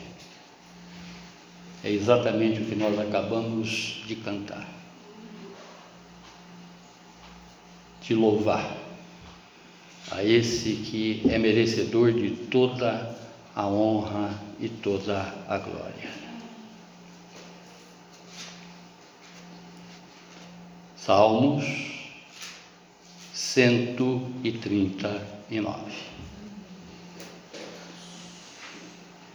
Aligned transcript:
É 1.82 1.90
exatamente 1.90 2.60
o 2.60 2.66
que 2.66 2.76
nós 2.76 2.96
acabamos 2.96 4.04
de 4.06 4.14
cantar. 4.14 4.68
De 8.02 8.14
louvar 8.14 8.72
a 10.12 10.22
esse 10.22 10.76
que 10.76 11.22
é 11.28 11.36
merecedor 11.38 12.12
de 12.12 12.30
toda 12.52 13.18
a 13.52 13.66
honra 13.66 14.30
e 14.60 14.68
toda 14.68 15.34
a 15.48 15.58
glória. 15.58 16.19
Salmos 21.04 21.64
139. 23.32 25.80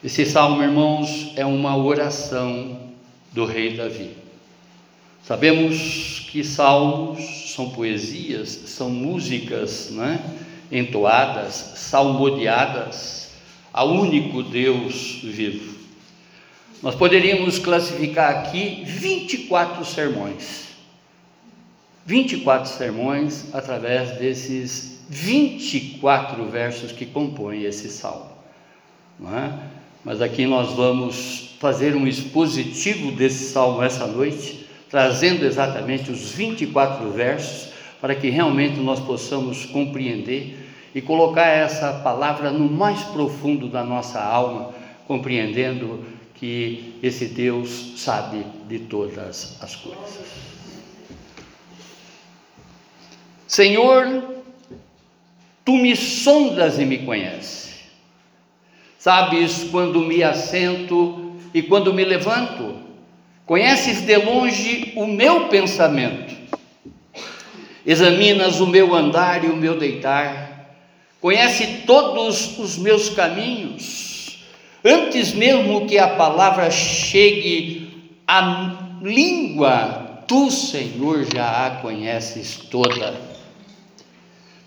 Esse 0.03 0.25
salmo, 0.27 0.61
irmãos, 0.61 1.33
é 1.35 1.43
uma 1.43 1.75
oração 1.75 2.91
do 3.31 3.45
rei 3.45 3.75
Davi. 3.75 4.11
Sabemos 5.23 6.27
que 6.29 6.43
salmos 6.43 7.51
são 7.55 7.71
poesias, 7.71 8.49
são 8.49 8.91
músicas, 8.91 9.89
né? 9.89 10.23
entoadas, 10.71 11.55
salmodiadas 11.77 13.31
ao 13.73 13.91
único 13.91 14.43
Deus 14.43 15.19
vivo. 15.23 15.73
Nós 16.83 16.93
poderíamos 16.93 17.57
classificar 17.57 18.29
aqui 18.29 18.83
24 18.85 19.83
sermões. 19.83 20.74
24 22.05 22.69
sermões 22.69 23.53
através 23.53 24.17
desses 24.17 24.99
24 25.09 26.45
versos 26.45 26.91
que 26.91 27.05
compõem 27.05 27.63
esse 27.63 27.89
salmo. 27.89 28.29
É? 29.21 29.51
Mas 30.03 30.21
aqui 30.21 30.45
nós 30.45 30.73
vamos 30.73 31.55
fazer 31.59 31.95
um 31.95 32.05
expositivo 32.05 33.11
desse 33.11 33.51
salmo 33.51 33.81
essa 33.81 34.05
noite, 34.05 34.67
trazendo 34.89 35.45
exatamente 35.45 36.11
os 36.11 36.31
24 36.31 37.09
versos 37.11 37.73
para 37.99 38.13
que 38.13 38.29
realmente 38.29 38.79
nós 38.79 38.99
possamos 38.99 39.65
compreender 39.65 40.63
e 40.93 41.01
colocar 41.01 41.47
essa 41.47 41.91
palavra 41.91 42.51
no 42.51 42.69
mais 42.69 43.01
profundo 43.03 43.67
da 43.67 43.83
nossa 43.83 44.21
alma, 44.21 44.75
compreendendo 45.07 46.05
que 46.35 46.99
esse 47.01 47.25
Deus 47.25 47.93
sabe 47.97 48.45
de 48.67 48.79
todas 48.79 49.57
as 49.61 49.75
coisas. 49.75 50.44
Senhor, 53.47 54.23
tu 55.63 55.77
me 55.77 55.95
sondas 55.95 56.79
e 56.79 56.85
me 56.85 56.99
conheces. 56.99 57.75
Sabes 58.97 59.65
quando 59.71 59.99
me 59.99 60.23
assento 60.23 61.35
e 61.53 61.61
quando 61.61 61.93
me 61.93 62.03
levanto. 62.03 62.83
Conheces 63.45 64.01
de 64.01 64.15
longe 64.17 64.93
o 64.95 65.05
meu 65.05 65.47
pensamento 65.49 66.35
examinas 67.85 68.59
o 68.59 68.67
meu 68.67 68.95
andar 68.95 69.43
e 69.43 69.47
o 69.47 69.55
meu 69.55 69.77
deitar, 69.77 70.71
conhece 71.21 71.83
todos 71.85 72.57
os 72.57 72.77
meus 72.77 73.09
caminhos, 73.09 74.43
antes 74.83 75.33
mesmo 75.33 75.85
que 75.85 75.99
a 75.99 76.07
palavra 76.07 76.71
chegue 76.71 78.11
à 78.27 78.97
língua, 79.01 80.23
tu, 80.27 80.49
Senhor, 80.49 81.25
já 81.31 81.67
a 81.67 81.69
conheces 81.81 82.57
toda. 82.71 83.13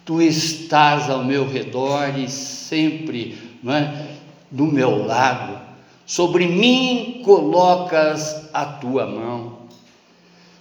Tu 0.08 0.22
estás 0.22 1.10
ao 1.10 1.22
meu 1.22 1.46
redor 1.46 2.18
e 2.18 2.30
sempre 2.30 3.36
é, 3.68 4.06
do 4.50 4.64
meu 4.64 5.04
lado, 5.04 5.60
sobre 6.06 6.46
mim 6.46 7.20
colocas 7.22 8.48
a 8.54 8.64
tua 8.64 9.04
mão. 9.04 9.58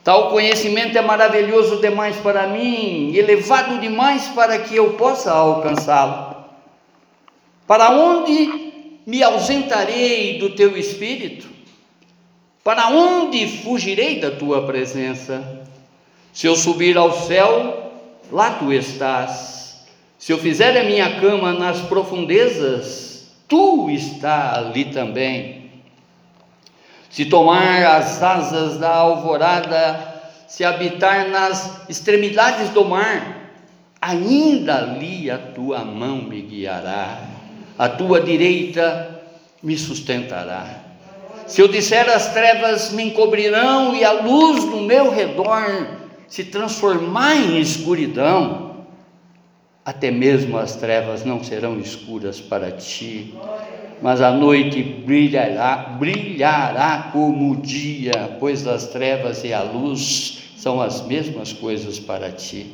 Tal 0.03 0.31
conhecimento 0.31 0.97
é 0.97 1.01
maravilhoso 1.01 1.77
demais 1.77 2.17
para 2.17 2.45
mim, 2.47 3.15
elevado 3.15 3.79
demais 3.79 4.27
para 4.35 4.59
que 4.59 4.75
eu 4.75 4.95
possa 4.95 5.31
alcançá-lo. 5.31 6.43
Para 7.65 7.91
onde 7.91 8.73
me 9.05 9.23
ausentarei 9.23 10.39
do 10.39 10.49
teu 10.49 10.75
espírito? 10.77 11.47
Para 12.65 12.89
onde 12.89 13.47
fugirei 13.47 14.19
da 14.19 14.29
tua 14.29 14.65
presença? 14.65 15.65
Se 16.33 16.47
eu 16.47 16.55
subir 16.57 16.97
ao 16.97 17.13
céu, 17.13 17.86
lá 18.31 18.51
tu 18.51 18.71
estás. 18.71 19.85
Se 20.17 20.31
eu 20.31 20.37
fizer 20.37 20.77
a 20.77 20.83
minha 20.83 21.19
cama 21.19 21.53
nas 21.53 21.81
profundezas, 21.81 23.27
tu 23.47 23.89
está 23.89 24.57
ali 24.57 24.85
também. 24.85 25.71
Se 27.09 27.25
tomar 27.25 27.85
as 27.85 28.21
asas 28.21 28.77
da 28.77 28.93
alvorada, 28.93 30.21
se 30.47 30.63
habitar 30.63 31.29
nas 31.29 31.87
extremidades 31.89 32.69
do 32.69 32.83
mar, 32.83 33.51
ainda 34.01 34.77
ali 34.77 35.29
a 35.31 35.37
tua 35.37 35.83
mão 35.83 36.17
me 36.17 36.41
guiará, 36.41 37.19
a 37.77 37.89
tua 37.89 38.21
direita 38.21 39.21
me 39.63 39.77
sustentará. 39.77 40.81
Se 41.47 41.61
eu 41.61 41.67
disser 41.67 42.09
as 42.09 42.33
trevas 42.33 42.91
me 42.91 43.03
encobrirão 43.03 43.95
e 43.95 44.03
a 44.03 44.11
luz 44.11 44.65
no 44.65 44.81
meu 44.81 45.09
redor 45.09 46.06
se 46.27 46.43
transformar 46.45 47.35
em 47.35 47.59
escuridão, 47.59 48.85
até 49.85 50.11
mesmo 50.11 50.57
as 50.57 50.75
trevas 50.75 51.23
não 51.23 51.43
serão 51.43 51.79
escuras 51.79 52.39
para 52.41 52.71
ti 52.71 53.33
mas 54.01 54.21
a 54.21 54.31
noite 54.31 54.81
brilhará, 54.83 55.95
brilhará 55.99 57.09
como 57.11 57.51
o 57.51 57.55
dia, 57.55 58.37
pois 58.39 58.67
as 58.67 58.87
trevas 58.87 59.43
e 59.43 59.51
a 59.51 59.63
luz 59.63 60.51
são 60.57 60.81
as 60.81 61.05
mesmas 61.05 61.51
coisas 61.53 61.99
para 61.99 62.31
ti. 62.31 62.73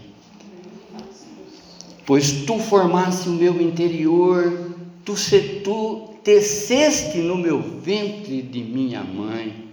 Pois 2.05 2.43
tu 2.45 2.59
formaste 2.59 3.29
o 3.29 3.33
meu 3.33 3.61
interior, 3.61 4.71
tu, 5.05 5.15
tu 5.63 6.09
teceste 6.21 7.19
no 7.19 7.37
meu 7.37 7.61
ventre 7.61 8.41
de 8.41 8.61
minha 8.61 9.01
mãe. 9.01 9.72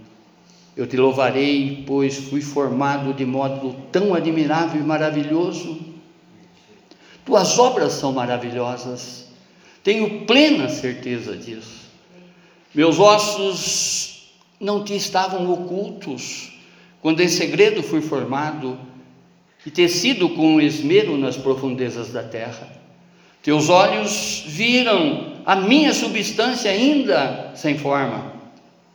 Eu 0.77 0.87
te 0.87 0.97
louvarei, 0.97 1.85
pois 1.87 2.17
fui 2.17 2.41
formado 2.41 3.13
de 3.13 3.25
modo 3.27 3.75
tão 3.91 4.15
admirável 4.15 4.81
e 4.81 4.85
maravilhoso. 4.85 5.79
Tuas 7.25 7.59
obras 7.59 7.93
são 7.93 8.13
maravilhosas 8.13 9.31
tenho 9.83 10.27
plena 10.27 10.69
certeza 10.69 11.37
disso. 11.37 11.89
Meus 12.75 12.99
ossos 12.99 14.31
não 14.61 14.85
te 14.85 14.95
estavam 14.95 15.51
ocultos 15.51 16.53
quando 17.01 17.21
em 17.21 17.29
segredo 17.29 17.83
fui 17.83 18.03
formado 18.03 18.79
e 19.65 19.71
tecido 19.71 20.29
com 20.31 20.61
esmero 20.61 21.17
nas 21.17 21.37
profundezas 21.37 22.13
da 22.13 22.23
terra. 22.23 22.69
Teus 23.43 23.71
olhos 23.71 24.45
viram 24.47 25.39
a 25.47 25.57
minha 25.57 25.95
substância 25.95 26.71
ainda 26.71 27.53
sem 27.55 27.79
forma, 27.79 28.35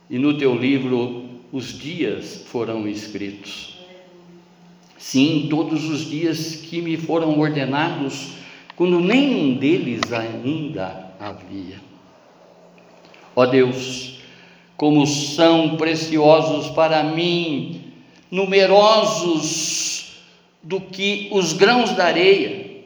e 0.08 0.18
no 0.18 0.38
teu 0.38 0.54
livro 0.54 1.25
os 1.56 1.78
dias 1.78 2.42
foram 2.48 2.86
escritos. 2.86 3.78
Sim, 4.98 5.46
todos 5.48 5.88
os 5.88 6.04
dias 6.04 6.56
que 6.56 6.82
me 6.82 6.98
foram 6.98 7.40
ordenados 7.40 8.32
quando 8.76 9.00
nenhum 9.00 9.56
deles 9.56 10.02
ainda 10.12 11.14
havia. 11.18 11.80
Ó 13.34 13.46
Deus, 13.46 14.18
como 14.76 15.06
são 15.06 15.78
preciosos 15.78 16.68
para 16.74 17.02
mim, 17.02 17.80
numerosos 18.30 20.18
do 20.62 20.78
que 20.78 21.30
os 21.32 21.54
grãos 21.54 21.92
da 21.92 22.04
areia. 22.04 22.82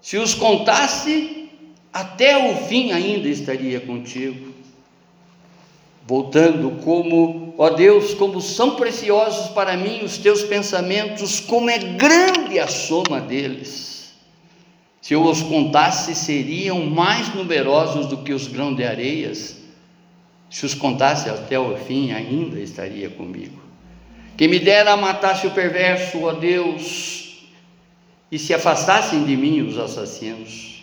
Se 0.00 0.16
os 0.16 0.32
contasse, 0.32 1.48
até 1.92 2.52
o 2.52 2.54
fim 2.66 2.92
ainda 2.92 3.26
estaria 3.26 3.80
contigo. 3.80 4.50
Voltando, 6.06 6.82
como, 6.82 7.49
ó 7.62 7.68
Deus, 7.68 8.14
como 8.14 8.40
são 8.40 8.74
preciosos 8.74 9.50
para 9.50 9.76
mim 9.76 10.02
os 10.02 10.16
teus 10.16 10.42
pensamentos, 10.42 11.40
como 11.40 11.68
é 11.68 11.76
grande 11.76 12.58
a 12.58 12.66
soma 12.66 13.20
deles. 13.20 14.14
Se 15.02 15.12
eu 15.12 15.22
os 15.22 15.42
contasse, 15.42 16.14
seriam 16.14 16.86
mais 16.86 17.34
numerosos 17.34 18.06
do 18.06 18.16
que 18.16 18.32
os 18.32 18.46
grãos 18.46 18.74
de 18.76 18.82
areias. 18.82 19.58
Se 20.48 20.64
os 20.64 20.72
contasse 20.72 21.28
até 21.28 21.60
o 21.60 21.76
fim, 21.76 22.12
ainda 22.12 22.58
estaria 22.58 23.10
comigo. 23.10 23.60
Que 24.38 24.48
me 24.48 24.58
dera 24.58 24.96
matasse 24.96 25.46
o 25.46 25.50
perverso, 25.50 26.22
ó 26.22 26.32
Deus, 26.32 27.44
e 28.32 28.38
se 28.38 28.54
afastassem 28.54 29.24
de 29.24 29.36
mim 29.36 29.60
os 29.60 29.76
assassinos. 29.76 30.82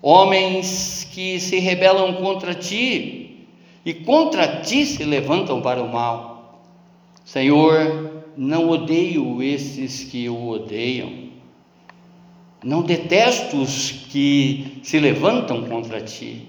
Homens 0.00 1.08
que 1.10 1.40
se 1.40 1.58
rebelam 1.58 2.14
contra 2.14 2.54
ti 2.54 3.19
e 3.84 3.94
contra 3.94 4.60
ti 4.60 4.84
se 4.84 5.04
levantam 5.04 5.60
para 5.62 5.82
o 5.82 5.92
mal. 5.92 6.62
Senhor, 7.24 8.24
não 8.36 8.68
odeio 8.68 9.42
esses 9.42 10.04
que 10.04 10.28
o 10.28 10.48
odeiam, 10.48 11.30
não 12.62 12.82
detesto 12.82 13.60
os 13.60 13.90
que 14.10 14.80
se 14.82 14.98
levantam 14.98 15.64
contra 15.64 16.00
ti. 16.00 16.46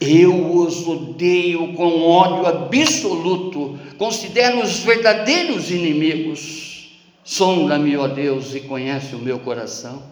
Eu 0.00 0.56
os 0.56 0.86
odeio 0.88 1.74
com 1.74 2.02
ódio 2.02 2.46
absoluto, 2.46 3.78
considero-os 3.96 4.80
verdadeiros 4.80 5.70
inimigos. 5.70 6.98
Sonda-me, 7.22 7.96
ó 7.96 8.08
Deus, 8.08 8.52
e 8.52 8.60
conhece 8.60 9.14
o 9.14 9.20
meu 9.20 9.38
coração. 9.38 10.02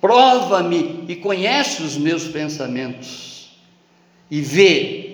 Prova-me 0.00 1.04
e 1.06 1.16
conhece 1.16 1.82
os 1.82 1.98
meus 1.98 2.28
pensamentos, 2.28 3.50
e 4.30 4.40
vê 4.40 5.07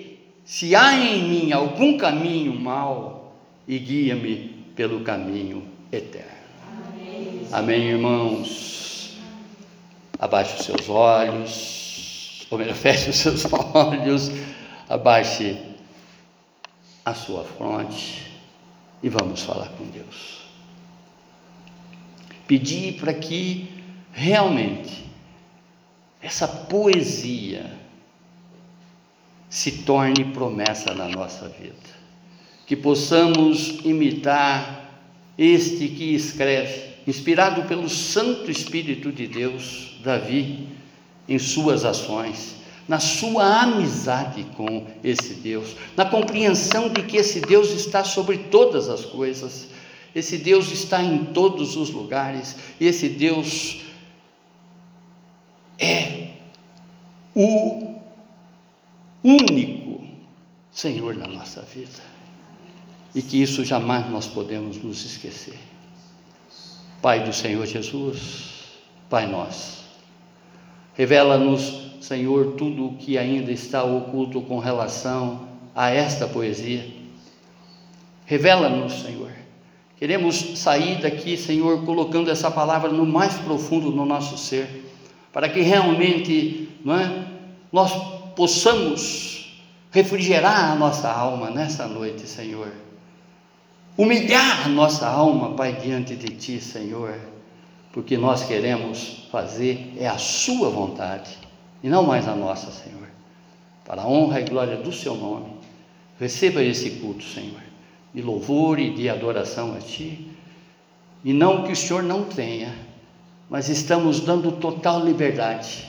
se 0.45 0.75
há 0.75 0.93
em 0.93 1.27
mim 1.27 1.51
algum 1.51 1.97
caminho 1.97 2.53
mau, 2.53 3.33
e 3.67 3.79
guia-me 3.79 4.49
pelo 4.75 5.01
caminho 5.01 5.67
eterno. 5.91 6.29
Amém, 6.93 7.47
Amém 7.51 7.83
irmãos. 7.89 9.17
Abaixe 10.19 10.59
os 10.59 10.65
seus 10.65 10.87
olhos, 10.87 12.45
ou 12.49 12.57
melhor, 12.59 12.75
feche 12.77 13.09
os 13.09 13.15
seus 13.15 13.45
olhos, 13.51 14.31
abaixe 14.87 15.57
a 17.03 17.13
sua 17.13 17.43
fronte 17.43 18.31
e 19.01 19.09
vamos 19.09 19.41
falar 19.41 19.69
com 19.69 19.85
Deus. 19.85 20.45
Pedir 22.47 22.99
para 22.99 23.13
que 23.13 23.67
realmente 24.13 25.05
essa 26.21 26.47
poesia 26.47 27.84
se 29.55 29.71
torne 29.71 30.25
promessa 30.33 30.93
na 30.93 31.07
nossa 31.07 31.47
vida. 31.47 31.95
Que 32.67 32.75
possamos 32.75 33.79
imitar 33.85 34.91
este 35.37 35.87
que 35.87 36.13
escreve, 36.13 36.95
inspirado 37.07 37.63
pelo 37.63 37.87
Santo 37.87 38.51
Espírito 38.51 39.13
de 39.13 39.27
Deus, 39.27 39.95
Davi, 40.03 40.67
em 41.29 41.39
suas 41.39 41.85
ações, 41.85 42.57
na 42.85 42.99
sua 42.99 43.61
amizade 43.61 44.45
com 44.57 44.87
esse 45.01 45.35
Deus, 45.35 45.73
na 45.95 46.03
compreensão 46.03 46.89
de 46.89 47.03
que 47.03 47.15
esse 47.15 47.39
Deus 47.39 47.71
está 47.71 48.03
sobre 48.03 48.37
todas 48.37 48.89
as 48.89 49.05
coisas, 49.05 49.69
esse 50.13 50.37
Deus 50.37 50.69
está 50.69 51.01
em 51.01 51.27
todos 51.27 51.77
os 51.77 51.89
lugares, 51.91 52.57
esse 52.77 53.07
Deus 53.07 53.83
é 55.79 56.31
o 57.33 57.94
único 59.25 60.03
Senhor 60.71 61.15
da 61.15 61.27
nossa 61.27 61.61
vida. 61.61 62.03
E 63.13 63.21
que 63.21 63.41
isso 63.41 63.63
jamais 63.63 64.09
nós 64.09 64.27
podemos 64.27 64.77
nos 64.83 65.05
esquecer. 65.05 65.57
Pai 67.01 67.23
do 67.23 67.33
Senhor 67.33 67.65
Jesus, 67.65 68.51
Pai 69.09 69.25
nosso, 69.27 69.83
revela-nos, 70.95 71.91
Senhor, 72.01 72.53
tudo 72.53 72.87
o 72.87 72.97
que 72.97 73.17
ainda 73.17 73.51
está 73.51 73.83
oculto 73.83 74.41
com 74.41 74.59
relação 74.59 75.47
a 75.73 75.89
esta 75.89 76.27
poesia. 76.27 76.85
Revela-nos, 78.25 79.01
Senhor. 79.01 79.31
Queremos 79.97 80.59
sair 80.59 81.01
daqui, 81.01 81.37
Senhor, 81.37 81.85
colocando 81.85 82.29
essa 82.29 82.51
palavra 82.51 82.91
no 82.91 83.05
mais 83.05 83.35
profundo 83.35 83.91
do 83.91 84.05
nosso 84.05 84.37
ser 84.37 84.85
para 85.35 85.49
que 85.49 85.59
realmente 85.59 86.69
não 86.81 86.97
é, 86.97 87.27
nós 87.69 87.91
possamos 88.35 89.63
refrigerar 89.91 90.71
a 90.71 90.75
nossa 90.75 91.11
alma 91.11 91.49
nessa 91.49 91.87
noite, 91.87 92.27
Senhor. 92.27 92.71
Humilhar 93.97 94.65
a 94.65 94.69
nossa 94.69 95.07
alma, 95.07 95.53
Pai, 95.55 95.73
diante 95.73 96.15
de 96.15 96.35
Ti, 96.35 96.59
Senhor, 96.59 97.17
porque 97.93 98.17
nós 98.17 98.43
queremos 98.43 99.27
fazer 99.31 99.93
é 99.97 100.07
a 100.07 100.17
Sua 100.17 100.69
vontade 100.69 101.31
e 101.81 101.87
não 101.87 102.03
mais 102.03 102.27
a 102.27 102.35
nossa, 102.35 102.71
Senhor. 102.71 103.07
Para 103.85 104.01
a 104.01 104.07
honra 104.07 104.41
e 104.41 104.45
glória 104.45 104.77
do 104.77 104.91
Seu 104.91 105.15
nome, 105.15 105.51
receba 106.19 106.61
esse 106.61 106.91
culto, 106.91 107.23
Senhor, 107.23 107.61
de 108.13 108.21
louvor 108.21 108.79
e 108.79 108.93
de 108.93 109.07
adoração 109.07 109.75
a 109.75 109.79
Ti, 109.79 110.29
e 111.23 111.31
não 111.31 111.63
que 111.63 111.71
o 111.71 111.75
Senhor 111.75 112.03
não 112.03 112.23
tenha 112.25 112.73
mas 113.49 113.69
estamos 113.69 114.21
dando 114.21 114.51
total 114.53 115.05
liberdade, 115.05 115.85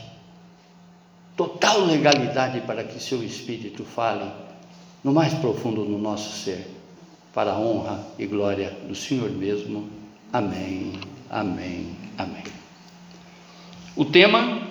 total 1.37 1.85
legalidade 1.85 2.61
para 2.63 2.83
que 2.83 3.01
seu 3.01 3.23
Espírito 3.23 3.85
fale 3.85 4.25
no 5.05 5.13
mais 5.13 5.35
profundo 5.35 5.85
do 5.85 5.99
nosso 5.99 6.43
ser, 6.43 6.67
para 7.33 7.53
a 7.53 7.59
honra 7.59 8.05
e 8.19 8.27
glória 8.27 8.71
do 8.89 8.95
Senhor 8.95 9.31
mesmo. 9.31 9.89
Amém, 10.33 10.99
amém, 11.31 11.95
amém. 12.17 12.43
O 13.95 14.05
tema: 14.05 14.63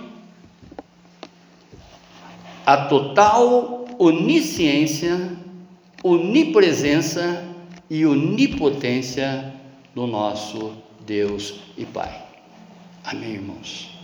a 2.65 2.77
total 2.85 3.85
onisciência, 3.97 5.37
onipresença 6.03 7.47
e 7.89 8.05
onipotência 8.05 9.53
do 9.93 10.07
nosso 10.07 10.73
Deus 11.05 11.59
e 11.77 11.85
Pai. 11.85 12.23
Amém, 13.03 13.33
irmãos? 13.33 13.94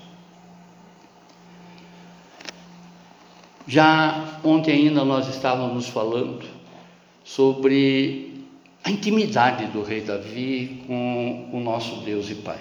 Já 3.68 4.40
ontem 4.44 4.88
ainda 4.88 5.06
nós 5.06 5.28
estávamos 5.28 5.88
falando 5.88 6.46
sobre 7.24 8.46
a 8.84 8.90
intimidade 8.90 9.68
do 9.68 9.84
rei 9.84 10.02
Davi 10.02 10.84
com 10.88 11.50
o 11.54 11.60
nosso 11.60 11.98
Deus 11.98 12.30
e 12.30 12.36
Pai. 12.36 12.60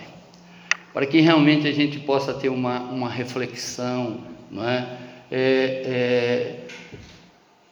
Para 0.92 1.06
que 1.06 1.20
realmente 1.20 1.66
a 1.66 1.72
gente 1.72 1.98
possa 2.00 2.34
ter 2.34 2.48
uma, 2.48 2.80
uma 2.80 3.08
reflexão, 3.08 4.18
não 4.50 4.68
é? 4.68 4.98
é, 5.30 5.82
é 5.86 6.60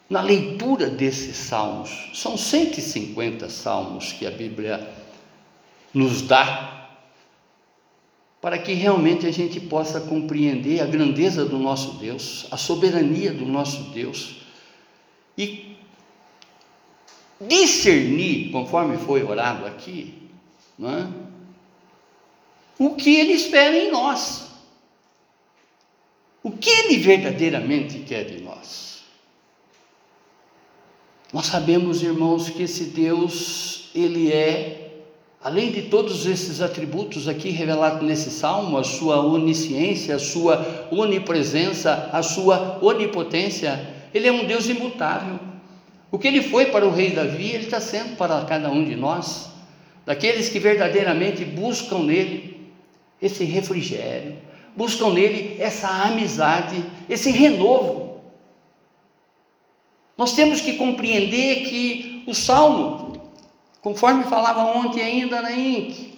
na 0.08 0.22
leitura 0.22 0.88
desses 0.88 1.36
salmos, 1.36 2.10
são 2.14 2.34
150 2.34 3.50
salmos 3.50 4.12
que 4.12 4.26
a 4.26 4.30
Bíblia 4.30 4.88
nos 5.92 6.22
dá 6.22 6.77
para 8.40 8.58
que 8.58 8.72
realmente 8.72 9.26
a 9.26 9.32
gente 9.32 9.58
possa 9.60 10.00
compreender 10.00 10.80
a 10.80 10.86
grandeza 10.86 11.44
do 11.44 11.58
nosso 11.58 11.92
Deus, 11.94 12.46
a 12.50 12.56
soberania 12.56 13.32
do 13.32 13.44
nosso 13.44 13.84
Deus 13.90 14.36
e 15.36 15.76
discernir, 17.40 18.50
conforme 18.50 18.96
foi 18.96 19.22
orado 19.22 19.66
aqui, 19.66 20.14
é? 20.80 21.06
o 22.78 22.94
que 22.94 23.16
Ele 23.16 23.32
espera 23.32 23.76
em 23.76 23.90
nós, 23.90 24.48
o 26.42 26.52
que 26.52 26.70
Ele 26.70 26.96
verdadeiramente 26.98 28.00
quer 28.00 28.24
de 28.24 28.42
nós. 28.42 29.02
Nós 31.32 31.46
sabemos, 31.46 32.02
irmãos, 32.02 32.48
que 32.48 32.62
esse 32.62 32.84
Deus, 32.84 33.90
Ele 33.94 34.32
é 34.32 34.87
Além 35.40 35.70
de 35.70 35.82
todos 35.82 36.26
esses 36.26 36.60
atributos 36.60 37.28
aqui 37.28 37.50
revelados 37.50 38.02
nesse 38.02 38.28
salmo, 38.28 38.76
a 38.76 38.82
sua 38.82 39.20
onisciência, 39.20 40.16
a 40.16 40.18
sua 40.18 40.88
onipresença, 40.90 42.10
a 42.12 42.22
sua 42.24 42.78
onipotência, 42.82 43.88
ele 44.12 44.26
é 44.26 44.32
um 44.32 44.44
Deus 44.44 44.68
imutável. 44.68 45.38
O 46.10 46.18
que 46.18 46.26
ele 46.26 46.42
foi 46.42 46.66
para 46.66 46.84
o 46.84 46.90
rei 46.90 47.10
Davi, 47.10 47.50
ele 47.50 47.64
está 47.64 47.80
sendo 47.80 48.16
para 48.16 48.44
cada 48.46 48.68
um 48.68 48.84
de 48.84 48.96
nós, 48.96 49.48
daqueles 50.04 50.48
que 50.48 50.58
verdadeiramente 50.58 51.44
buscam 51.44 52.00
nele 52.00 52.66
esse 53.22 53.44
refrigério, 53.44 54.36
buscam 54.74 55.10
nele 55.10 55.56
essa 55.60 55.88
amizade, 55.88 56.82
esse 57.08 57.30
renovo. 57.30 58.22
Nós 60.16 60.32
temos 60.32 60.60
que 60.60 60.72
compreender 60.72 61.68
que 61.68 62.24
o 62.26 62.34
salmo 62.34 63.07
conforme 63.88 64.24
falava 64.24 64.60
ontem 64.64 65.00
ainda 65.00 65.40
na 65.40 65.50
INC, 65.50 66.12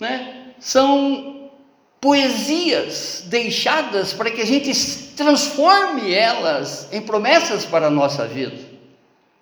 né? 0.00 0.52
são 0.60 1.50
poesias 2.00 3.24
deixadas 3.26 4.12
para 4.12 4.30
que 4.30 4.40
a 4.40 4.46
gente 4.46 4.72
transforme 5.16 6.14
elas 6.14 6.88
em 6.92 7.02
promessas 7.02 7.64
para 7.64 7.88
a 7.88 7.90
nossa 7.90 8.28
vida, 8.28 8.56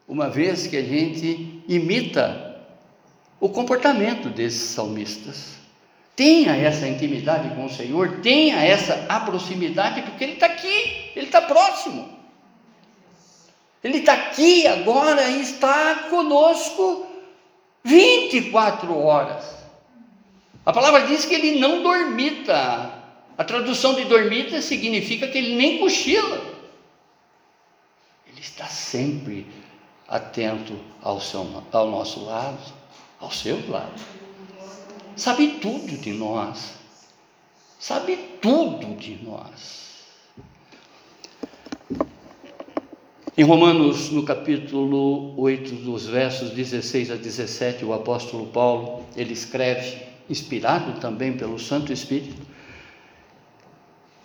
uma 0.08 0.30
vez 0.30 0.66
que 0.66 0.78
a 0.78 0.82
gente 0.82 1.62
imita 1.68 2.58
o 3.38 3.50
comportamento 3.50 4.30
desses 4.30 4.70
salmistas. 4.70 5.52
Tenha 6.16 6.56
essa 6.56 6.88
intimidade 6.88 7.54
com 7.54 7.66
o 7.66 7.70
Senhor, 7.70 8.20
tenha 8.22 8.64
essa 8.64 8.96
proximidade, 9.26 10.00
porque 10.00 10.24
Ele 10.24 10.32
está 10.34 10.46
aqui, 10.46 11.10
Ele 11.14 11.26
está 11.26 11.42
próximo. 11.42 12.08
Ele 13.84 13.98
está 13.98 14.14
aqui 14.14 14.66
agora 14.66 15.28
e 15.28 15.42
está 15.42 16.06
conosco 16.08 17.11
24 17.84 18.96
horas. 18.98 19.62
A 20.64 20.72
palavra 20.72 21.06
diz 21.06 21.24
que 21.24 21.34
ele 21.34 21.58
não 21.58 21.82
dormita. 21.82 23.02
A 23.36 23.44
tradução 23.44 23.94
de 23.94 24.04
dormita 24.04 24.60
significa 24.62 25.26
que 25.26 25.38
ele 25.38 25.56
nem 25.56 25.78
cochila. 25.78 26.40
Ele 28.26 28.40
está 28.40 28.66
sempre 28.66 29.46
atento 30.06 30.78
ao, 31.02 31.20
seu, 31.20 31.64
ao 31.72 31.88
nosso 31.88 32.24
lado, 32.24 32.72
ao 33.18 33.30
seu 33.30 33.68
lado. 33.68 34.00
Sabe 35.16 35.58
tudo 35.60 35.96
de 35.96 36.12
nós. 36.12 36.74
Sabe 37.78 38.16
tudo 38.40 38.94
de 38.96 39.16
nós. 39.24 39.91
Em 43.34 43.44
Romanos, 43.44 44.10
no 44.10 44.24
capítulo 44.24 45.32
8, 45.40 45.76
dos 45.76 46.04
versos 46.04 46.50
16 46.50 47.12
a 47.12 47.14
17, 47.14 47.82
o 47.82 47.94
apóstolo 47.94 48.48
Paulo, 48.48 49.06
ele 49.16 49.32
escreve, 49.32 50.02
inspirado 50.28 51.00
também 51.00 51.32
pelo 51.32 51.58
Santo 51.58 51.94
Espírito, 51.94 52.36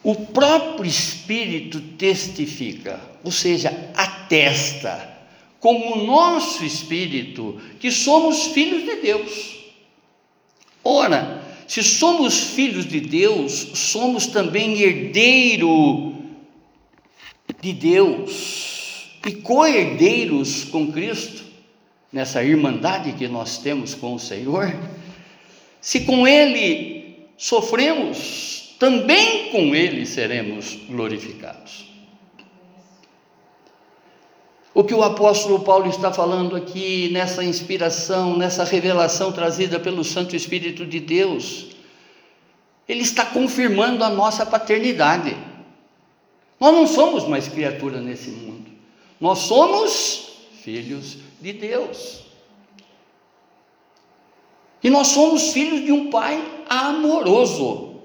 o 0.04 0.14
próprio 0.14 0.86
Espírito 0.86 1.80
testifica, 1.98 3.00
ou 3.24 3.32
seja, 3.32 3.70
atesta, 3.96 5.18
como 5.62 5.96
o 5.96 6.06
nosso 6.06 6.66
espírito, 6.66 7.62
que 7.80 7.90
somos 7.90 8.48
filhos 8.48 8.84
de 8.84 8.98
Deus. 8.98 9.58
Ora, 10.84 11.46
se 11.66 11.82
somos 11.82 12.52
filhos 12.52 12.86
de 12.86 13.00
Deus, 13.00 13.54
somos 13.74 14.28
também 14.28 14.82
herdeiro 14.82 16.14
de 17.62 17.72
Deus 17.72 18.77
e 19.26 19.32
co-herdeiros 19.32 20.64
com 20.66 20.92
Cristo, 20.92 21.44
nessa 22.12 22.44
irmandade 22.44 23.14
que 23.14 23.28
nós 23.28 23.58
temos 23.58 23.94
com 23.94 24.14
o 24.14 24.20
Senhor, 24.20 24.74
se 25.82 26.02
com 26.02 26.28
Ele 26.28 27.28
sofremos, 27.38 28.76
também 28.80 29.52
com 29.52 29.76
Ele 29.76 30.06
seremos 30.06 30.78
glorificados. 30.90 31.88
O 34.74 34.84
que 34.84 34.94
o 34.94 35.02
apóstolo 35.02 35.62
Paulo 35.62 35.90
está 35.90 36.14
falando 36.14 36.56
aqui, 36.56 37.10
nessa 37.12 37.44
inspiração, 37.44 38.38
nessa 38.38 38.64
revelação 38.64 39.32
trazida 39.32 39.80
pelo 39.80 40.04
Santo 40.04 40.36
Espírito 40.36 40.86
de 40.86 41.00
Deus, 41.00 41.70
ele 42.88 43.02
está 43.02 43.26
confirmando 43.26 44.04
a 44.04 44.10
nossa 44.10 44.46
paternidade. 44.46 45.36
Nós 46.60 46.74
não 46.74 46.88
somos 46.88 47.28
mais 47.28 47.48
criatura 47.48 48.00
nesse 48.00 48.30
mundo. 48.30 48.47
Nós 49.20 49.40
somos 49.40 50.30
filhos 50.62 51.18
de 51.42 51.54
Deus. 51.54 52.24
E 54.84 54.90
nós 54.90 55.08
somos 55.08 55.52
filhos 55.52 55.84
de 55.84 55.92
um 55.92 56.10
Pai 56.10 56.44
amoroso, 56.70 57.96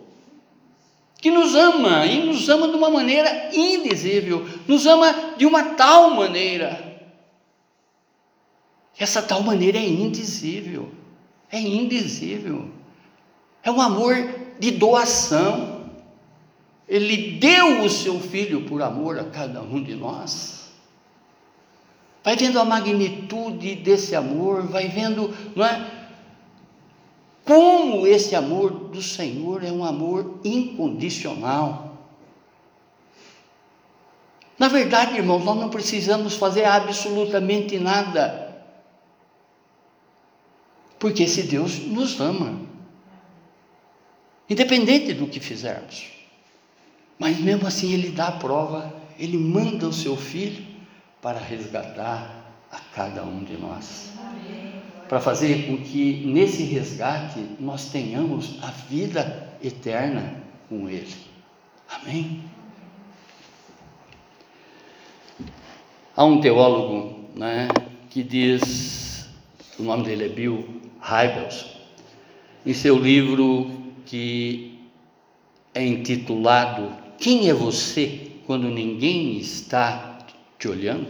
que 1.21 1.31
nos 1.31 1.55
ama 1.55 2.07
e 2.07 2.25
nos 2.25 2.49
ama 2.49 2.69
de 2.69 2.75
uma 2.75 2.91
maneira 2.91 3.51
indizível, 3.55 4.49
nos 4.67 4.87
ama 4.87 5.35
de 5.37 5.47
uma 5.47 5.63
tal 5.75 6.11
maneira. 6.11 6.93
Essa 8.99 9.23
tal 9.23 9.43
maneira 9.43 9.79
é 9.79 9.87
indizível, 9.87 10.91
é 11.51 11.61
indizível. 11.61 12.71
É 13.63 13.71
um 13.71 13.81
amor 13.81 14.15
de 14.59 14.71
doação. 14.73 15.91
Ele 16.89 17.39
deu 17.39 17.83
o 17.83 17.91
seu 17.91 18.19
filho 18.21 18.63
por 18.63 18.83
amor 18.83 19.19
a 19.19 19.25
cada 19.25 19.63
um 19.63 19.83
de 19.83 19.95
nós. 19.95 20.62
Vai 22.25 22.37
vendo 22.37 22.59
a 22.61 22.65
magnitude 22.65 23.75
desse 23.77 24.15
amor, 24.15 24.63
vai 24.67 24.89
vendo, 24.89 25.35
não 25.57 25.65
é? 25.65 25.91
Como 27.45 28.07
esse 28.07 28.37
amor 28.37 28.71
do 28.71 29.03
Senhor 29.03 29.65
é 29.65 29.73
um 29.73 29.85
amor 29.85 30.39
incondicional. 30.45 31.93
Na 34.57 34.69
verdade, 34.69 35.17
irmãos, 35.17 35.45
nós 35.45 35.59
não 35.59 35.69
precisamos 35.69 36.35
fazer 36.35 36.65
absolutamente 36.65 37.79
nada. 37.81 38.65
Porque 41.01 41.25
esse 41.25 41.43
Deus 41.43 41.81
nos 41.81 42.21
ama. 42.21 42.61
Independente 44.49 45.13
do 45.15 45.27
que 45.27 45.41
fizermos. 45.41 46.07
Mas 47.19 47.41
mesmo 47.41 47.67
assim 47.67 47.93
ele 47.93 48.11
dá 48.11 48.29
a 48.29 48.33
prova, 48.33 48.95
ele 49.19 49.37
manda 49.37 49.89
o 49.89 49.93
seu 49.93 50.17
filho 50.17 50.72
para 51.23 51.39
resgatar 51.39 52.45
a 52.71 52.79
cada 52.95 53.23
um 53.23 53.45
de 53.45 53.57
nós. 53.57 54.13
Para 55.09 55.21
fazer 55.21 55.67
com 55.67 55.79
que 55.79 56.25
nesse 56.27 56.65
resgate 56.65 57.39
nós 57.61 57.91
tenhamos 57.91 58.59
a 58.61 58.67
vida 58.67 59.57
eterna 59.63 60.43
com 60.69 60.89
Ele. 60.89 61.15
Amém? 61.89 62.43
Há 66.17 66.25
um 66.25 66.41
teólogo 66.41 67.31
né, 67.37 67.69
que 68.11 68.23
diz, 68.23 69.29
o 69.79 69.85
nome 69.85 70.05
dele 70.05 70.25
é 70.25 70.29
Bill 70.29 70.83
Hybels, 71.01 71.77
em 72.67 72.75
seu 72.75 72.99
livro 72.99 73.71
que 74.07 74.79
é 75.75 75.87
intitulado 75.87 76.93
Quem 77.19 77.49
é 77.49 77.55
você 77.55 78.33
quando 78.47 78.69
ninguém 78.69 79.39
está 79.39 80.12
te 80.63 80.69
olhando? 80.69 81.09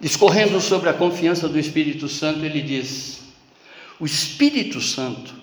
Discorrendo 0.00 0.58
sobre 0.58 0.88
a 0.88 0.94
confiança 0.94 1.46
do 1.46 1.58
Espírito 1.58 2.08
Santo, 2.08 2.42
ele 2.42 2.62
diz: 2.62 3.20
O 4.00 4.06
Espírito 4.06 4.80
Santo 4.80 5.34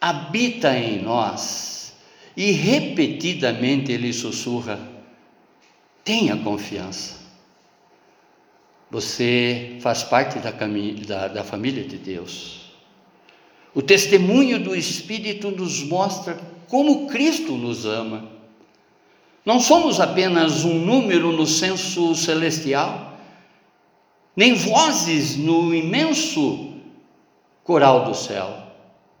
habita 0.00 0.74
em 0.74 1.02
nós 1.02 1.92
e 2.34 2.52
repetidamente 2.52 3.92
ele 3.92 4.14
sussurra: 4.14 4.80
tenha 6.02 6.38
confiança. 6.38 7.20
Você 8.90 9.76
faz 9.80 10.02
parte 10.02 10.38
da, 10.38 10.52
da, 10.52 11.28
da 11.28 11.44
família 11.44 11.84
de 11.84 11.98
Deus. 11.98 12.72
O 13.74 13.82
testemunho 13.82 14.58
do 14.58 14.74
Espírito 14.74 15.50
nos 15.50 15.82
mostra 15.82 16.38
como 16.68 17.08
Cristo 17.08 17.52
nos 17.52 17.84
ama 17.84 18.31
não 19.44 19.58
somos 19.58 19.98
apenas 19.98 20.64
um 20.64 20.78
número 20.78 21.32
no 21.32 21.46
censo 21.46 22.14
celestial, 22.14 23.18
nem 24.36 24.54
vozes 24.54 25.36
no 25.36 25.74
imenso 25.74 26.74
coral 27.64 28.04
do 28.04 28.14
céu, 28.14 28.56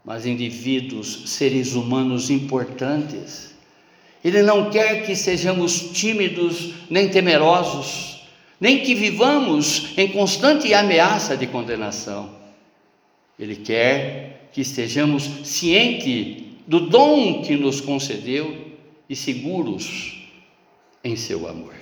mas 0.04 0.24
indivíduos, 0.24 1.30
seres 1.30 1.74
humanos 1.74 2.30
importantes. 2.30 3.52
Ele 4.24 4.42
não 4.42 4.70
quer 4.70 5.04
que 5.04 5.16
sejamos 5.16 5.90
tímidos 5.92 6.74
nem 6.88 7.08
temerosos, 7.08 8.22
nem 8.60 8.80
que 8.80 8.94
vivamos 8.94 9.88
em 9.96 10.08
constante 10.08 10.72
ameaça 10.72 11.36
de 11.36 11.48
condenação. 11.48 12.30
Ele 13.36 13.56
quer 13.56 14.48
que 14.52 14.60
estejamos 14.60 15.24
cientes 15.42 16.44
do 16.64 16.78
dom 16.78 17.42
que 17.42 17.56
nos 17.56 17.80
concedeu 17.80 18.71
e 19.12 19.14
seguros 19.14 20.22
em 21.04 21.16
seu 21.16 21.46
amor. 21.46 21.74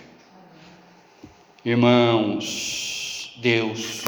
Irmãos, 1.65 3.39
Deus 3.41 4.03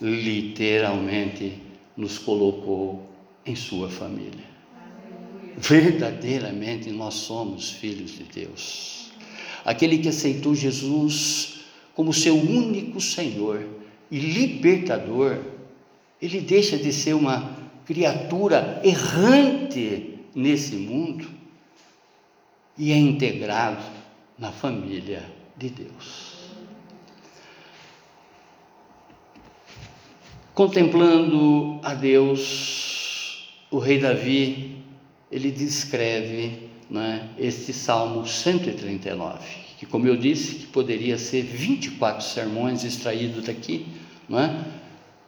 literalmente 0.00 1.62
nos 1.96 2.18
colocou 2.18 3.08
em 3.46 3.54
sua 3.54 3.88
família. 3.88 4.44
Verdadeiramente 5.56 6.90
nós 6.90 7.14
somos 7.14 7.70
filhos 7.70 8.18
de 8.18 8.24
Deus. 8.24 9.12
Aquele 9.64 9.98
que 9.98 10.08
aceitou 10.08 10.52
Jesus 10.52 11.60
como 11.94 12.12
seu 12.12 12.34
único 12.34 13.00
Senhor 13.00 13.64
e 14.10 14.18
libertador, 14.18 15.38
ele 16.20 16.40
deixa 16.40 16.76
de 16.76 16.92
ser 16.92 17.14
uma 17.14 17.56
criatura 17.84 18.80
errante 18.82 20.18
nesse 20.34 20.74
mundo 20.74 21.45
e 22.78 22.92
é 22.92 22.96
integrado 22.96 23.82
na 24.38 24.52
família 24.52 25.22
de 25.56 25.70
Deus. 25.70 26.36
Contemplando 30.54 31.80
a 31.82 31.94
Deus, 31.94 33.48
o 33.70 33.78
rei 33.78 33.98
Davi, 33.98 34.82
ele 35.30 35.50
descreve 35.50 36.70
né, 36.88 37.28
este 37.38 37.72
Salmo 37.72 38.26
139, 38.26 39.38
que 39.78 39.84
como 39.84 40.06
eu 40.06 40.16
disse, 40.16 40.54
que 40.54 40.66
poderia 40.66 41.18
ser 41.18 41.42
24 41.42 42.24
sermões 42.24 42.84
extraídos 42.84 43.44
daqui, 43.44 43.86
não 44.28 44.38
é? 44.38 44.64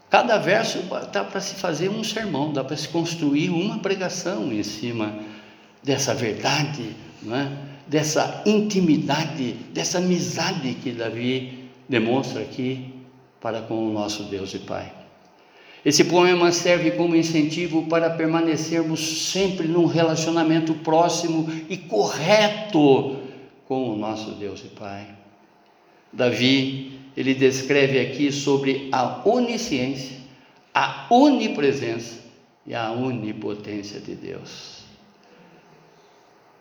Cada 0.09 0.39
verso 0.39 0.79
dá 1.13 1.23
para 1.23 1.41
se 1.41 1.57
fazer 1.57 1.91
um 1.91 2.03
sermão, 2.03 2.51
dá 2.51 2.65
para 2.65 2.77
se 2.77 2.89
construir 2.89 3.51
uma 3.51 3.79
pregação 3.79 4.51
em 4.51 4.63
cima 4.63 5.23
dessa 5.83 6.15
verdade 6.15 6.97
é? 7.27 7.69
dessa 7.87 8.43
intimidade, 8.47 9.53
dessa 9.73 9.99
amizade 9.99 10.75
que 10.75 10.93
Davi 10.93 11.71
demonstra 11.89 12.43
aqui 12.43 12.95
para 13.41 13.63
com 13.63 13.89
o 13.89 13.93
nosso 13.93 14.25
Deus 14.25 14.53
e 14.55 14.59
Pai. 14.59 14.93
Esse 15.85 16.05
poema 16.05 16.53
serve 16.53 16.91
como 16.93 17.17
incentivo 17.17 17.87
para 17.87 18.11
permanecermos 18.11 19.31
sempre 19.31 19.67
num 19.67 19.87
relacionamento 19.87 20.75
próximo 20.75 21.49
e 21.69 21.77
correto 21.77 23.17
com 23.67 23.91
o 23.91 23.97
nosso 23.97 24.33
Deus 24.33 24.61
e 24.61 24.69
Pai. 24.69 25.07
Davi, 26.13 26.99
ele 27.17 27.35
descreve 27.35 28.01
aqui 28.01 28.31
sobre 28.33 28.89
a 28.93 29.23
onisciência, 29.25 30.17
a 30.75 31.07
onipresença 31.11 32.19
e 32.67 32.75
a 32.75 32.91
onipotência 32.93 34.01
de 34.01 34.15
Deus. 34.15 34.78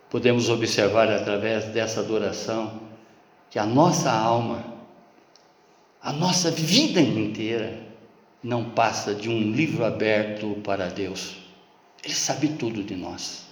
Podemos 0.10 0.50
observar 0.50 1.12
através 1.12 1.66
dessa 1.66 2.00
adoração 2.00 2.80
que 3.50 3.60
a 3.60 3.66
nossa 3.66 4.12
alma, 4.12 4.64
a 6.02 6.14
nossa 6.14 6.50
vida 6.50 7.02
inteira, 7.02 7.86
não 8.42 8.70
passa 8.70 9.14
de 9.14 9.30
um 9.30 9.52
livro 9.52 9.84
aberto 9.84 10.58
para 10.64 10.88
Deus. 10.88 11.36
Ele 12.04 12.14
sabe 12.14 12.50
tudo 12.50 12.84
de 12.84 12.96
nós. 12.96 13.48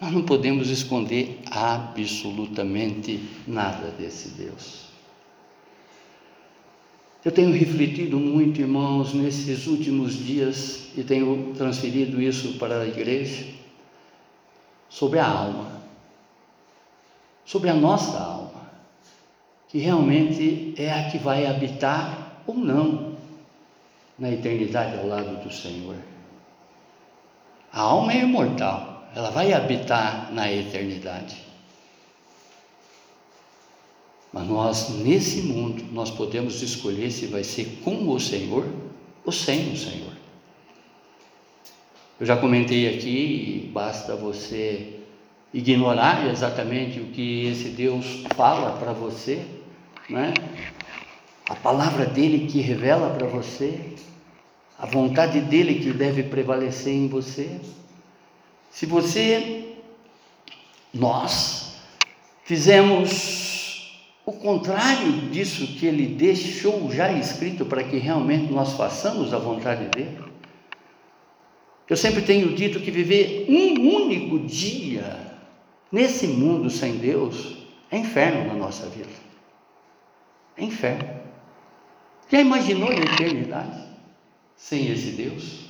Nós 0.00 0.12
não 0.12 0.22
podemos 0.22 0.70
esconder 0.70 1.40
absolutamente 1.50 3.20
nada 3.46 3.90
desse 3.98 4.28
Deus. 4.28 4.86
Eu 7.24 7.32
tenho 7.32 7.50
refletido 7.50 8.20
muito, 8.20 8.60
irmãos, 8.60 9.12
nesses 9.12 9.66
últimos 9.66 10.14
dias 10.14 10.90
e 10.96 11.02
tenho 11.02 11.52
transferido 11.56 12.22
isso 12.22 12.52
para 12.52 12.82
a 12.82 12.86
igreja 12.86 13.55
sobre 14.96 15.18
a 15.18 15.28
alma, 15.28 15.82
sobre 17.44 17.68
a 17.68 17.74
nossa 17.74 18.18
alma, 18.18 18.70
que 19.68 19.76
realmente 19.76 20.72
é 20.78 20.90
a 20.90 21.10
que 21.10 21.18
vai 21.18 21.44
habitar 21.44 22.40
ou 22.46 22.54
não 22.54 23.14
na 24.18 24.30
eternidade 24.32 24.96
ao 24.96 25.06
lado 25.06 25.44
do 25.44 25.52
Senhor. 25.52 25.96
A 27.70 27.80
alma 27.80 28.14
é 28.14 28.22
imortal, 28.22 29.10
ela 29.14 29.28
vai 29.28 29.52
habitar 29.52 30.32
na 30.32 30.50
eternidade. 30.50 31.44
Mas 34.32 34.48
nós, 34.48 34.88
nesse 34.88 35.42
mundo, 35.42 35.84
nós 35.92 36.10
podemos 36.10 36.62
escolher 36.62 37.10
se 37.10 37.26
vai 37.26 37.44
ser 37.44 37.82
com 37.84 38.08
o 38.08 38.18
Senhor 38.18 38.66
ou 39.26 39.30
sem 39.30 39.74
o 39.74 39.76
Senhor. 39.76 40.25
Eu 42.18 42.24
já 42.24 42.34
comentei 42.34 42.88
aqui, 42.96 43.70
basta 43.74 44.16
você 44.16 45.00
ignorar 45.52 46.26
exatamente 46.30 46.98
o 46.98 47.08
que 47.08 47.46
esse 47.46 47.68
Deus 47.68 48.24
fala 48.34 48.78
para 48.78 48.94
você, 48.94 49.44
né? 50.08 50.32
a 51.46 51.54
palavra 51.54 52.06
dele 52.06 52.46
que 52.46 52.62
revela 52.62 53.10
para 53.10 53.26
você, 53.26 53.78
a 54.78 54.86
vontade 54.86 55.42
dele 55.42 55.74
que 55.74 55.92
deve 55.92 56.22
prevalecer 56.22 56.94
em 56.94 57.06
você. 57.06 57.60
Se 58.70 58.86
você, 58.86 59.76
nós, 60.94 61.76
fizemos 62.44 64.02
o 64.24 64.32
contrário 64.32 65.12
disso 65.30 65.66
que 65.66 65.84
ele 65.84 66.06
deixou 66.06 66.90
já 66.90 67.12
escrito 67.12 67.66
para 67.66 67.84
que 67.84 67.98
realmente 67.98 68.50
nós 68.50 68.72
façamos 68.72 69.34
a 69.34 69.38
vontade 69.38 69.84
dele, 69.88 70.25
eu 71.88 71.96
sempre 71.96 72.22
tenho 72.22 72.54
dito 72.54 72.80
que 72.80 72.90
viver 72.90 73.46
um 73.48 74.04
único 74.04 74.40
dia 74.40 75.34
nesse 75.90 76.26
mundo 76.26 76.68
sem 76.68 76.96
Deus 76.98 77.56
é 77.90 77.98
inferno 77.98 78.46
na 78.46 78.54
nossa 78.54 78.88
vida. 78.88 79.08
É 80.56 80.64
inferno. 80.64 81.08
Já 82.28 82.40
imaginou 82.40 82.90
a 82.90 82.94
eternidade? 82.94 83.86
sem 84.56 84.90
esse 84.90 85.12
Deus? 85.12 85.66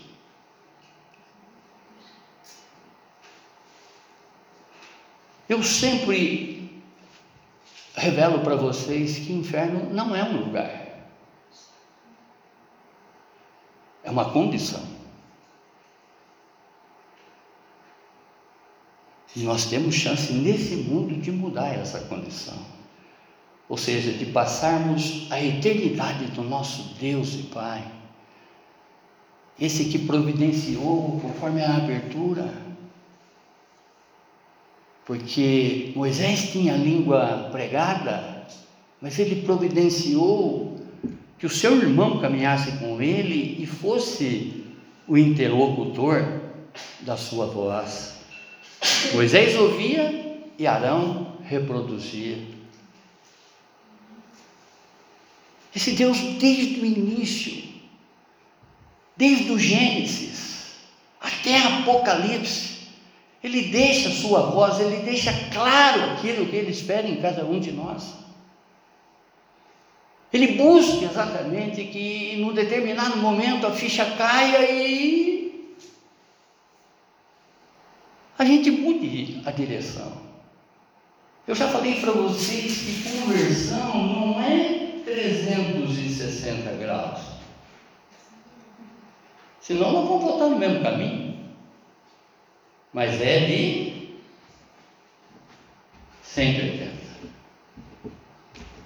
Eu 5.48 5.62
sempre 5.62 6.82
revelo 7.94 8.40
para 8.40 8.56
vocês 8.56 9.18
que 9.18 9.32
inferno 9.32 9.92
não 9.92 10.14
é 10.14 10.22
um 10.22 10.44
lugar, 10.44 11.10
é 14.02 14.10
uma 14.10 14.32
condição. 14.32 14.95
E 19.36 19.42
nós 19.42 19.66
temos 19.66 19.94
chance 19.94 20.32
nesse 20.32 20.76
mundo 20.76 21.14
de 21.14 21.30
mudar 21.30 21.74
essa 21.74 22.00
condição, 22.00 22.56
ou 23.68 23.76
seja, 23.76 24.10
de 24.10 24.24
passarmos 24.24 25.26
a 25.30 25.38
eternidade 25.38 26.24
do 26.28 26.42
nosso 26.42 26.94
Deus 26.98 27.34
e 27.34 27.42
Pai. 27.42 27.84
Esse 29.60 29.90
que 29.90 29.98
providenciou 29.98 31.20
conforme 31.20 31.62
a 31.62 31.76
abertura, 31.76 32.50
porque 35.04 35.92
Moisés 35.94 36.50
tinha 36.50 36.72
a 36.72 36.78
língua 36.78 37.50
pregada, 37.52 38.46
mas 39.02 39.18
ele 39.18 39.42
providenciou 39.42 40.80
que 41.38 41.44
o 41.44 41.50
seu 41.50 41.76
irmão 41.76 42.20
caminhasse 42.20 42.72
com 42.78 43.02
ele 43.02 43.62
e 43.62 43.66
fosse 43.66 44.64
o 45.06 45.18
interlocutor 45.18 46.40
da 47.02 47.18
sua 47.18 47.44
voz. 47.46 48.15
Moisés 49.12 49.56
ouvia 49.56 50.40
e 50.58 50.66
Arão 50.66 51.38
reproduzia. 51.44 52.38
Esse 55.74 55.92
Deus, 55.92 56.18
desde 56.18 56.80
o 56.80 56.86
início, 56.86 57.62
desde 59.16 59.50
o 59.52 59.58
Gênesis 59.58 60.76
até 61.20 61.58
Apocalipse, 61.58 62.76
ele 63.42 63.62
deixa 63.68 64.08
a 64.08 64.12
sua 64.12 64.40
voz, 64.50 64.80
ele 64.80 65.02
deixa 65.02 65.32
claro 65.52 66.12
aquilo 66.12 66.46
que 66.46 66.56
ele 66.56 66.70
espera 66.70 67.06
em 67.06 67.16
cada 67.16 67.44
um 67.44 67.60
de 67.60 67.72
nós. 67.72 68.14
Ele 70.32 70.54
busca 70.54 71.04
exatamente 71.04 71.84
que 71.84 72.36
num 72.38 72.52
determinado 72.52 73.18
momento 73.18 73.66
a 73.66 73.72
ficha 73.72 74.04
caia 74.04 74.70
e 74.70 75.35
a 78.38 78.44
gente 78.44 78.70
mude 78.70 79.42
a 79.44 79.50
direção. 79.50 80.26
Eu 81.46 81.54
já 81.54 81.68
falei 81.68 82.00
para 82.00 82.12
vocês 82.12 82.78
que 82.78 83.08
conversão 83.10 84.06
não 84.06 84.42
é 84.42 85.00
360 85.04 86.72
graus. 86.72 87.20
Senão 89.60 89.92
não 89.92 90.06
vão 90.06 90.18
voltar 90.18 90.48
no 90.48 90.58
mesmo 90.58 90.82
caminho. 90.82 91.36
Mas 92.92 93.20
é 93.20 93.46
de 93.46 94.16
180 96.22 96.96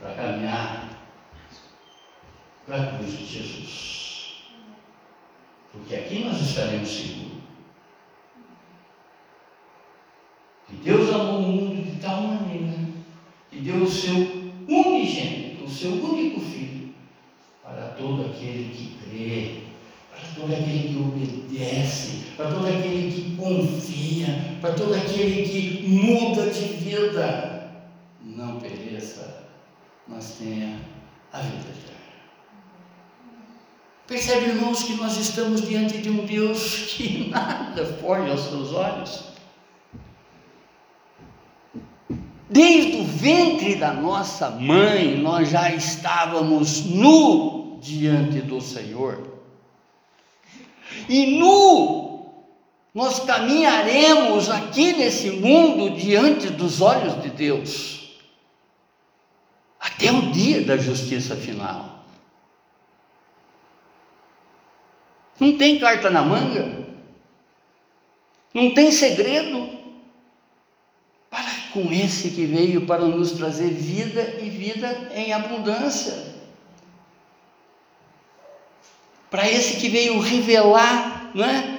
para 0.01 0.15
caminhar 0.15 0.89
para 2.67 2.99
de 2.99 3.27
Jesus. 3.27 4.45
Porque 5.73 5.95
aqui 5.95 6.25
nós 6.25 6.41
estaremos 6.41 6.89
seguros. 6.89 7.30
Que 10.71 10.77
Deus 10.85 11.13
amou 11.13 11.41
o 11.41 11.43
mundo 11.43 11.85
de 11.85 12.01
tal 12.01 12.23
maneira 12.23 12.79
que 13.51 13.59
deu 13.59 13.83
o 13.83 13.91
seu 13.91 14.15
unigênito, 14.69 15.65
o 15.65 15.71
seu 15.71 15.91
único 15.93 16.41
filho, 16.41 16.95
para 17.63 17.89
todo 17.99 18.23
aquele 18.23 18.71
que 18.73 18.97
crê 19.05 19.61
para 20.21 20.43
todo 20.43 20.53
aquele 20.53 20.89
que 20.89 20.97
obedece, 20.97 22.23
para 22.37 22.51
todo 22.51 22.67
aquele 22.67 23.13
que 23.13 23.37
confia, 23.37 24.57
para 24.61 24.75
todo 24.75 24.95
aquele 24.95 25.49
que 25.49 25.89
muda 25.89 26.51
de 26.51 26.65
vida, 26.75 27.71
não 28.23 28.61
pereça, 28.61 29.47
mas 30.07 30.37
tenha 30.39 30.81
a 31.33 31.41
vida 31.41 31.57
eterna. 31.57 32.01
Percebe, 34.07 34.51
irmãos, 34.51 34.83
que 34.83 34.95
nós 34.95 35.17
estamos 35.17 35.67
diante 35.67 35.99
de 35.99 36.11
um 36.11 36.27
Deus 36.27 36.95
que 36.97 37.29
nada 37.31 37.87
foge 37.87 38.31
aos 38.31 38.41
seus 38.41 38.73
olhos. 38.73 39.30
Desde 42.51 42.97
o 42.97 43.05
ventre 43.05 43.77
da 43.77 43.93
nossa 43.93 44.51
mãe, 44.51 45.17
nós 45.17 45.51
já 45.51 45.73
estávamos 45.73 46.85
nu 46.85 47.79
diante 47.81 48.41
do 48.41 48.61
Senhor. 48.61 49.39
E 51.09 51.39
nu 51.39 52.11
nós 52.93 53.21
caminharemos 53.21 54.51
aqui 54.51 54.93
nesse 54.95 55.31
mundo 55.31 55.97
diante 55.97 56.51
dos 56.51 56.81
olhos 56.81 57.23
de 57.23 57.31
Deus, 57.31 58.19
até 59.79 60.11
o 60.11 60.33
dia 60.33 60.65
da 60.65 60.77
justiça 60.77 61.37
final. 61.37 62.05
Não 65.39 65.57
tem 65.57 65.79
carta 65.79 66.11
na 66.11 66.23
manga, 66.23 66.85
não 68.53 68.75
tem 68.75 68.91
segredo. 68.91 69.79
Para 71.31 71.60
com 71.73 71.93
esse 71.93 72.31
que 72.31 72.47
veio 72.47 72.87
para 72.87 73.05
nos 73.05 73.33
trazer 73.33 73.71
vida 73.71 74.39
e 74.41 74.49
vida 74.49 75.11
em 75.15 75.33
abundância 75.33 76.31
para 79.31 79.49
esse 79.49 79.77
que 79.77 79.89
veio 79.89 80.19
revelar, 80.19 81.31
não 81.33 81.45
é? 81.45 81.79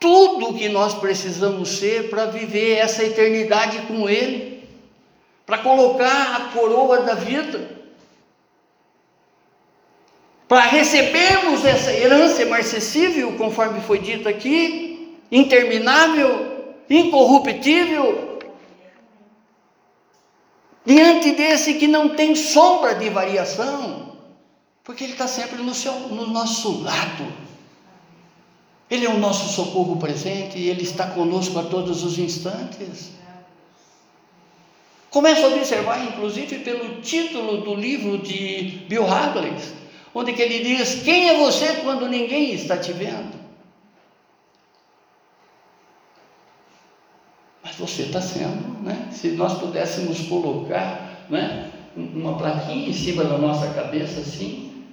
Tudo 0.00 0.48
o 0.48 0.54
que 0.54 0.68
nós 0.68 0.94
precisamos 0.94 1.68
ser 1.78 2.08
para 2.08 2.26
viver 2.26 2.78
essa 2.78 3.04
eternidade 3.04 3.82
com 3.82 4.08
Ele. 4.08 4.50
para 5.44 5.58
colocar 5.58 6.36
a 6.36 6.40
coroa 6.52 7.02
da 7.02 7.14
vida, 7.14 7.68
para 10.48 10.62
recebermos 10.62 11.64
essa 11.64 11.92
herança 11.92 12.42
imarcessível, 12.42 13.32
conforme 13.32 13.80
foi 13.80 13.98
dito 13.98 14.28
aqui, 14.28 15.18
interminável, 15.30 16.51
incorruptível, 16.88 18.38
diante 20.84 21.32
desse 21.32 21.74
que 21.74 21.86
não 21.86 22.10
tem 22.10 22.34
sombra 22.34 22.94
de 22.94 23.08
variação, 23.08 24.16
porque 24.84 25.04
Ele 25.04 25.12
está 25.12 25.26
sempre 25.26 25.62
no, 25.62 25.74
seu, 25.74 25.92
no 25.92 26.26
nosso 26.26 26.82
lado. 26.82 27.32
Ele 28.90 29.06
é 29.06 29.08
o 29.08 29.18
nosso 29.18 29.54
socorro 29.54 29.96
presente 29.96 30.58
e 30.58 30.68
Ele 30.68 30.82
está 30.82 31.06
conosco 31.06 31.58
a 31.58 31.62
todos 31.62 32.04
os 32.04 32.18
instantes. 32.18 33.12
Começa 35.12 35.46
a 35.46 35.48
observar, 35.50 36.02
inclusive, 36.06 36.60
pelo 36.60 37.02
título 37.02 37.58
do 37.58 37.74
livro 37.74 38.16
de 38.16 38.86
Bill 38.88 39.06
Hagler, 39.06 39.52
onde 40.14 40.30
ele 40.40 40.64
diz: 40.64 41.02
Quem 41.02 41.28
é 41.28 41.36
você 41.36 41.80
quando 41.82 42.08
ninguém 42.08 42.54
está 42.54 42.78
te 42.78 42.92
vendo? 42.92 43.38
Mas 47.62 47.71
você 47.82 48.02
está 48.02 48.20
sendo, 48.20 48.80
né? 48.82 49.08
Se 49.10 49.32
nós 49.32 49.58
pudéssemos 49.58 50.28
colocar 50.28 51.26
né, 51.28 51.70
uma 51.96 52.38
plaquinha 52.38 52.88
em 52.88 52.92
cima 52.92 53.24
da 53.24 53.36
nossa 53.36 53.74
cabeça 53.74 54.20
assim. 54.20 54.86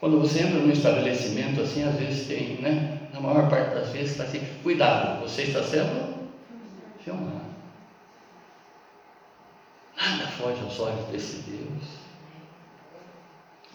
Quando 0.00 0.18
você 0.20 0.42
entra 0.42 0.58
num 0.58 0.72
estabelecimento 0.72 1.60
assim, 1.60 1.84
às 1.84 1.94
vezes 1.96 2.26
tem, 2.26 2.56
né? 2.60 3.08
Na 3.12 3.20
maior 3.20 3.48
parte 3.48 3.74
das 3.74 3.90
vezes 3.90 4.12
está 4.12 4.24
assim, 4.24 4.40
cuidado, 4.62 5.20
você 5.20 5.42
está 5.42 5.62
sendo 5.62 6.28
filmado. 7.04 7.46
Nada 9.96 10.26
foge 10.28 10.60
aos 10.62 10.78
olhos 10.80 11.06
desse 11.08 11.36
Deus. 11.50 11.84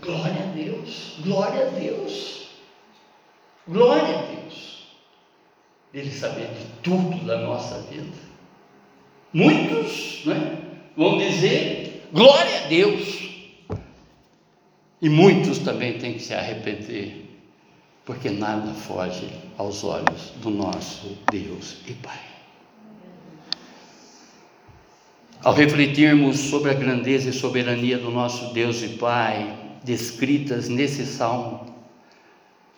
Glória 0.01 0.43
a 0.43 0.53
Deus, 0.55 1.17
glória 1.19 1.67
a 1.67 1.69
Deus, 1.69 2.47
glória 3.67 4.17
a 4.17 4.21
Deus 4.23 4.31
dele 5.93 6.12
saber 6.12 6.47
de 6.47 6.65
tudo 6.82 7.25
da 7.25 7.39
nossa 7.39 7.82
vida. 7.91 8.32
Muitos 9.34 10.25
né, 10.25 10.58
vão 10.95 11.17
dizer 11.17 12.08
glória 12.12 12.65
a 12.65 12.67
Deus, 12.67 13.30
e 15.01 15.10
muitos 15.10 15.60
também 15.60 15.97
têm 15.97 16.13
que 16.13 16.21
se 16.21 16.34
arrepender, 16.34 17.25
porque 18.06 18.30
nada 18.30 18.73
foge 18.73 19.27
aos 19.58 19.84
olhos 19.84 20.34
do 20.41 20.49
nosso 20.49 21.17
Deus 21.32 21.77
e 21.88 21.93
Pai. 21.93 22.19
Ao 25.43 25.54
refletirmos 25.54 26.38
sobre 26.38 26.69
a 26.69 26.75
grandeza 26.75 27.30
e 27.30 27.34
soberania 27.34 27.97
do 27.97 28.12
nosso 28.12 28.54
Deus 28.54 28.84
e 28.84 28.89
Pai, 28.89 29.80
descritas 29.84 30.69
nesse 30.69 31.04
salmo, 31.04 31.70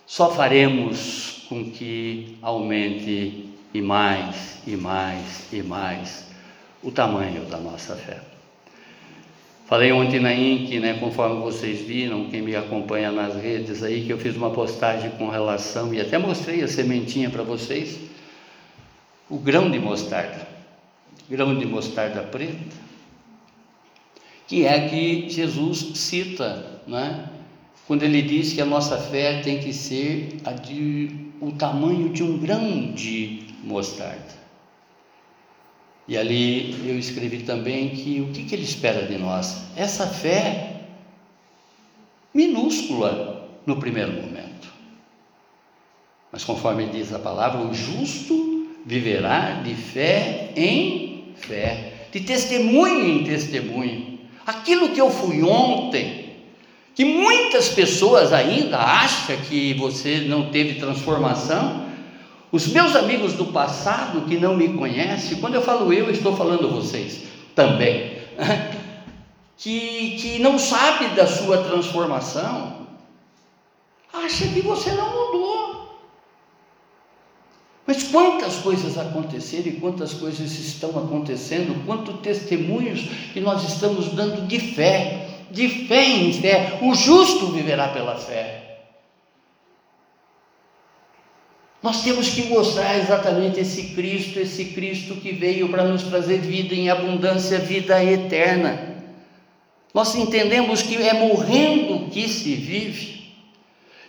só 0.06 0.30
faremos 0.30 1.46
com 1.48 1.70
que 1.70 2.38
aumente 2.42 3.50
e 3.72 3.80
mais, 3.80 4.62
e 4.66 4.76
mais, 4.76 5.52
e 5.52 5.62
mais 5.62 6.26
o 6.82 6.90
tamanho 6.90 7.44
da 7.46 7.58
nossa 7.58 7.96
fé. 7.96 8.20
Falei 9.66 9.90
ontem 9.92 10.20
na 10.20 10.34
INC, 10.34 10.78
né, 10.78 10.94
conforme 11.00 11.40
vocês 11.40 11.80
viram, 11.80 12.28
quem 12.28 12.42
me 12.42 12.54
acompanha 12.54 13.10
nas 13.10 13.34
redes 13.34 13.82
aí, 13.82 14.04
que 14.04 14.12
eu 14.12 14.18
fiz 14.18 14.36
uma 14.36 14.50
postagem 14.50 15.10
com 15.12 15.30
relação, 15.30 15.92
e 15.94 16.00
até 16.00 16.18
mostrei 16.18 16.62
a 16.62 16.68
sementinha 16.68 17.30
para 17.30 17.42
vocês, 17.42 17.98
o 19.28 19.38
grão 19.38 19.70
de 19.70 19.78
mostarda, 19.78 20.46
grão 21.30 21.58
de 21.58 21.64
mostarda 21.64 22.22
preta, 22.22 22.76
que 24.46 24.66
é 24.66 24.86
que 24.86 25.30
Jesus 25.30 25.98
cita, 25.98 26.82
né, 26.86 27.30
quando 27.86 28.02
ele 28.02 28.22
diz 28.22 28.52
que 28.52 28.60
a 28.60 28.64
nossa 28.64 28.98
fé 28.98 29.40
tem 29.42 29.60
que 29.60 29.72
ser 29.72 30.40
de 30.62 31.24
o 31.40 31.52
tamanho 31.52 32.08
de 32.08 32.22
um 32.22 32.38
grão 32.38 32.92
de 32.92 33.44
mostarda. 33.62 34.44
E 36.06 36.16
ali 36.16 36.88
eu 36.88 36.98
escrevi 36.98 37.40
também 37.40 37.90
que 37.90 38.20
o 38.20 38.32
que, 38.32 38.44
que 38.44 38.54
ele 38.54 38.64
espera 38.64 39.06
de 39.06 39.18
nós? 39.18 39.64
Essa 39.76 40.06
fé 40.06 40.80
minúscula 42.32 43.48
no 43.66 43.76
primeiro 43.76 44.12
momento. 44.12 44.72
Mas 46.30 46.44
conforme 46.44 46.86
diz 46.86 47.12
a 47.12 47.18
palavra, 47.18 47.60
o 47.60 47.72
justo 47.72 48.68
viverá 48.84 49.62
de 49.62 49.74
fé 49.74 50.52
em 50.56 51.32
fé, 51.36 52.08
de 52.12 52.20
testemunho 52.20 53.06
em 53.06 53.24
testemunho. 53.24 54.18
Aquilo 54.46 54.90
que 54.90 55.00
eu 55.00 55.10
fui 55.10 55.42
ontem, 55.42 56.23
que 56.94 57.04
muitas 57.04 57.68
pessoas 57.70 58.32
ainda 58.32 58.78
acham 58.78 59.36
que 59.48 59.74
você 59.74 60.20
não 60.20 60.50
teve 60.50 60.78
transformação. 60.78 61.86
Os 62.52 62.68
meus 62.68 62.94
amigos 62.94 63.32
do 63.32 63.46
passado 63.46 64.22
que 64.28 64.36
não 64.36 64.56
me 64.56 64.68
conhecem, 64.74 65.38
quando 65.38 65.56
eu 65.56 65.62
falo 65.62 65.92
eu, 65.92 66.08
estou 66.08 66.36
falando 66.36 66.70
vocês 66.70 67.24
também, 67.54 68.18
que, 69.58 70.16
que 70.20 70.38
não 70.38 70.56
sabe 70.56 71.08
da 71.16 71.26
sua 71.26 71.58
transformação, 71.58 72.86
acha 74.12 74.46
que 74.46 74.60
você 74.60 74.92
não 74.92 75.10
mudou. 75.10 75.64
Mas 77.86 78.04
quantas 78.04 78.56
coisas 78.58 78.96
aconteceram 78.96 79.66
e 79.66 79.72
quantas 79.72 80.14
coisas 80.14 80.52
estão 80.52 80.90
acontecendo, 80.90 81.84
quantos 81.84 82.20
testemunhos 82.20 83.00
que 83.32 83.40
nós 83.40 83.64
estamos 83.68 84.08
dando 84.14 84.46
de 84.46 84.58
fé, 84.58 85.23
de 85.54 85.86
fé 85.86 86.04
em 86.04 86.32
fé. 86.32 86.78
O 86.82 86.94
justo 86.94 87.46
viverá 87.46 87.88
pela 87.88 88.16
fé. 88.16 88.64
Nós 91.82 92.02
temos 92.02 92.30
que 92.30 92.44
mostrar 92.44 92.98
exatamente 92.98 93.60
esse 93.60 93.94
Cristo, 93.94 94.38
esse 94.40 94.66
Cristo 94.66 95.16
que 95.16 95.32
veio 95.32 95.68
para 95.68 95.84
nos 95.84 96.02
trazer 96.02 96.38
vida 96.38 96.74
em 96.74 96.88
abundância, 96.88 97.58
vida 97.58 98.02
eterna. 98.02 98.94
Nós 99.92 100.14
entendemos 100.14 100.82
que 100.82 100.96
é 100.96 101.12
morrendo 101.12 102.10
que 102.10 102.26
se 102.28 102.54
vive. 102.54 103.14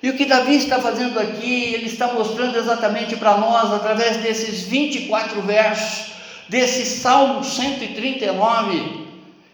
E 0.02 0.10
o 0.10 0.16
que 0.16 0.26
Davi 0.26 0.56
está 0.56 0.80
fazendo 0.80 1.20
aqui, 1.20 1.74
ele 1.74 1.88
está 1.88 2.14
mostrando 2.14 2.58
exatamente 2.58 3.16
para 3.18 3.38
nós, 3.38 3.74
através 3.74 4.18
desses 4.18 4.64
24 4.64 5.42
versos, 5.42 6.14
desse 6.48 6.86
Salmo 6.86 7.44
139, 7.44 9.05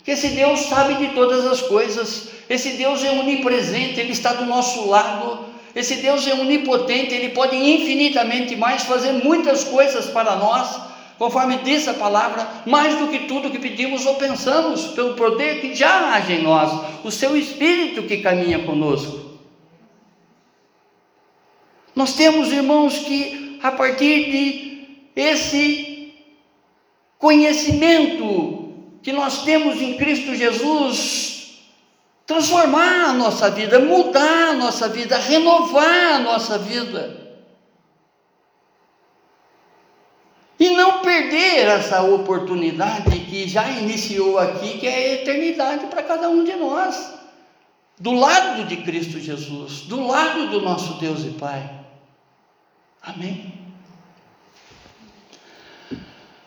que 0.04 0.12
esse 0.12 0.30
Deus 0.30 0.62
sabe 0.62 0.96
de 0.96 1.14
todas 1.14 1.46
as 1.46 1.62
coisas, 1.62 2.30
esse 2.50 2.72
Deus 2.72 3.04
é 3.04 3.12
onipresente, 3.12 4.00
Ele 4.00 4.12
está 4.12 4.34
do 4.34 4.46
nosso 4.46 4.88
lado, 4.88 5.46
esse 5.76 5.98
Deus 5.98 6.26
é 6.28 6.34
onipotente, 6.34 7.14
Ele 7.14 7.30
pode 7.30 7.56
infinitamente 7.56 8.56
mais 8.56 8.84
fazer 8.84 9.14
muitas 9.14 9.64
coisas 9.64 10.08
para 10.08 10.36
nós, 10.36 10.82
conforme 11.18 11.58
diz 11.58 11.88
a 11.88 11.94
palavra, 11.94 12.48
mais 12.66 12.98
do 12.98 13.08
que 13.08 13.20
tudo 13.20 13.52
que 13.52 13.60
pedimos 13.60 14.06
ou 14.06 14.16
pensamos, 14.16 14.88
pelo 14.88 15.14
poder 15.14 15.62
que 15.62 15.76
já 15.76 16.16
age 16.16 16.34
em 16.34 16.44
nós, 16.44 17.06
o 17.06 17.12
Seu 17.12 17.38
Espírito 17.38 18.04
que 18.04 18.18
caminha 18.18 18.60
conosco. 18.60 19.20
Nós 21.96 22.14
temos, 22.14 22.52
irmãos, 22.52 22.98
que 23.00 23.60
a 23.62 23.72
partir 23.72 24.32
de 24.32 24.88
esse 25.16 26.14
conhecimento 27.20 28.61
que 29.02 29.12
nós 29.12 29.44
temos 29.44 29.82
em 29.82 29.98
Cristo 29.98 30.36
Jesus 30.36 31.32
transformar 32.26 33.10
a 33.10 33.14
nossa 33.14 33.50
vida, 33.50 33.80
mudar 33.80 34.50
a 34.50 34.54
nossa 34.54 34.88
vida, 34.88 35.18
renovar 35.18 36.14
a 36.14 36.20
nossa 36.20 36.58
vida. 36.58 37.20
E 40.60 40.70
não 40.70 41.00
perder 41.00 41.68
essa 41.68 42.04
oportunidade 42.04 43.20
que 43.22 43.48
já 43.48 43.70
iniciou 43.72 44.38
aqui, 44.38 44.78
que 44.78 44.88
é 44.88 44.94
a 44.94 45.14
eternidade 45.16 45.88
para 45.88 46.04
cada 46.04 46.30
um 46.30 46.44
de 46.44 46.56
nós, 46.56 47.14
do 48.00 48.12
lado 48.12 48.66
de 48.66 48.78
Cristo 48.78 49.20
Jesus, 49.20 49.82
do 49.82 50.06
lado 50.06 50.48
do 50.50 50.62
nosso 50.62 50.94
Deus 51.00 51.26
e 51.26 51.32
Pai. 51.32 51.82
Amém. 53.02 53.60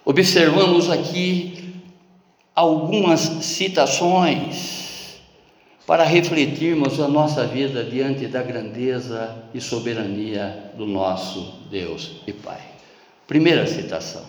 Observamos 0.04 0.90
aqui 0.90 1.63
algumas 2.54 3.20
citações 3.20 5.20
para 5.86 6.04
refletirmos 6.04 7.00
a 7.00 7.08
nossa 7.08 7.46
vida 7.46 7.84
diante 7.84 8.26
da 8.26 8.42
grandeza 8.42 9.44
e 9.52 9.60
soberania 9.60 10.72
do 10.76 10.86
nosso 10.86 11.60
Deus 11.70 12.22
e 12.26 12.32
Pai. 12.32 12.60
Primeira 13.26 13.66
citação: 13.66 14.24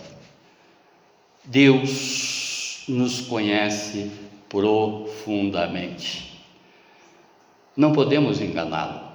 Deus 1.44 2.84
nos 2.88 3.20
conhece 3.20 4.10
profundamente. 4.48 6.34
Não 7.76 7.92
podemos 7.92 8.40
enganá-lo. 8.40 9.06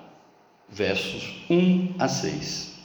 Versos 0.70 1.44
1 1.50 1.96
a 2.00 2.08
6. 2.08 2.80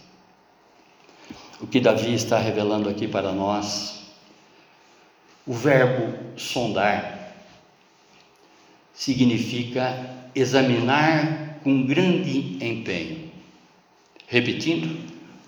O 1.60 1.66
que 1.66 1.80
Davi 1.80 2.14
está 2.14 2.38
revelando 2.38 2.88
aqui 2.88 3.06
para 3.06 3.30
nós 3.30 3.95
O 5.46 5.52
verbo 5.52 6.12
sondar 6.36 7.32
significa 8.92 10.28
examinar 10.34 11.60
com 11.62 11.86
grande 11.86 12.58
empenho. 12.60 13.30
Repetindo, 14.26 14.98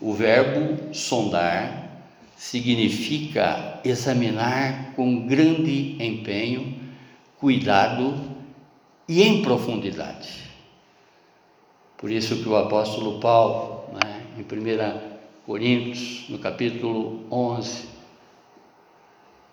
o 0.00 0.14
verbo 0.14 0.94
sondar 0.94 2.04
significa 2.36 3.80
examinar 3.84 4.92
com 4.94 5.26
grande 5.26 5.96
empenho, 6.00 6.78
cuidado 7.38 8.14
e 9.08 9.22
em 9.24 9.42
profundidade. 9.42 10.44
Por 11.96 12.12
isso 12.12 12.36
que 12.36 12.48
o 12.48 12.54
apóstolo 12.54 13.18
Paulo, 13.18 13.92
né, 13.94 14.22
em 14.38 14.42
1 14.42 15.18
Coríntios, 15.44 16.26
no 16.28 16.38
capítulo 16.38 17.24
11, 17.28 17.97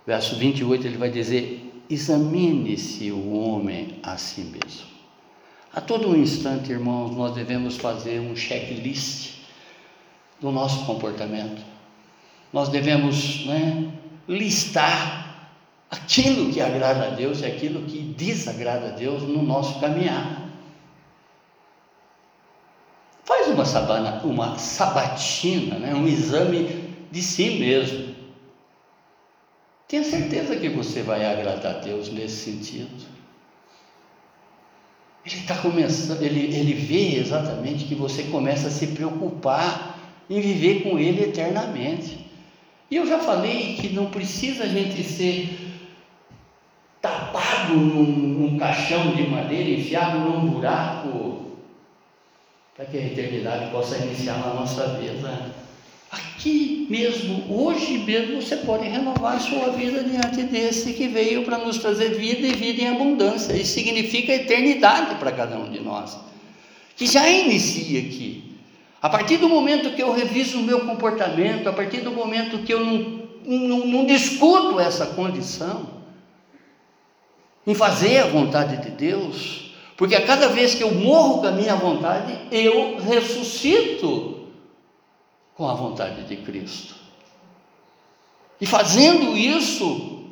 verso 0.05 0.35
28, 0.35 0.87
ele 0.87 0.97
vai 0.97 1.09
dizer: 1.09 1.83
examine-se 1.89 3.11
o 3.11 3.33
homem 3.33 3.99
a 4.03 4.17
si 4.17 4.41
mesmo. 4.41 4.95
A 5.73 5.81
todo 5.81 6.15
instante, 6.15 6.71
irmãos, 6.71 7.15
nós 7.15 7.33
devemos 7.33 7.75
fazer 7.75 8.19
um 8.21 8.35
checklist 8.35 9.35
do 10.39 10.51
nosso 10.51 10.85
comportamento. 10.85 11.61
Nós 12.53 12.69
devemos 12.69 13.45
né, 13.45 13.91
listar 14.27 15.49
aquilo 15.91 16.51
que 16.51 16.61
agrada 16.61 17.07
a 17.07 17.09
Deus 17.09 17.41
e 17.41 17.45
aquilo 17.45 17.83
que 17.83 17.99
desagrada 17.99 18.87
a 18.87 18.91
Deus 18.91 19.23
no 19.23 19.43
nosso 19.43 19.79
caminhar. 19.81 20.45
Faz 23.25 23.47
uma, 23.47 23.65
sabana, 23.65 24.21
uma 24.23 24.57
sabatina, 24.57 25.77
né, 25.77 25.93
um 25.93 26.07
exame 26.07 26.93
de 27.11 27.21
si 27.21 27.59
mesmo. 27.59 28.14
Tenha 29.95 30.03
certeza 30.03 30.58
que 30.58 30.67
você 30.67 31.01
vai 31.03 31.25
agradar 31.25 31.77
a 31.77 31.79
Deus 31.79 32.12
nesse 32.12 32.51
sentido. 32.51 33.05
Ele 35.25 35.36
está 35.38 35.55
começando, 35.55 36.21
ele, 36.21 36.53
ele 36.53 36.73
vê 36.73 37.15
exatamente 37.15 37.86
que 37.86 37.95
você 37.95 38.23
começa 38.23 38.67
a 38.67 38.71
se 38.71 38.88
preocupar 38.88 39.97
em 40.29 40.41
viver 40.41 40.84
com 40.84 40.99
Ele 40.99 41.23
eternamente. 41.23 42.29
E 42.91 42.97
eu 42.97 43.08
já 43.08 43.19
falei 43.19 43.75
que 43.75 43.88
não 43.93 44.08
precisa 44.08 44.65
a 44.65 44.67
gente 44.67 45.01
ser 45.01 45.58
tapado 47.01 47.75
num, 47.75 48.03
num 48.03 48.58
caixão 48.58 49.15
de 49.15 49.25
madeira, 49.29 49.69
enfiado 49.69 50.19
num 50.19 50.45
buraco, 50.45 51.51
para 52.75 52.84
que 52.84 52.97
a 52.97 53.05
eternidade 53.05 53.71
possa 53.71 53.97
iniciar 53.99 54.39
na 54.39 54.55
nossa 54.55 54.89
vida. 54.99 55.64
Aqui 56.15 56.88
mesmo, 56.89 57.43
hoje 57.49 57.97
mesmo, 57.97 58.41
você 58.41 58.56
pode 58.56 58.88
renovar 58.88 59.36
a 59.36 59.39
sua 59.39 59.69
vida 59.71 60.01
diante 60.01 60.43
desse 60.43 60.93
que 60.93 61.10
veio 61.10 61.43
para 61.43 61.58
nos 61.58 61.78
trazer 61.78 62.15
vida 62.15 62.47
e 62.47 62.54
vida 62.54 62.84
em 62.84 62.88
abundância. 62.88 63.54
Isso 63.54 63.73
significa 63.73 64.34
eternidade 64.34 65.15
para 65.15 65.34
cada 65.34 65.58
um 65.58 65.69
de 65.69 65.82
nós, 65.82 66.17
que 66.95 67.06
já 67.06 67.30
inicia 67.30 67.99
aqui. 67.99 68.56
A 69.01 69.10
partir 69.10 69.38
do 69.38 69.49
momento 69.49 69.93
que 69.93 70.01
eu 70.01 70.13
reviso 70.13 70.58
o 70.60 70.63
meu 70.63 70.86
comportamento, 70.86 71.67
a 71.67 71.73
partir 71.73 71.99
do 71.99 72.12
momento 72.12 72.60
que 72.60 72.73
eu 72.73 72.80
não, 72.80 73.28
não, 73.45 73.86
não 73.86 74.06
discuto 74.06 74.80
essa 74.80 75.08
condição, 75.08 75.95
em 77.67 77.75
fazer 77.75 78.19
a 78.19 78.28
vontade 78.28 78.78
de 78.78 78.91
Deus, 78.91 79.75
porque 79.97 80.15
a 80.15 80.25
cada 80.25 80.47
vez 80.47 80.75
que 80.75 80.84
eu 80.84 80.93
morro 80.93 81.41
com 81.41 81.47
a 81.47 81.51
minha 81.51 81.75
vontade, 81.75 82.38
eu 82.51 82.99
ressuscito 82.99 84.35
com 85.55 85.67
a 85.67 85.73
vontade 85.73 86.23
de 86.23 86.37
Cristo. 86.37 86.95
E 88.59 88.65
fazendo 88.65 89.35
isso, 89.35 90.25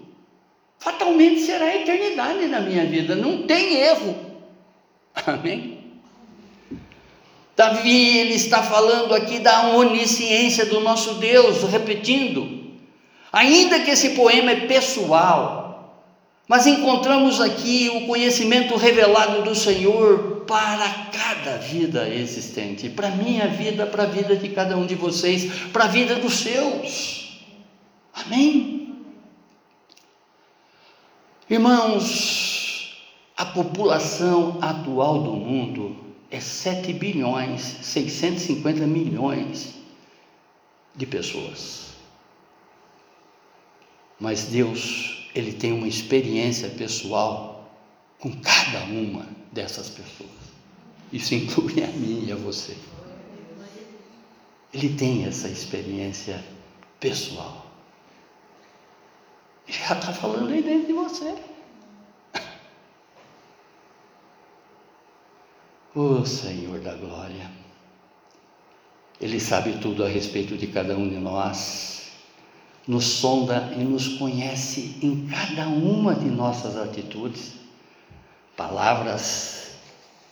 fatalmente 0.77 1.41
será 1.41 1.65
a 1.65 1.75
eternidade 1.75 2.45
na 2.47 2.59
minha 2.59 2.85
vida, 2.85 3.15
não 3.15 3.43
tem 3.43 3.75
erro. 3.75 4.15
Amém? 5.25 5.83
Davi 7.55 8.17
ele 8.17 8.33
está 8.33 8.63
falando 8.63 9.13
aqui 9.13 9.39
da 9.39 9.67
onisciência 9.75 10.65
do 10.65 10.79
nosso 10.79 11.15
Deus, 11.15 11.63
repetindo. 11.63 12.63
Ainda 13.31 13.79
que 13.79 13.91
esse 13.91 14.11
poema 14.11 14.51
é 14.51 14.67
pessoal, 14.67 16.03
mas 16.47 16.67
encontramos 16.67 17.39
aqui 17.39 17.89
o 17.93 18.07
conhecimento 18.07 18.75
revelado 18.75 19.43
do 19.43 19.55
Senhor 19.55 20.32
para 20.47 20.89
cada 21.11 21.57
vida 21.57 22.07
existente, 22.09 22.89
para 22.89 23.09
minha 23.09 23.47
vida, 23.47 23.85
para 23.85 24.03
a 24.03 24.07
vida 24.07 24.35
de 24.35 24.49
cada 24.49 24.77
um 24.77 24.85
de 24.85 24.95
vocês, 24.95 25.69
para 25.69 25.85
a 25.85 25.87
vida 25.87 26.15
dos 26.15 26.33
seus. 26.33 27.41
Amém? 28.13 28.95
Irmãos, 31.49 32.97
a 33.35 33.45
população 33.45 34.59
atual 34.61 35.21
do 35.21 35.33
mundo 35.33 35.95
é 36.31 36.39
7 36.39 36.93
bilhões 36.93 37.61
650 37.81 38.87
milhões 38.87 39.73
de 40.95 41.05
pessoas. 41.05 41.93
Mas 44.19 44.45
Deus, 44.45 45.29
ele 45.35 45.53
tem 45.53 45.71
uma 45.71 45.87
experiência 45.87 46.69
pessoal 46.69 47.52
com 48.23 48.31
cada 48.39 48.85
uma 48.85 49.27
dessas 49.51 49.89
pessoas. 49.89 50.29
Isso 51.11 51.35
inclui 51.35 51.83
a 51.83 51.87
mim 51.87 52.23
e 52.25 52.31
a 52.31 52.37
você. 52.37 52.77
Ele 54.73 54.95
tem 54.95 55.25
essa 55.25 55.49
experiência 55.49 56.41
pessoal. 57.01 57.65
Ele 59.67 59.77
já 59.77 59.95
está 59.95 60.13
falando 60.13 60.53
aí 60.53 60.63
dentro 60.63 60.87
de 60.87 60.93
você. 60.93 61.35
O 65.93 66.25
Senhor 66.25 66.79
da 66.79 66.95
glória, 66.95 67.51
Ele 69.19 69.39
sabe 69.39 69.77
tudo 69.79 70.03
a 70.03 70.07
respeito 70.07 70.57
de 70.57 70.65
cada 70.67 70.97
um 70.97 71.07
de 71.07 71.17
nós, 71.17 72.13
nos 72.87 73.03
sonda 73.03 73.71
e 73.77 73.83
nos 73.83 74.17
conhece 74.17 74.97
em 75.03 75.27
cada 75.27 75.67
uma 75.67 76.15
de 76.15 76.29
nossas 76.29 76.75
atitudes, 76.77 77.62
palavras, 78.55 79.71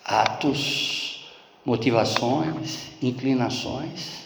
atos, 0.06 1.30
motivações, 1.66 2.90
inclinações. 3.02 4.22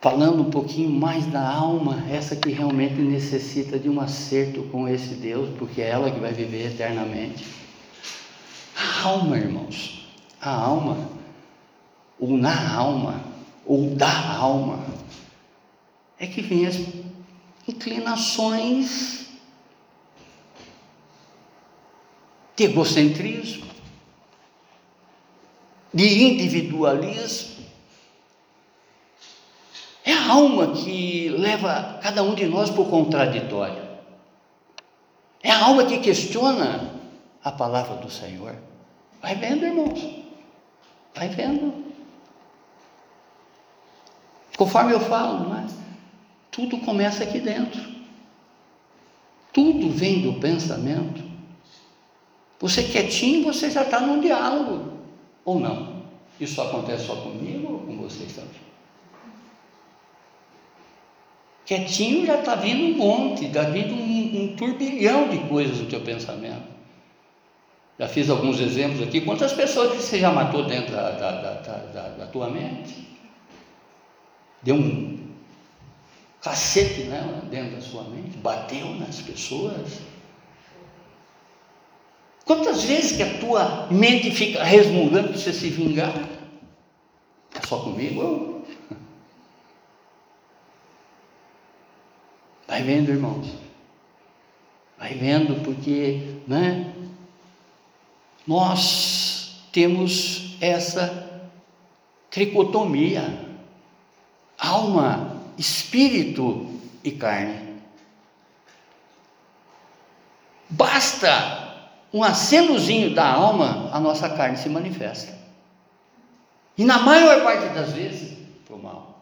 Falando 0.00 0.42
um 0.42 0.50
pouquinho 0.50 0.90
mais 0.90 1.26
da 1.26 1.48
alma, 1.48 2.04
essa 2.10 2.36
que 2.36 2.50
realmente 2.50 2.94
necessita 2.94 3.78
de 3.78 3.88
um 3.88 4.00
acerto 4.00 4.62
com 4.64 4.88
esse 4.88 5.14
Deus, 5.14 5.48
porque 5.58 5.80
é 5.80 5.88
ela 5.88 6.10
que 6.10 6.20
vai 6.20 6.32
viver 6.32 6.66
eternamente 6.72 7.44
a 8.76 9.08
alma, 9.08 9.38
irmãos, 9.38 10.06
a 10.40 10.50
alma, 10.50 11.08
ou 12.20 12.36
na 12.36 12.74
alma, 12.74 13.24
ou 13.64 13.94
da 13.94 14.36
alma, 14.36 14.84
é 16.18 16.26
que 16.26 16.42
vem 16.42 16.66
as 16.66 16.78
inclinações 17.66 19.25
de 22.56 22.64
egocentrismo, 22.64 23.66
de 25.92 26.24
individualismo. 26.24 27.64
É 30.04 30.12
a 30.12 30.32
alma 30.32 30.72
que 30.72 31.28
leva 31.28 31.98
cada 32.02 32.22
um 32.22 32.34
de 32.34 32.46
nós 32.46 32.70
para 32.70 32.80
o 32.80 32.88
contraditório. 32.88 33.84
É 35.42 35.50
a 35.50 35.64
alma 35.64 35.84
que 35.84 35.98
questiona 35.98 36.92
a 37.42 37.52
palavra 37.52 37.96
do 37.96 38.10
Senhor. 38.10 38.56
Vai 39.20 39.34
vendo, 39.34 39.64
irmãos. 39.64 40.00
Vai 41.14 41.28
vendo. 41.28 41.84
Conforme 44.56 44.92
eu 44.92 45.00
falo, 45.00 45.48
não 45.48 45.58
é? 45.58 45.66
tudo 46.56 46.78
começa 46.78 47.22
aqui 47.22 47.38
dentro. 47.38 47.82
Tudo 49.52 49.90
vem 49.90 50.22
do 50.22 50.40
pensamento. 50.40 51.22
Você 52.58 52.82
quietinho, 52.84 53.44
você 53.44 53.70
já 53.70 53.82
está 53.82 54.00
num 54.00 54.20
diálogo. 54.20 54.92
Ou 55.44 55.60
não? 55.60 56.02
Isso 56.40 56.60
acontece 56.60 57.06
só 57.06 57.16
comigo 57.16 57.72
ou 57.72 57.78
com 57.80 57.96
vocês 57.98 58.32
também? 58.32 58.66
Quietinho 61.64 62.24
já 62.24 62.38
está 62.38 62.54
vindo 62.54 62.94
um 62.94 62.96
monte, 62.96 63.46
está 63.46 63.62
vindo 63.62 63.92
um, 63.94 64.44
um 64.44 64.56
turbilhão 64.56 65.28
de 65.28 65.38
coisas 65.48 65.78
no 65.78 65.86
teu 65.86 66.00
pensamento. 66.00 66.76
Já 67.98 68.08
fiz 68.08 68.30
alguns 68.30 68.60
exemplos 68.60 69.02
aqui. 69.02 69.20
Quantas 69.22 69.52
pessoas 69.52 69.94
você 69.94 70.18
já 70.18 70.30
matou 70.30 70.64
dentro 70.64 70.94
da, 70.94 71.10
da, 71.10 71.30
da, 71.32 72.08
da 72.08 72.26
tua 72.26 72.50
mente? 72.50 73.06
Deu 74.62 74.76
um 74.76 75.18
cacete 76.42 77.04
nela 77.04 77.42
dentro 77.50 77.76
da 77.76 77.80
sua 77.80 78.04
mente? 78.04 78.36
Bateu 78.36 78.86
nas 78.94 79.20
pessoas? 79.20 80.00
Quantas 82.46 82.84
vezes 82.84 83.16
que 83.16 83.24
a 83.24 83.38
tua 83.40 83.88
mente 83.90 84.30
fica 84.30 84.62
resmungando 84.62 85.30
para 85.30 85.36
você 85.36 85.52
se 85.52 85.68
vingar? 85.68 86.14
É 87.52 87.66
só 87.66 87.80
comigo? 87.80 88.64
Vai 92.68 92.84
vendo, 92.84 93.10
irmãos. 93.10 93.48
vai 94.96 95.14
vendo, 95.14 95.60
porque 95.64 96.36
né, 96.46 96.94
nós 98.46 99.62
temos 99.72 100.56
essa 100.60 101.50
tricotomia: 102.30 103.44
alma, 104.56 105.42
espírito 105.58 106.78
e 107.02 107.10
carne. 107.10 107.74
Basta 110.70 111.65
um 112.12 112.22
acenozinho 112.22 113.14
da 113.14 113.26
alma, 113.28 113.90
a 113.92 114.00
nossa 114.00 114.28
carne 114.28 114.56
se 114.56 114.68
manifesta. 114.68 115.34
E 116.78 116.84
na 116.84 116.98
maior 116.98 117.42
parte 117.42 117.68
das 117.74 117.92
vezes, 117.92 118.36
o 118.70 118.76
mal. 118.76 119.16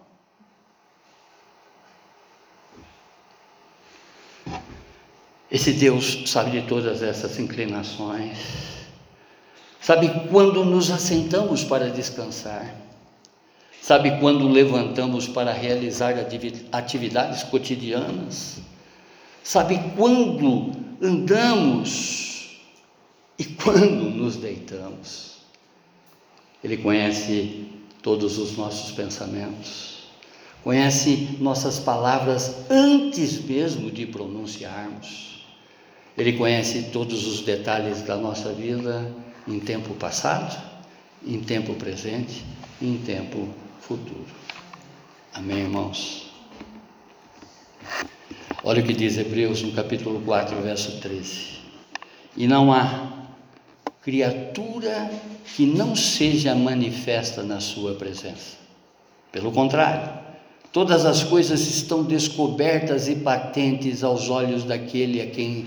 Esse 5.50 5.72
Deus 5.72 6.24
sabe 6.26 6.50
de 6.50 6.62
todas 6.66 7.00
essas 7.00 7.38
inclinações, 7.38 8.38
sabe 9.80 10.10
quando 10.28 10.64
nos 10.64 10.90
assentamos 10.90 11.62
para 11.62 11.90
descansar, 11.90 12.74
sabe 13.80 14.18
quando 14.18 14.48
levantamos 14.48 15.28
para 15.28 15.52
realizar 15.52 16.14
atividades 16.72 17.44
cotidianas, 17.44 18.58
sabe 19.44 19.78
quando 19.96 20.72
andamos 21.00 22.33
e 23.38 23.44
quando 23.44 24.10
nos 24.10 24.36
deitamos. 24.36 25.34
Ele 26.62 26.76
conhece 26.78 27.66
todos 28.02 28.38
os 28.38 28.56
nossos 28.56 28.92
pensamentos, 28.92 30.04
conhece 30.62 31.36
nossas 31.40 31.78
palavras 31.78 32.70
antes 32.70 33.44
mesmo 33.44 33.90
de 33.90 34.06
pronunciarmos. 34.06 35.44
Ele 36.16 36.34
conhece 36.34 36.84
todos 36.92 37.26
os 37.26 37.40
detalhes 37.40 38.02
da 38.02 38.16
nossa 38.16 38.52
vida 38.52 39.12
em 39.46 39.58
tempo 39.58 39.94
passado, 39.94 40.56
em 41.26 41.40
tempo 41.40 41.74
presente 41.74 42.44
e 42.80 42.86
em 42.86 42.98
tempo 42.98 43.48
futuro. 43.80 44.24
Amém, 45.34 45.58
irmãos? 45.58 46.30
Olha 48.62 48.82
o 48.82 48.86
que 48.86 48.94
diz 48.94 49.18
Hebreus 49.18 49.62
no 49.62 49.72
capítulo 49.72 50.22
4, 50.22 50.56
verso 50.62 51.00
13. 51.00 51.58
E 52.36 52.46
não 52.46 52.72
há 52.72 53.23
criatura 54.04 55.10
que 55.56 55.64
não 55.64 55.96
seja 55.96 56.54
manifesta 56.54 57.42
na 57.42 57.58
sua 57.58 57.94
presença. 57.94 58.58
Pelo 59.32 59.50
contrário, 59.50 60.12
todas 60.70 61.06
as 61.06 61.24
coisas 61.24 61.66
estão 61.66 62.04
descobertas 62.04 63.08
e 63.08 63.16
patentes 63.16 64.04
aos 64.04 64.28
olhos 64.28 64.62
daquele 64.62 65.22
a 65.22 65.26
quem 65.26 65.64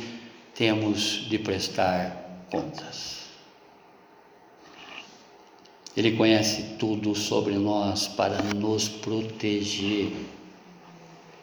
temos 0.53 1.27
de 1.27 1.39
prestar 1.39 2.45
contas. 2.51 3.17
Ele 5.95 6.11
conhece 6.11 6.75
tudo 6.77 7.15
sobre 7.15 7.55
nós 7.55 8.07
para 8.07 8.39
nos 8.55 8.87
proteger. 8.87 10.11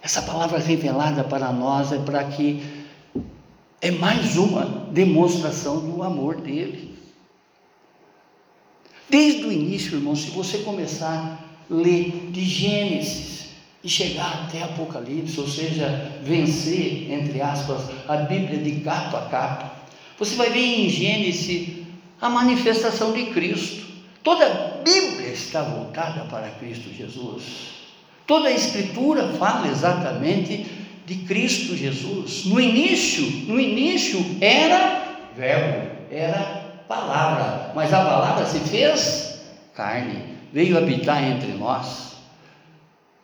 Essa 0.00 0.22
palavra 0.22 0.60
revelada 0.60 1.24
para 1.24 1.50
nós 1.50 1.90
é 1.90 1.98
para 1.98 2.22
que 2.22 2.62
é 3.84 3.90
mais 3.90 4.38
uma 4.38 4.88
demonstração 4.90 5.78
do 5.78 6.02
amor 6.02 6.40
dele. 6.40 6.96
Desde 9.10 9.44
o 9.44 9.52
início, 9.52 9.98
irmão, 9.98 10.16
se 10.16 10.30
você 10.30 10.58
começar 10.58 11.38
a 11.70 11.74
ler 11.74 12.30
de 12.30 12.42
Gênesis, 12.42 13.34
e 13.84 13.88
chegar 13.90 14.46
até 14.46 14.62
Apocalipse, 14.62 15.38
ou 15.38 15.46
seja, 15.46 16.18
vencer, 16.22 17.12
entre 17.12 17.42
aspas, 17.42 17.82
a 18.08 18.16
Bíblia 18.16 18.58
de 18.58 18.80
capa 18.80 19.18
a 19.18 19.28
capa. 19.28 19.72
Você 20.18 20.34
vai 20.36 20.48
ver 20.48 20.64
em 20.64 20.88
Gênesis 20.88 21.84
a 22.18 22.30
manifestação 22.30 23.12
de 23.12 23.26
Cristo. 23.26 23.84
Toda 24.22 24.46
a 24.46 24.82
Bíblia 24.82 25.28
está 25.28 25.62
voltada 25.62 26.24
para 26.30 26.48
Cristo 26.52 26.88
Jesus. 26.96 27.42
Toda 28.26 28.48
a 28.48 28.52
Escritura 28.52 29.28
fala 29.34 29.68
exatamente 29.68 30.64
de 31.04 31.16
Cristo 31.26 31.76
Jesus. 31.76 32.44
No 32.46 32.60
início, 32.60 33.24
no 33.46 33.60
início 33.60 34.24
era 34.40 35.02
verbo, 35.36 35.90
era 36.10 36.82
palavra, 36.88 37.72
mas 37.74 37.92
a 37.92 38.04
palavra 38.04 38.46
se 38.46 38.60
fez 38.60 39.40
carne, 39.74 40.18
veio 40.52 40.78
habitar 40.78 41.22
entre 41.22 41.52
nós 41.52 42.04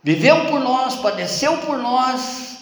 viveu 0.02 0.46
por 0.46 0.60
nós, 0.60 0.96
padeceu 0.96 1.58
por 1.58 1.78
nós, 1.78 2.58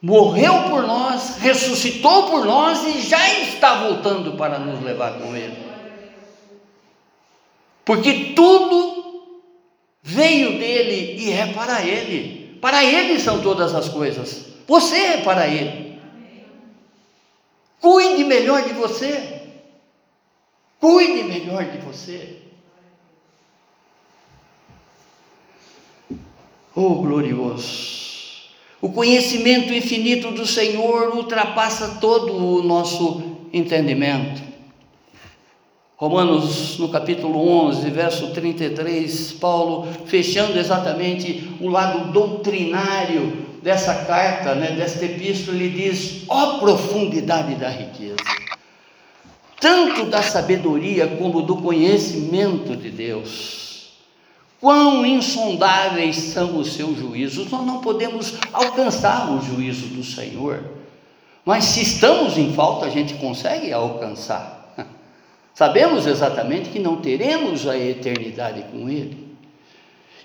morreu 0.00 0.70
por 0.70 0.82
nós, 0.86 1.38
ressuscitou 1.38 2.30
por 2.30 2.44
nós 2.44 2.84
e 2.86 3.00
já 3.00 3.40
está 3.40 3.74
voltando 3.74 4.32
para 4.32 4.58
nos 4.58 4.82
levar 4.82 5.18
com 5.18 5.36
Ele. 5.36 5.56
Porque 7.84 8.32
tudo 8.36 9.42
veio 10.02 10.58
dele 10.58 11.16
e 11.20 11.32
é 11.32 11.46
para 11.48 11.84
Ele. 11.84 12.41
Para 12.62 12.84
Ele 12.84 13.18
são 13.18 13.42
todas 13.42 13.74
as 13.74 13.88
coisas. 13.88 14.46
Você 14.68 14.96
é 14.96 15.16
para 15.22 15.48
Ele. 15.48 15.98
Cuide 17.80 18.22
melhor 18.22 18.62
de 18.62 18.72
você. 18.72 19.48
Cuide 20.78 21.24
melhor 21.24 21.64
de 21.64 21.78
você. 21.78 22.38
Oh, 26.72 26.94
glorioso! 26.94 28.00
O 28.80 28.90
conhecimento 28.90 29.72
infinito 29.74 30.30
do 30.30 30.46
Senhor 30.46 31.16
ultrapassa 31.16 31.98
todo 32.00 32.32
o 32.32 32.62
nosso 32.62 33.48
entendimento. 33.52 34.40
Romanos, 36.02 36.78
no 36.78 36.88
capítulo 36.88 37.48
11, 37.68 37.88
verso 37.90 38.32
33, 38.32 39.34
Paulo, 39.34 39.86
fechando 40.04 40.58
exatamente 40.58 41.48
o 41.60 41.68
lado 41.68 42.10
doutrinário 42.10 43.46
dessa 43.62 43.94
carta, 43.94 44.52
né, 44.52 44.72
desta 44.72 45.04
epístola, 45.04 45.56
ele 45.56 45.68
diz: 45.68 46.24
ó 46.26 46.56
oh, 46.56 46.58
profundidade 46.58 47.54
da 47.54 47.68
riqueza, 47.68 48.16
tanto 49.60 50.06
da 50.06 50.20
sabedoria 50.22 51.06
como 51.06 51.40
do 51.42 51.58
conhecimento 51.58 52.76
de 52.76 52.90
Deus 52.90 53.62
Quão 54.60 55.06
insondáveis 55.06 56.16
são 56.16 56.58
os 56.58 56.72
seus 56.72 56.98
juízos, 56.98 57.48
nós 57.48 57.64
não 57.64 57.80
podemos 57.80 58.34
alcançar 58.52 59.30
o 59.32 59.40
juízo 59.40 59.86
do 59.86 60.02
Senhor, 60.02 60.64
mas 61.44 61.64
se 61.64 61.82
estamos 61.82 62.36
em 62.36 62.52
falta, 62.52 62.86
a 62.86 62.90
gente 62.90 63.14
consegue 63.14 63.72
alcançar. 63.72 64.61
Sabemos 65.54 66.06
exatamente 66.06 66.70
que 66.70 66.78
não 66.78 66.96
teremos 66.96 67.66
a 67.66 67.76
eternidade 67.76 68.64
com 68.70 68.88
Ele, 68.88 69.36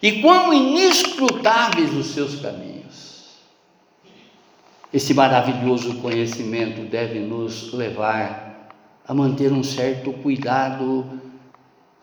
e 0.02 0.22
quão 0.22 0.54
inescrutáveis 0.54 1.94
os 1.94 2.08
seus 2.08 2.40
caminhos. 2.40 3.28
Esse 4.94 5.13
maravilhoso 5.13 5.96
conhecimento 5.96 6.82
deve 6.90 7.20
nos 7.20 7.74
levar 7.74 8.70
a 9.06 9.13
manter 9.13 9.52
um 9.52 9.63
certo 9.63 10.13
cuidado 10.13 11.06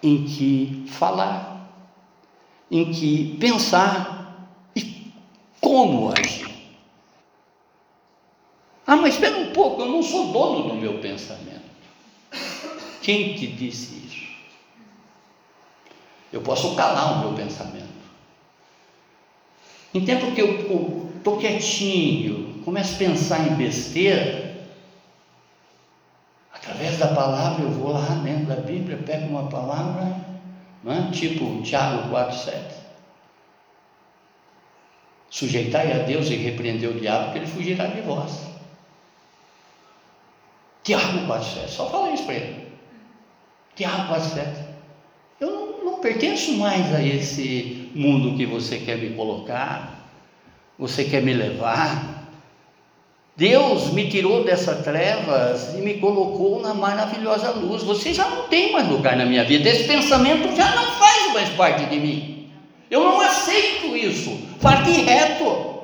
em 0.02 0.24
que 0.24 0.84
falar 0.88 1.54
em 2.70 2.90
que 2.90 3.36
pensar 3.38 4.48
e 4.74 5.12
como 5.60 6.10
agir. 6.10 6.52
Ah, 8.86 8.96
mas 8.96 9.14
espera 9.14 9.36
um 9.38 9.52
pouco, 9.52 9.82
eu 9.82 9.88
não 9.88 10.02
sou 10.02 10.32
dono 10.32 10.68
do 10.68 10.74
meu 10.74 10.98
pensamento. 10.98 11.53
Quem 13.04 13.34
te 13.34 13.46
disse 13.46 14.02
isso? 14.06 14.24
Eu 16.32 16.40
posso 16.40 16.74
calar 16.74 17.18
o 17.18 17.20
meu 17.20 17.36
pensamento. 17.36 17.84
Em 19.92 20.02
tempo 20.06 20.32
que 20.32 20.40
eu 20.40 21.10
estou 21.18 21.36
quietinho, 21.38 22.62
começo 22.64 22.94
a 22.94 22.98
pensar 22.98 23.46
em 23.46 23.56
besteira, 23.56 24.56
através 26.50 26.98
da 26.98 27.08
palavra 27.08 27.62
eu 27.64 27.70
vou 27.72 27.92
lá 27.92 28.06
dentro 28.24 28.46
da 28.46 28.56
Bíblia, 28.56 28.96
pego 28.96 29.26
uma 29.26 29.50
palavra 29.50 30.16
é? 30.86 31.10
tipo 31.12 31.60
Tiago 31.60 32.08
4,7. 32.10 32.72
Sujeitai 35.28 35.92
a 35.92 36.04
Deus 36.04 36.30
e 36.30 36.36
repreender 36.36 36.88
o 36.88 36.98
diabo, 36.98 37.32
que 37.32 37.38
ele 37.38 37.46
fugirá 37.46 37.86
de 37.86 38.00
vós. 38.00 38.40
Tiago 40.82 41.18
4,7, 41.26 41.68
só 41.68 41.90
fala 41.90 42.10
isso 42.10 42.24
para 42.24 42.34
ele. 42.34 42.63
Tiago 43.74 44.14
4,7. 44.14 44.64
Eu 45.40 45.80
não, 45.84 45.98
pertenço 45.98 46.52
mais 46.58 46.94
a 46.94 47.02
esse 47.02 47.90
mundo 47.94 48.36
que 48.36 48.46
você 48.46 48.78
quer 48.78 48.98
me 48.98 49.10
colocar, 49.10 50.08
você 50.78 51.04
quer 51.04 51.22
me 51.22 51.32
levar. 51.32 52.22
Deus 53.36 53.92
me 53.92 54.08
tirou 54.08 54.44
dessas 54.44 54.84
trevas 54.84 55.74
e 55.74 55.78
me 55.78 55.94
colocou 55.94 56.62
na 56.62 56.72
maravilhosa 56.72 57.50
luz. 57.50 57.82
Você 57.82 58.14
já 58.14 58.28
não 58.28 58.48
tem 58.48 58.70
mais 58.72 58.88
lugar 58.88 59.16
na 59.16 59.24
minha 59.24 59.42
vida. 59.44 59.68
Esse 59.68 59.88
pensamento 59.88 60.54
já 60.54 60.70
não 60.76 60.84
faz 60.92 61.32
mais 61.32 61.48
parte 61.50 61.86
de 61.86 61.98
mim. 61.98 62.52
Eu 62.88 63.00
não 63.02 63.20
aceito 63.20 63.96
isso. 63.96 64.38
Parte 64.60 64.90
reto. 64.90 65.74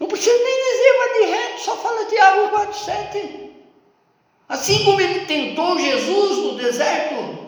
Não 0.00 0.08
precisa 0.08 0.34
nem 0.34 0.44
dizer 0.44 0.80
de 1.18 1.30
reto. 1.30 1.60
só 1.60 1.76
fala 1.76 2.06
Tiago 2.06 2.48
4, 2.48 2.74
7. 2.74 3.49
Assim 4.50 4.84
como 4.84 5.00
ele 5.00 5.26
tentou 5.26 5.78
Jesus 5.78 6.38
no 6.38 6.54
deserto, 6.56 7.38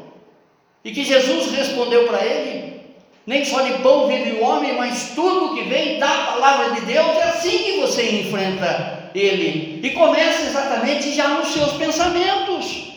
e 0.85 0.93
que 0.93 1.05
Jesus 1.05 1.51
respondeu 1.51 2.07
para 2.07 2.25
ele: 2.25 2.81
Nem 3.27 3.45
só 3.45 3.61
de 3.63 3.73
pão 3.83 4.07
vive 4.07 4.39
o 4.39 4.45
homem, 4.45 4.77
mas 4.77 5.11
tudo 5.13 5.57
que 5.57 5.69
vem 5.69 5.99
da 5.99 6.07
palavra 6.07 6.71
de 6.77 6.83
Deus, 6.83 7.17
é 7.17 7.25
assim 7.25 7.59
que 7.59 7.81
você 7.81 8.21
enfrenta 8.21 9.11
ele. 9.17 9.81
E 9.83 9.91
começa 9.91 10.43
exatamente 10.43 11.13
já 11.13 11.27
nos 11.27 11.49
seus 11.49 11.73
pensamentos. 11.73 12.93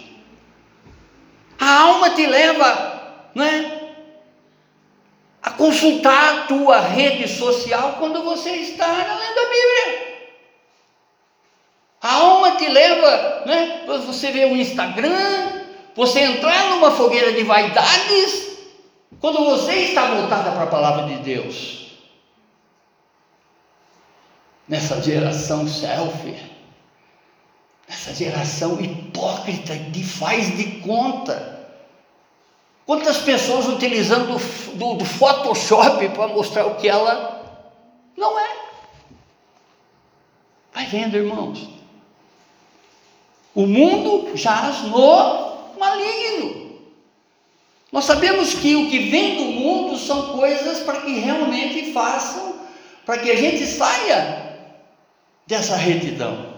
A 1.60 1.82
alma 1.82 2.12
te 2.12 2.28
leva, 2.28 3.32
né? 3.34 3.82
A 5.41 5.49
consultar 5.49 6.34
a 6.34 6.41
tua 6.43 6.80
rede 6.80 7.28
social 7.28 7.95
quando 7.97 8.22
você 8.22 8.51
está 8.51 8.86
lendo 8.86 9.39
a 9.39 9.49
Bíblia. 9.49 10.14
A 12.06 12.14
alma 12.18 12.51
te 12.51 12.68
leva, 12.68 13.45
né? 13.47 13.84
Você 13.88 14.32
vê 14.32 14.45
o 14.45 14.56
Instagram, 14.56 15.64
você 15.95 16.20
entrar 16.20 16.70
numa 16.70 16.91
fogueira 16.91 17.34
de 17.34 17.41
vaidades, 17.41 18.60
quando 19.20 19.43
você 19.43 19.74
está 19.74 20.14
voltada 20.14 20.51
para 20.51 20.66
a 20.66 20.68
palavra 20.68 21.06
de 21.08 21.16
Deus. 21.24 21.88
Nessa 24.68 25.01
geração 25.01 25.68
selfie, 25.68 26.38
nessa 27.89 28.14
geração 28.14 28.80
hipócrita 28.80 29.76
de 29.76 30.03
faz 30.03 30.56
de 30.56 30.82
conta. 30.82 31.60
Quantas 32.86 33.18
pessoas 33.18 33.66
utilizando 33.66 34.38
do, 34.76 34.93
do 34.93 35.06
Photoshop 35.06 36.08
para 36.10 36.28
mostrar 36.28 36.68
o 36.68 36.76
que 36.76 36.88
ela 36.88 37.64
não 38.16 38.39
é? 38.39 38.49
Vai 40.72 40.86
vendo, 40.86 41.18
irmãos. 41.18 41.74
O 43.56 43.66
mundo 43.66 44.36
jaz 44.36 44.82
no 44.84 45.78
maligno. 45.80 46.76
Nós 47.89 48.03
sabemos 48.03 48.53
que 48.53 48.76
o 48.76 48.89
que 48.89 49.10
vem 49.10 49.38
do 49.38 49.45
mundo 49.45 49.97
são 49.97 50.38
coisas 50.38 50.80
para 50.80 50.99
que 51.01 51.18
realmente 51.18 51.93
façam, 51.93 52.60
para 53.06 53.20
que 53.20 53.32
a 53.32 53.36
gente 53.36 53.66
saia 53.66 54.60
dessa 55.47 55.78
retidão. 55.78 56.53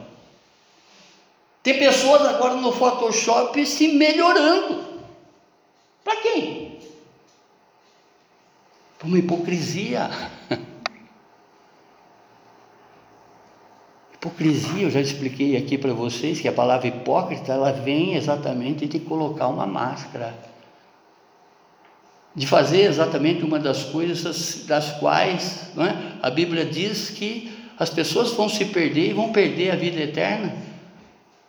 Tem 1.62 1.78
pessoas 1.78 2.26
agora 2.26 2.56
no 2.56 2.72
Photoshop 2.72 3.64
se 3.66 3.90
melhorando. 3.90 4.84
Para 6.04 6.16
quem? 6.16 6.80
Para 8.98 9.08
uma 9.08 9.20
hipocrisia. 9.20 10.10
Hipocrisia, 14.18 14.82
eu 14.82 14.90
já 14.90 15.00
expliquei 15.00 15.56
aqui 15.56 15.78
para 15.78 15.94
vocês 15.94 16.42
que 16.42 16.48
a 16.48 16.52
palavra 16.52 16.88
hipócrita, 16.88 17.54
ela 17.54 17.72
vem 17.72 18.16
exatamente 18.16 18.88
de 18.88 19.00
colocar 19.00 19.48
uma 19.48 19.68
máscara. 19.68 20.34
De 22.34 22.48
fazer 22.48 22.82
exatamente 22.82 23.44
uma 23.44 23.60
das 23.60 23.84
coisas 23.84 24.66
das 24.66 24.92
quais 25.00 25.72
é? 25.78 26.18
a 26.22 26.30
Bíblia 26.32 26.66
diz 26.66 27.12
que 27.12 27.52
as 27.78 27.92
pessoas 27.92 28.32
vão 28.32 28.50
se 28.50 28.66
perder 28.66 29.12
e 29.12 29.14
vão 29.14 29.32
perder 29.32 29.72
a 29.72 29.76
vida 29.76 30.02
eterna 30.02 30.56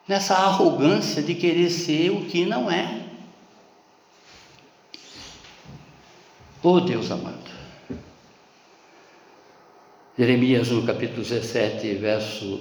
nessa 0.06 0.34
arrogância 0.34 1.22
de 1.22 1.34
querer 1.34 1.70
ser 1.70 2.10
o 2.10 2.26
que 2.26 2.44
não 2.44 2.70
é. 2.70 3.02
Oh 6.62 6.80
Deus 6.80 7.10
amado. 7.10 7.47
Jeremias, 10.18 10.70
no 10.70 10.84
capítulo 10.84 11.22
17, 11.22 11.94
verso 11.94 12.60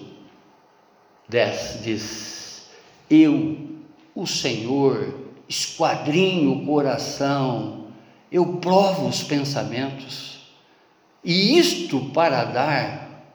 10, 1.28 1.80
diz: 1.84 2.70
Eu, 3.10 3.58
o 4.14 4.28
Senhor, 4.28 5.32
esquadrinho 5.50 6.52
o 6.52 6.66
coração, 6.68 7.88
eu 8.32 8.46
provo 8.58 9.08
os 9.08 9.24
pensamentos, 9.24 10.42
e 11.24 11.58
isto 11.58 12.12
para 12.12 12.44
dar 12.44 13.34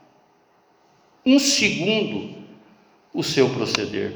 um 1.26 1.40
segundo 1.40 2.36
o 3.12 3.24
seu 3.24 3.48
proceder, 3.48 4.14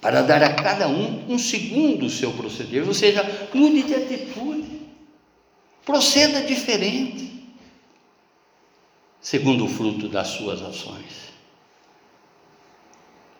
para 0.00 0.22
dar 0.22 0.40
a 0.40 0.54
cada 0.54 0.86
um 0.86 1.24
um 1.28 1.36
segundo 1.36 2.06
o 2.06 2.10
seu 2.10 2.30
proceder, 2.30 2.86
ou 2.86 2.94
seja, 2.94 3.48
mude 3.52 3.82
de 3.82 3.94
atitude, 3.96 4.82
proceda 5.84 6.42
diferente 6.42 7.37
segundo 9.28 9.66
o 9.66 9.68
fruto 9.68 10.08
das 10.08 10.28
suas 10.28 10.62
ações. 10.62 11.34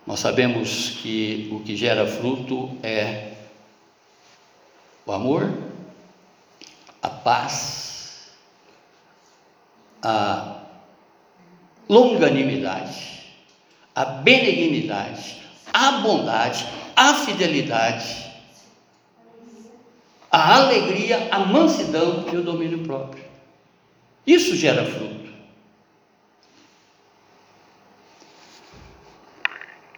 Nós 0.06 0.20
sabemos 0.20 0.98
que 1.00 1.48
o 1.50 1.60
que 1.60 1.74
gera 1.74 2.06
fruto 2.06 2.76
é 2.82 3.32
o 5.06 5.12
amor, 5.12 5.50
a 7.00 7.08
paz, 7.08 8.32
a 10.02 10.60
longanimidade, 11.88 13.24
a 13.94 14.04
benignidade, 14.04 15.40
a 15.72 15.92
bondade, 16.02 16.66
a 16.94 17.14
fidelidade, 17.14 18.30
a 20.30 20.54
alegria, 20.54 21.28
a 21.30 21.38
mansidão 21.38 22.26
e 22.30 22.36
o 22.36 22.42
domínio 22.42 22.80
próprio. 22.80 23.24
Isso 24.26 24.54
gera 24.54 24.84
fruto. 24.84 25.17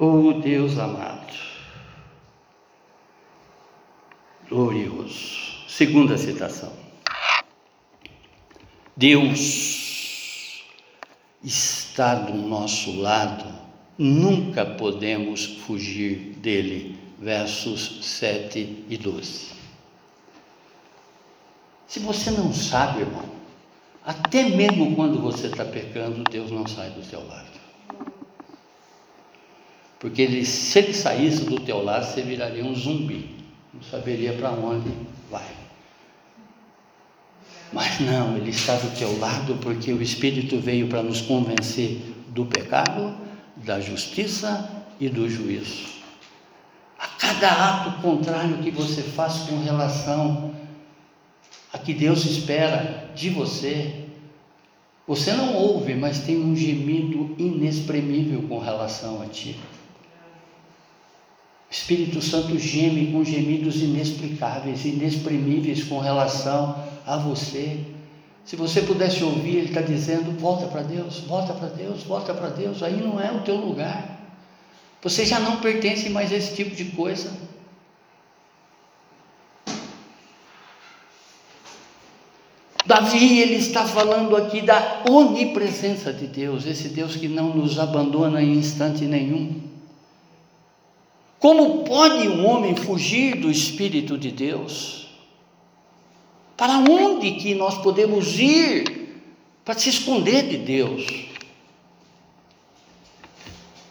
Oh 0.03 0.33
Deus 0.33 0.79
amado, 0.79 1.35
glorioso. 4.49 5.69
Segunda 5.69 6.17
citação. 6.17 6.73
Deus 8.97 10.65
está 11.45 12.15
do 12.15 12.33
nosso 12.33 12.99
lado, 12.99 13.45
nunca 13.99 14.65
podemos 14.65 15.45
fugir 15.67 16.35
dele. 16.39 16.99
Versos 17.19 17.99
7 18.03 18.87
e 18.89 18.97
12. 18.97 19.49
Se 21.87 22.01
você 22.01 22.31
não 22.31 22.55
sabe, 22.55 23.01
irmão, 23.01 23.29
até 24.03 24.45
mesmo 24.45 24.97
quando 24.97 25.21
você 25.21 25.49
está 25.49 25.67
pecando, 25.67 26.25
Deus 26.25 26.51
não 26.51 26.67
sai 26.67 26.89
do 26.89 27.05
seu 27.05 27.23
lado. 27.29 27.60
Porque 30.01 30.23
ele, 30.23 30.47
se 30.47 30.79
ele 30.79 30.95
saísse 30.95 31.45
do 31.45 31.61
teu 31.61 31.85
lado, 31.85 32.07
você 32.07 32.23
viraria 32.23 32.65
um 32.65 32.75
zumbi. 32.75 33.37
Não 33.73 33.83
saberia 33.83 34.33
para 34.33 34.51
onde 34.51 34.91
vai. 35.31 35.45
Mas 37.71 38.01
não, 38.01 38.37
ele 38.37 38.51
está 38.51 38.77
do 38.77 38.97
teu 38.99 39.17
lado 39.19 39.57
porque 39.61 39.93
o 39.93 40.03
Espírito 40.03 40.59
veio 40.59 40.89
para 40.89 41.03
nos 41.03 41.21
convencer 41.21 42.01
do 42.29 42.47
pecado, 42.47 43.15
da 43.57 43.79
justiça 43.79 44.85
e 44.99 45.09
do 45.09 45.29
juízo. 45.29 46.01
A 46.99 47.07
cada 47.07 47.51
ato 47.51 48.01
contrário 48.01 48.59
que 48.59 48.71
você 48.71 49.03
faz 49.03 49.41
com 49.49 49.63
relação 49.63 50.55
a 51.73 51.79
que 51.79 51.93
Deus 51.93 52.25
espera 52.25 53.11
de 53.15 53.29
você, 53.29 54.07
você 55.07 55.33
não 55.33 55.55
ouve, 55.55 55.95
mas 55.95 56.21
tem 56.21 56.39
um 56.39 56.57
gemido 56.57 57.35
inexprimível 57.39 58.43
com 58.49 58.59
relação 58.59 59.21
a 59.23 59.27
ti. 59.27 59.57
Espírito 61.71 62.21
Santo 62.21 62.59
geme 62.59 63.13
com 63.13 63.25
gemidos 63.25 63.81
inexplicáveis, 63.81 64.85
inexprimíveis 64.85 65.85
com 65.85 66.01
relação 66.01 66.83
a 67.07 67.17
você. 67.17 67.79
Se 68.45 68.57
você 68.57 68.83
pudesse 68.83 69.23
ouvir, 69.23 69.59
Ele 69.59 69.69
está 69.69 69.81
dizendo: 69.81 70.37
volta 70.41 70.67
para 70.67 70.83
Deus, 70.83 71.21
volta 71.21 71.53
para 71.53 71.69
Deus, 71.69 72.03
volta 72.03 72.35
para 72.35 72.49
Deus. 72.49 72.83
Aí 72.83 73.01
não 73.01 73.21
é 73.21 73.31
o 73.31 73.43
teu 73.43 73.55
lugar. 73.55 74.19
Você 75.01 75.25
já 75.25 75.39
não 75.39 75.59
pertence 75.59 76.11
mais 76.11 76.33
a 76.33 76.37
esse 76.37 76.57
tipo 76.57 76.75
de 76.75 76.87
coisa. 76.87 77.31
Davi, 82.85 83.39
ele 83.39 83.55
está 83.55 83.87
falando 83.87 84.37
aqui 84.37 84.61
da 84.61 85.05
onipresença 85.09 86.13
de 86.13 86.27
Deus, 86.27 86.67
esse 86.67 86.89
Deus 86.89 87.15
que 87.15 87.29
não 87.29 87.55
nos 87.55 87.79
abandona 87.79 88.43
em 88.43 88.55
instante 88.55 89.05
nenhum. 89.05 89.70
Como 91.41 91.85
pode 91.85 92.29
um 92.29 92.47
homem 92.47 92.77
fugir 92.77 93.37
do 93.37 93.51
Espírito 93.51 94.19
de 94.19 94.31
Deus? 94.31 95.09
Para 96.55 96.77
onde 96.79 97.33
que 97.33 97.55
nós 97.55 97.79
podemos 97.79 98.39
ir 98.39 99.23
para 99.65 99.73
se 99.73 99.89
esconder 99.89 100.49
de 100.49 100.59
Deus? 100.59 101.07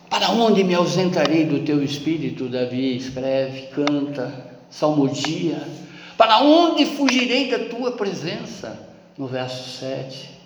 Para 0.07 0.29
onde 0.29 0.63
me 0.63 0.75
ausentarei 0.75 1.43
do 1.45 1.65
teu 1.65 1.83
Espírito? 1.83 2.47
Davi 2.47 2.95
escreve, 2.95 3.67
canta, 3.73 4.59
salmodia. 4.69 5.67
Para 6.15 6.43
onde 6.43 6.85
fugirei 6.85 7.49
da 7.49 7.67
tua 7.67 7.93
presença? 7.93 8.87
No 9.17 9.25
verso 9.25 9.79
7. 9.79 10.38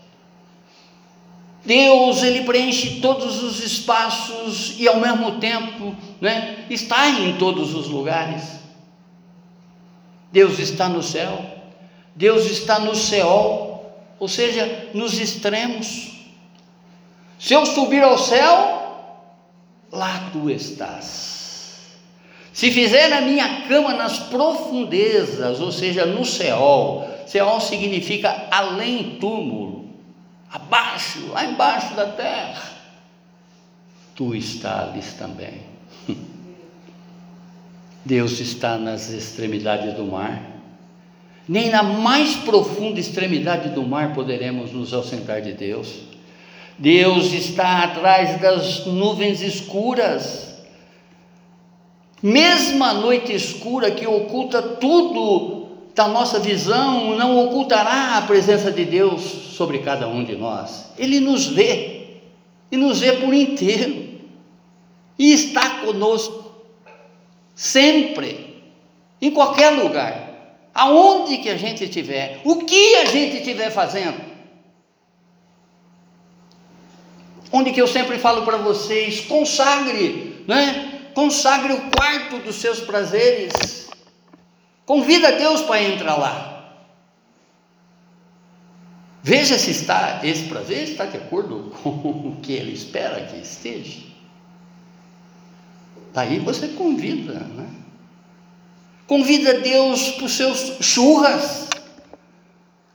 Deus, 1.66 2.22
ele 2.24 2.44
preenche 2.44 3.00
todos 3.00 3.42
os 3.42 3.64
espaços 3.64 4.76
e 4.78 4.88
ao 4.88 5.00
mesmo 5.00 5.40
tempo, 5.40 5.96
né, 6.20 6.66
está 6.70 7.10
em 7.10 7.38
todos 7.38 7.74
os 7.74 7.88
lugares. 7.88 8.60
Deus 10.32 10.60
está 10.60 10.90
no 10.90 11.02
céu, 11.02 11.46
Deus 12.16 12.46
está 12.46 12.80
no 12.80 12.96
céu, 12.96 13.94
ou 14.20 14.28
seja, 14.28 14.90
nos 14.94 15.20
extremos. 15.20 16.12
Se 17.40 17.54
eu 17.54 17.66
subir 17.66 18.04
ao 18.04 18.18
céu, 18.18 18.84
lá 19.92 20.30
tu 20.34 20.50
estás. 20.50 21.34
Se 22.52 22.72
fizer 22.72 23.12
a 23.14 23.22
minha 23.22 23.68
cama 23.68 23.94
nas 23.94 24.20
profundezas, 24.20 25.60
ou 25.60 25.72
seja, 25.72 26.06
no 26.06 26.26
céu, 26.26 27.08
céu 27.26 27.60
significa 27.60 28.48
além 28.52 29.18
túmulo, 29.20 29.83
abaixo, 30.54 31.28
lá 31.30 31.46
embaixo 31.46 31.96
da 31.96 32.06
terra, 32.06 32.62
tu 34.16 34.36
estás 34.36 35.14
também. 35.14 35.62
Deus 38.06 38.40
está 38.40 38.78
nas 38.78 39.10
extremidades 39.10 39.94
do 39.96 40.06
mar. 40.06 40.52
Nem 41.50 41.70
na 41.70 41.84
mais 41.84 42.36
profunda 42.36 43.00
extremidade 43.00 43.70
do 43.70 43.84
mar 43.84 44.14
poderemos 44.14 44.72
nos 44.72 44.94
ausentar 44.94 45.42
de 45.42 45.54
Deus. 45.54 46.04
Deus 46.78 47.34
está 47.34 47.84
atrás 47.84 48.40
das 48.40 48.86
nuvens 48.86 49.42
escuras 49.42 50.54
mesmo 52.24 52.82
a 52.86 52.94
noite 52.94 53.36
escura 53.36 53.92
que 53.92 54.08
oculta 54.08 54.62
tudo 54.62 55.53
da 55.96 56.08
nossa 56.08 56.40
visão, 56.40 57.16
não 57.16 57.38
ocultará 57.46 58.18
a 58.18 58.22
presença 58.24 58.72
de 58.72 58.84
Deus 58.84 59.22
sobre 59.22 59.80
cada 59.80 60.08
um 60.08 60.24
de 60.24 60.36
nós. 60.36 60.92
Ele 60.98 61.20
nos 61.20 61.48
vê, 61.48 62.20
e 62.72 62.78
nos 62.78 63.00
vê 63.00 63.14
por 63.14 63.34
inteiro, 63.34 64.20
e 65.18 65.32
está 65.32 65.82
conosco, 65.82 66.52
sempre, 67.56 68.64
em 69.22 69.30
qualquer 69.32 69.70
lugar, 69.70 70.60
aonde 70.74 71.38
que 71.38 71.50
a 71.50 71.58
gente 71.58 71.84
estiver, 71.84 72.42
o 72.44 72.66
que 72.66 72.96
a 72.96 73.06
gente 73.06 73.38
estiver 73.38 73.70
fazendo. 73.70 74.34
Onde 77.52 77.72
que 77.72 77.80
eu 77.80 77.88
sempre 77.88 78.18
falo 78.18 78.42
para 78.44 78.58
vocês, 78.58 79.22
consagre, 79.22 80.44
né? 80.48 81.12
consagre 81.14 81.74
o 81.74 81.92
quarto 81.92 82.40
dos 82.40 82.56
seus 82.56 82.80
prazeres. 82.80 83.83
Convida 84.86 85.32
Deus 85.34 85.62
para 85.62 85.82
entrar 85.82 86.18
lá. 86.18 86.54
Veja 89.22 89.58
se 89.58 89.72
está 89.72 90.20
esse 90.24 90.44
prazer 90.50 90.84
está 90.84 91.06
de 91.06 91.16
acordo 91.16 91.72
com 91.82 91.90
o 91.90 92.38
que 92.42 92.52
ele 92.52 92.74
espera 92.74 93.26
que 93.26 93.38
esteja. 93.38 94.02
Daí 96.14 96.40
você 96.40 96.68
convida, 96.68 97.34
né? 97.34 97.68
Convida 99.08 99.60
Deus 99.60 100.12
para 100.12 100.26
os 100.26 100.34
seus 100.34 100.78
churras. 100.82 101.70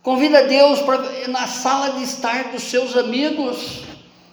Convida 0.03 0.47
Deus 0.47 0.80
para 0.80 1.28
na 1.28 1.47
sala 1.47 1.99
de 1.99 2.05
estar 2.05 2.51
dos 2.53 2.62
seus 2.62 2.97
amigos. 2.97 3.82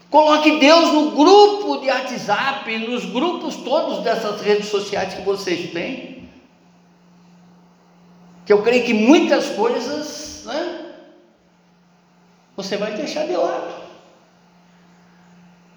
Coloque 0.09 0.59
Deus 0.59 0.93
no 0.93 1.11
grupo 1.11 1.77
de 1.77 1.87
WhatsApp, 1.87 2.77
nos 2.87 3.05
grupos 3.05 3.55
todos 3.57 4.03
dessas 4.03 4.39
redes 4.41 4.67
sociais 4.67 5.13
que 5.13 5.21
vocês 5.23 5.71
têm. 5.71 6.14
Que 8.45 8.53
eu 8.53 8.61
creio 8.61 8.85
que 8.85 8.93
muitas 8.93 9.49
coisas, 9.49 10.43
né, 10.45 10.93
você 12.55 12.77
vai 12.77 12.95
deixar 12.95 13.25
de 13.25 13.35
lado. 13.35 13.73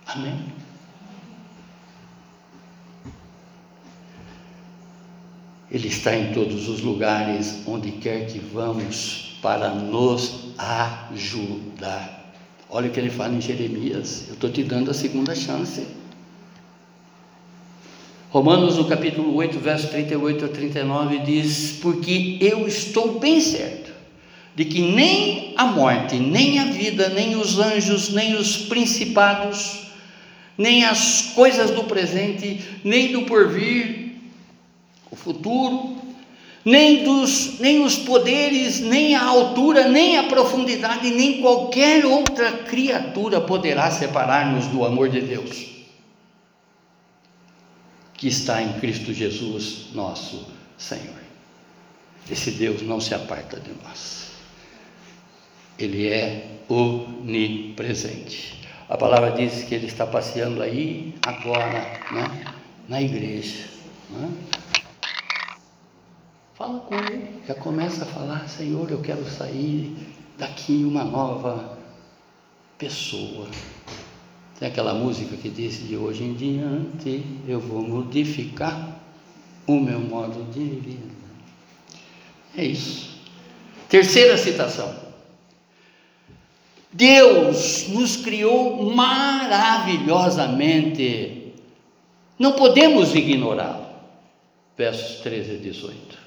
Amém. 0.07 0.53
Ele 5.71 5.89
está 5.89 6.14
em 6.14 6.33
todos 6.33 6.69
os 6.69 6.81
lugares, 6.81 7.62
onde 7.66 7.93
quer 7.93 8.27
que 8.27 8.39
vamos, 8.39 9.39
para 9.43 9.69
nos 9.71 10.55
ajudar. 10.57 12.33
Olha 12.71 12.89
o 12.89 12.93
que 12.93 13.01
ele 13.01 13.11
fala 13.11 13.35
em 13.35 13.41
Jeremias: 13.41 14.25
Eu 14.29 14.35
estou 14.35 14.51
te 14.51 14.62
dando 14.62 14.91
a 14.91 14.95
segunda 14.95 15.35
chance. 15.35 15.87
Romanos, 18.31 18.76
no 18.76 18.85
capítulo 18.85 19.35
8, 19.37 19.59
verso 19.59 19.89
38 19.89 20.45
a 20.45 20.49
39, 20.49 21.18
diz: 21.20 21.79
Porque 21.81 22.37
eu 22.43 22.68
estou 22.68 23.18
bem 23.18 23.41
certo 23.41 23.91
de 24.55 24.66
que 24.66 24.83
nem 24.83 25.55
a 25.57 25.64
morte, 25.64 26.16
nem 26.16 26.59
a 26.59 26.64
vida, 26.64 27.09
nem 27.09 27.37
os 27.37 27.59
anjos, 27.59 28.11
nem 28.11 28.35
os 28.35 28.57
principados, 28.57 29.87
nem 30.59 30.85
as 30.85 31.33
coisas 31.35 31.70
do 31.70 31.85
presente, 31.85 32.61
nem 32.85 33.12
do 33.12 33.22
porvir, 33.22 34.16
o 35.11 35.16
futuro, 35.16 35.97
nem, 36.62 37.05
dos, 37.05 37.59
nem 37.61 37.83
os 37.83 37.97
poderes, 37.97 38.81
nem 38.81 39.14
a 39.14 39.24
altura, 39.24 39.89
nem 39.89 40.18
a 40.18 40.24
profundidade, 40.24 41.11
nem 41.12 41.41
qualquer 41.41 42.05
outra 42.05 42.53
criatura 42.53 43.41
poderá 43.41 43.91
separar-nos 43.91 44.66
do 44.66 44.85
amor 44.85 45.09
de 45.09 45.22
Deus, 45.22 45.78
que 48.19 48.29
está 48.29 48.61
em 48.61 48.79
Cristo 48.81 49.14
Jesus, 49.14 49.87
nosso 49.95 50.47
Senhor. 50.77 51.16
Esse 52.31 52.51
Deus 52.51 52.83
não 52.83 53.01
se 53.01 53.14
aparta 53.14 53.59
de 53.59 53.71
nós, 53.83 54.33
Ele 55.79 56.09
é 56.09 56.59
onipresente. 56.69 58.59
A 58.89 58.99
palavra 58.99 59.31
diz 59.31 59.64
que 59.64 59.75
Ele 59.75 59.87
está 59.87 60.07
passeando 60.07 60.62
aí, 60.62 61.14
agora, 61.25 61.81
né, 62.12 62.55
na 62.89 63.01
igreja. 63.01 63.66
Né? 64.11 64.31
Fala 66.55 66.81
com 66.81 66.95
ele, 66.97 67.41
já 67.47 67.55
começa 67.55 68.03
a 68.03 68.07
falar, 68.07 68.49
Senhor, 68.49 68.91
eu 68.91 69.01
quero 69.01 69.25
sair 69.31 69.97
daqui 70.37 70.85
uma 70.85 71.05
nova 71.05 71.79
pessoa. 72.77 73.47
Tem 74.59 74.68
aquela 74.68 74.92
música 74.92 75.34
que 75.36 75.48
diz 75.48 75.86
de 75.86 75.96
hoje 75.96 76.24
em 76.24 76.34
diante 76.34 77.24
eu 77.46 77.61
vou 77.61 77.80
modificar 77.80 78.98
o 79.66 79.78
meu 79.78 80.00
modo 80.00 80.50
de 80.50 80.61
vida. 80.61 81.14
É 82.56 82.64
isso. 82.64 83.16
Terceira 83.88 84.36
citação. 84.36 84.92
Deus 86.92 87.86
nos 87.88 88.16
criou 88.16 88.92
maravilhosamente. 88.92 91.52
Não 92.36 92.50
podemos 92.52 93.14
ignorá-lo. 93.14 93.86
Versos 94.76 95.20
13 95.20 95.52
e 95.52 95.59
18. 95.59 96.18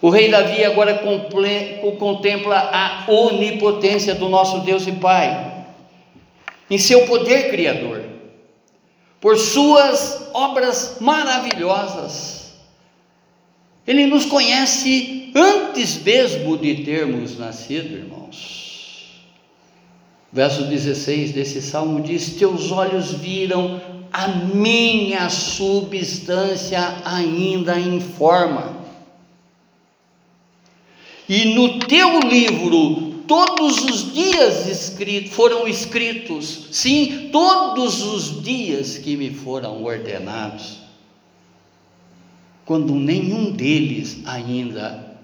O 0.00 0.10
rei 0.10 0.30
Davi 0.30 0.64
agora 0.64 1.00
contempla 1.98 2.70
a 2.72 3.10
onipotência 3.10 4.14
do 4.14 4.28
nosso 4.28 4.60
Deus 4.60 4.86
e 4.86 4.92
Pai, 4.92 5.57
em 6.70 6.78
seu 6.78 7.06
poder 7.06 7.50
criador, 7.50 8.04
por 9.20 9.36
suas 9.36 10.28
obras 10.32 10.96
maravilhosas. 11.00 12.52
Ele 13.86 14.06
nos 14.06 14.26
conhece 14.26 15.32
antes 15.34 16.02
mesmo 16.02 16.56
de 16.58 16.84
termos 16.84 17.38
nascido, 17.38 17.96
irmãos. 17.96 19.22
Verso 20.30 20.64
16 20.64 21.32
desse 21.32 21.62
salmo 21.62 22.02
diz: 22.02 22.34
Teus 22.34 22.70
olhos 22.70 23.12
viram 23.12 23.80
a 24.12 24.28
minha 24.28 25.28
substância 25.30 26.96
ainda 27.04 27.78
em 27.78 27.98
forma 27.98 28.78
e 31.28 31.44
no 31.54 31.78
teu 31.80 32.20
livro 32.20 33.07
todos 33.28 33.84
os 33.84 34.12
dias 34.14 34.96
foram 35.30 35.68
escritos, 35.68 36.68
sim, 36.72 37.28
todos 37.30 38.02
os 38.02 38.42
dias 38.42 38.96
que 38.96 39.16
me 39.16 39.30
foram 39.30 39.84
ordenados, 39.84 40.78
quando 42.64 42.94
nenhum 42.94 43.52
deles 43.52 44.18
ainda 44.24 45.16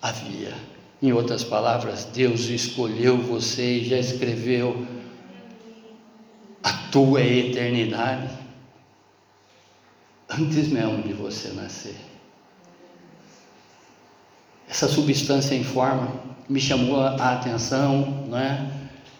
havia. 0.00 0.54
Em 1.02 1.12
outras 1.12 1.42
palavras, 1.42 2.04
Deus 2.04 2.48
escolheu 2.48 3.18
você 3.18 3.78
e 3.78 3.88
já 3.88 3.98
escreveu 3.98 4.86
a 6.62 6.72
tua 6.90 7.22
eternidade. 7.22 8.30
Antes 10.28 10.68
mesmo 10.68 11.02
de 11.02 11.12
você 11.12 11.48
nascer. 11.48 11.96
Essa 14.66 14.88
substância 14.88 15.54
em 15.54 15.62
forma 15.62 16.33
me 16.48 16.60
chamou 16.60 17.00
a 17.00 17.32
atenção, 17.32 18.24
não 18.28 18.38
é? 18.38 18.66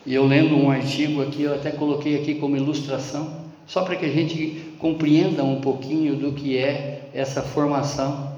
E 0.07 0.15
eu 0.15 0.27
lendo 0.27 0.57
um 0.57 0.71
artigo 0.71 1.23
aqui, 1.23 1.43
eu 1.43 1.55
até 1.55 1.71
coloquei 1.71 2.21
aqui 2.21 2.35
como 2.35 2.57
ilustração, 2.57 3.45
só 3.67 3.83
para 3.83 3.97
que 3.97 4.05
a 4.05 4.13
gente 4.13 4.75
compreenda 4.79 5.43
um 5.43 5.61
pouquinho 5.61 6.17
do 6.17 6.33
que 6.33 6.59
é 6.59 7.09
essa 7.15 7.43
formação, 7.43 8.35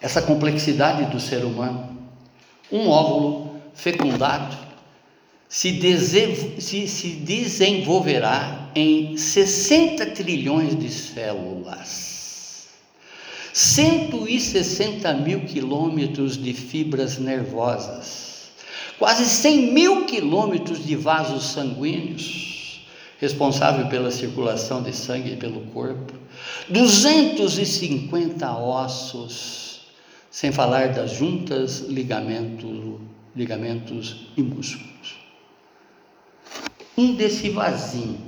essa 0.00 0.20
complexidade 0.20 1.10
do 1.10 1.18
ser 1.18 1.44
humano. 1.44 1.96
Um 2.70 2.88
óvulo 2.88 3.56
fecundado 3.74 4.56
se, 5.52 5.78
se, 6.58 6.88
se 6.88 7.08
desenvolverá 7.10 8.70
em 8.74 9.18
60 9.18 10.06
trilhões 10.06 10.74
de 10.74 10.88
células, 10.88 12.11
160 13.52 15.12
mil 15.14 15.40
quilômetros 15.44 16.42
de 16.42 16.54
fibras 16.54 17.18
nervosas, 17.18 18.50
quase 18.98 19.26
100 19.26 19.72
mil 19.72 20.06
quilômetros 20.06 20.84
de 20.84 20.96
vasos 20.96 21.52
sanguíneos, 21.52 22.86
responsável 23.20 23.88
pela 23.88 24.10
circulação 24.10 24.82
de 24.82 24.94
sangue 24.96 25.36
pelo 25.36 25.60
corpo, 25.66 26.14
250 26.70 28.50
ossos, 28.56 29.82
sem 30.30 30.50
falar 30.50 30.88
das 30.94 31.12
juntas, 31.12 31.80
ligamentos, 31.80 33.00
ligamentos 33.36 34.28
e 34.36 34.42
músculos. 34.42 35.16
Um 36.96 37.14
desse 37.14 37.50
vasinho, 37.50 38.18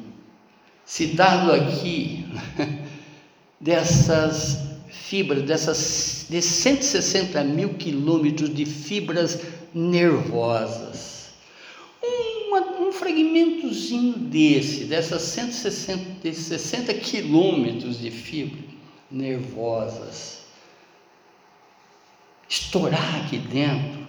citado 0.85 1.51
aqui, 1.51 2.27
dessas 3.59 4.74
fibras, 5.03 5.43
dessas 5.43 6.27
de 6.29 6.41
160 6.41 7.43
mil 7.45 7.75
quilômetros 7.75 8.55
de 8.55 8.65
fibras 8.65 9.41
nervosas. 9.75 11.31
Uma, 12.03 12.61
um 12.81 12.93
fragmentozinho 12.93 14.19
desse, 14.19 14.85
dessas 14.85 15.23
160 15.23 16.33
60 16.33 16.95
quilômetros 16.95 17.99
de 17.99 18.11
fibras 18.11 18.75
nervosas, 19.11 20.41
estourar 22.49 23.25
aqui 23.25 23.39
dentro, 23.39 24.07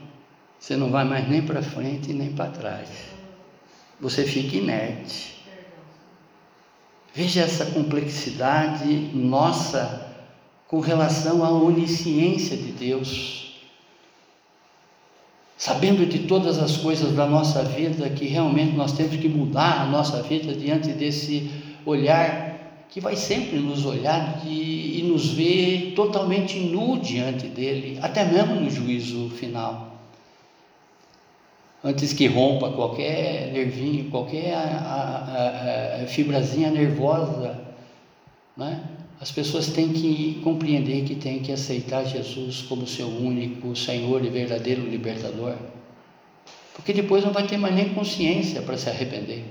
você 0.59 0.75
não 0.75 0.89
vai 0.89 1.05
mais 1.05 1.27
nem 1.29 1.41
para 1.41 1.61
frente 1.61 2.11
nem 2.11 2.33
para 2.33 2.49
trás. 2.49 2.89
Você 3.99 4.25
fica 4.25 4.57
inerte. 4.57 5.35
Veja 7.13 7.41
essa 7.41 7.65
complexidade 7.67 8.85
nossa 9.13 10.04
com 10.67 10.79
relação 10.79 11.43
à 11.43 11.51
onisciência 11.51 12.57
de 12.57 12.71
Deus. 12.71 13.61
Sabendo 15.57 16.05
de 16.05 16.19
todas 16.19 16.59
as 16.59 16.77
coisas 16.77 17.13
da 17.13 17.25
nossa 17.25 17.63
vida, 17.63 18.09
que 18.09 18.25
realmente 18.25 18.75
nós 18.75 18.91
temos 18.91 19.15
que 19.15 19.29
mudar 19.29 19.81
a 19.81 19.85
nossa 19.85 20.21
vida 20.21 20.53
diante 20.53 20.89
desse 20.89 21.49
olhar 21.85 22.53
que 22.89 23.01
vai 23.01 23.15
sempre 23.15 23.57
nos 23.59 23.85
olhar 23.85 24.39
de, 24.39 24.49
e 24.49 25.03
nos 25.03 25.33
ver 25.33 25.93
totalmente 25.95 26.59
nu 26.59 26.97
diante 26.97 27.47
dele, 27.47 27.99
até 28.01 28.23
mesmo 28.23 28.55
no 28.55 28.69
juízo 28.69 29.29
final 29.31 29.95
antes 31.85 32.13
que 32.13 32.25
rompa 32.25 32.71
qualquer 32.71 33.51
nervinho, 33.53 34.09
qualquer 34.09 34.55
a, 34.55 34.59
a, 34.59 36.03
a, 36.03 36.07
fibrazinha 36.07 36.71
nervosa, 36.71 37.61
né? 38.57 38.83
As 39.19 39.31
pessoas 39.31 39.67
têm 39.67 39.93
que 39.93 40.41
compreender 40.43 41.05
que 41.05 41.15
têm 41.15 41.41
que 41.41 41.51
aceitar 41.51 42.05
Jesus 42.05 42.61
como 42.63 42.85
seu 42.85 43.07
único 43.07 43.75
Senhor 43.75 44.23
e 44.23 44.29
verdadeiro 44.29 44.81
libertador, 44.81 45.55
porque 46.73 46.93
depois 46.93 47.23
não 47.23 47.31
vai 47.31 47.47
ter 47.47 47.57
mais 47.57 47.73
nem 47.73 47.93
consciência 47.93 48.61
para 48.61 48.77
se 48.77 48.89
arrepender. 48.89 49.45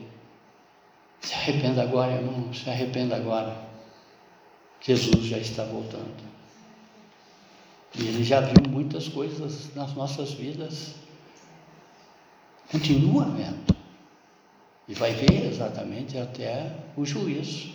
Se 1.21 1.35
arrependa 1.35 1.83
agora, 1.83 2.13
irmão, 2.13 2.53
se 2.53 2.69
arrependa 2.69 3.17
agora. 3.17 3.57
Jesus 4.83 5.25
já 5.25 5.39
está 5.39 5.65
voltando. 5.65 6.23
E 7.99 8.07
ele 8.07 8.23
já 8.23 8.41
viu 8.41 8.69
muitas 8.69 9.09
coisas 9.09 9.75
nas 9.75 9.95
nossas 9.95 10.33
vidas 10.33 10.95
continua 12.71 13.25
vendo. 13.27 13.75
E 14.89 14.95
vai 14.95 15.13
ver 15.13 15.47
exatamente 15.47 16.19
até 16.19 16.75
o 16.97 17.05
juízo. 17.05 17.73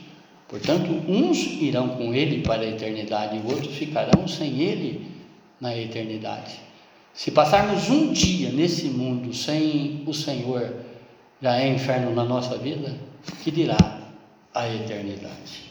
Portanto, 0.50 0.92
uns 1.08 1.38
irão 1.62 1.90
com 1.90 2.14
ele 2.14 2.42
para 2.42 2.64
a 2.64 2.68
eternidade 2.68 3.38
e 3.38 3.54
outros 3.54 3.76
ficarão 3.76 4.28
sem 4.28 4.60
ele 4.60 5.10
na 5.62 5.78
eternidade. 5.78 6.60
Se 7.14 7.32
passarmos 7.32 7.90
um 7.90 8.12
dia 8.12 8.52
nesse 8.52 8.86
mundo 8.88 9.34
sem 9.34 10.04
o 10.08 10.14
Senhor, 10.14 10.74
já 11.42 11.58
é 11.58 11.68
inferno 11.70 12.14
na 12.14 12.24
nossa 12.24 12.58
vida, 12.58 12.98
que 13.44 13.52
dirá 13.52 14.02
a 14.54 14.68
eternidade? 14.68 15.70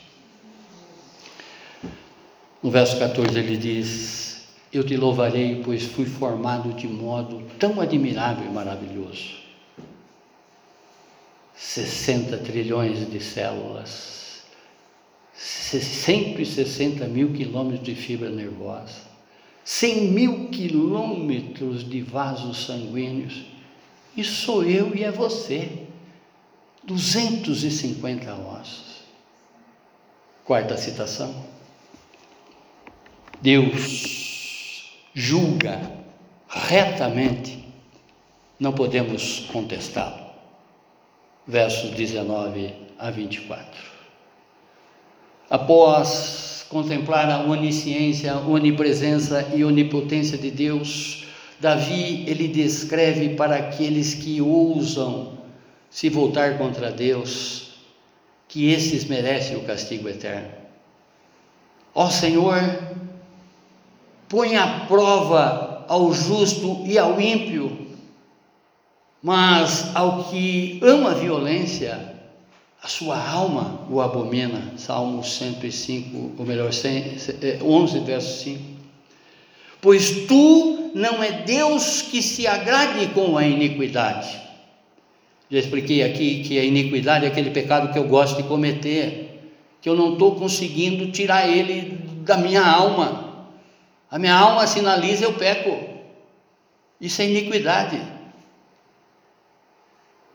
No 2.63 2.71
verso 2.71 2.99
14 2.99 3.39
ele 3.39 3.57
diz: 3.57 4.29
eu 4.73 4.85
te 4.85 4.97
louvarei, 4.97 5.63
pois 5.65 5.85
fui 5.85 6.05
formado 6.05 6.73
de 6.75 6.87
modo 6.87 7.43
tão 7.59 7.81
admirável 7.81 8.47
e 8.47 8.53
maravilhoso. 8.53 9.39
60 11.55 12.39
trilhões 12.39 13.11
de 13.11 13.21
células, 13.21 14.18
160 15.39 17.07
mil 17.07 17.33
quilômetros 17.33 17.85
de 17.85 17.95
fibra 17.95 18.29
nervosa, 18.29 19.07
100 19.65 20.11
mil 20.11 20.49
quilômetros 20.49 21.89
de 21.89 22.03
vasos 22.03 22.67
sanguíneos, 22.67 23.45
e 24.17 24.25
sou 24.25 24.65
eu 24.65 24.97
e 24.97 25.05
é 25.05 25.13
você, 25.13 25.87
250 26.83 28.35
ossos. 28.35 28.99
Quarta 30.45 30.77
citação. 30.77 31.45
Deus 33.41 34.91
julga 35.15 35.81
retamente, 36.49 37.65
não 38.59 38.73
podemos 38.73 39.47
contestá-lo. 39.53 40.27
Versos 41.47 41.91
19 41.91 42.75
a 42.99 43.11
24. 43.11 43.88
Após 45.51 46.67
contemplar 46.69 47.31
a 47.31 47.41
onisciência, 47.41 48.37
onipresença 48.37 49.49
e 49.55 49.65
onipotência 49.65 50.37
de 50.37 50.51
Deus, 50.51 51.25
Davi 51.59 52.25
ele 52.29 52.49
descreve 52.49 53.31
para 53.31 53.57
aqueles 53.57 54.15
que 54.15 54.41
ousam 54.41 55.39
se 55.91 56.11
voltar 56.11 56.59
contra 56.59 56.93
Deus, 56.93 57.71
que 58.47 58.71
esses 58.71 59.07
merecem 59.07 59.57
o 59.57 59.65
castigo 59.65 60.09
eterno. 60.09 60.51
Ó 61.95 62.11
Senhor, 62.11 62.61
põe 64.29 64.57
à 64.57 64.81
prova 64.87 65.87
ao 65.89 66.13
justo 66.13 66.83
e 66.85 66.99
ao 66.99 67.19
ímpio, 67.19 67.89
mas 69.23 69.97
ao 69.97 70.25
que 70.25 70.79
ama 70.83 71.13
a 71.13 71.15
violência, 71.15 72.18
a 72.83 72.89
sua 72.89 73.19
alma 73.19 73.87
o 73.91 74.01
abomina. 74.01 74.75
Salmo 74.77 75.25
105, 75.25 76.35
ou 76.39 76.47
melhor, 76.47 76.71
11, 77.63 78.01
verso 78.01 78.45
5. 78.45 78.63
Pois 79.81 80.27
tu 80.27 80.91
não 80.95 81.23
é 81.23 81.43
Deus 81.43 82.03
que 82.03 82.23
se 82.23 82.47
agrade 82.47 83.09
com 83.09 83.37
a 83.37 83.47
iniquidade. 83.47 84.41
Já 85.51 85.59
expliquei 85.59 86.03
aqui 86.03 86.43
que 86.43 86.59
a 86.59 86.65
iniquidade 86.65 87.25
é 87.25 87.29
aquele 87.29 87.51
pecado 87.51 87.93
que 87.93 87.99
eu 87.99 88.05
gosto 88.05 88.37
de 88.37 88.49
cometer, 88.49 89.53
que 89.81 89.89
eu 89.89 89.97
não 89.97 90.13
estou 90.13 90.35
conseguindo 90.35 91.11
tirar 91.11 91.49
ele 91.49 91.99
da 92.23 92.37
minha 92.37 92.65
alma. 92.65 93.47
A 94.11 94.19
minha 94.19 94.35
alma 94.35 94.67
sinaliza 94.67 95.25
eu 95.25 95.35
peco. 95.35 95.79
Isso 97.01 97.23
é 97.23 97.27
iniquidade. 97.27 98.01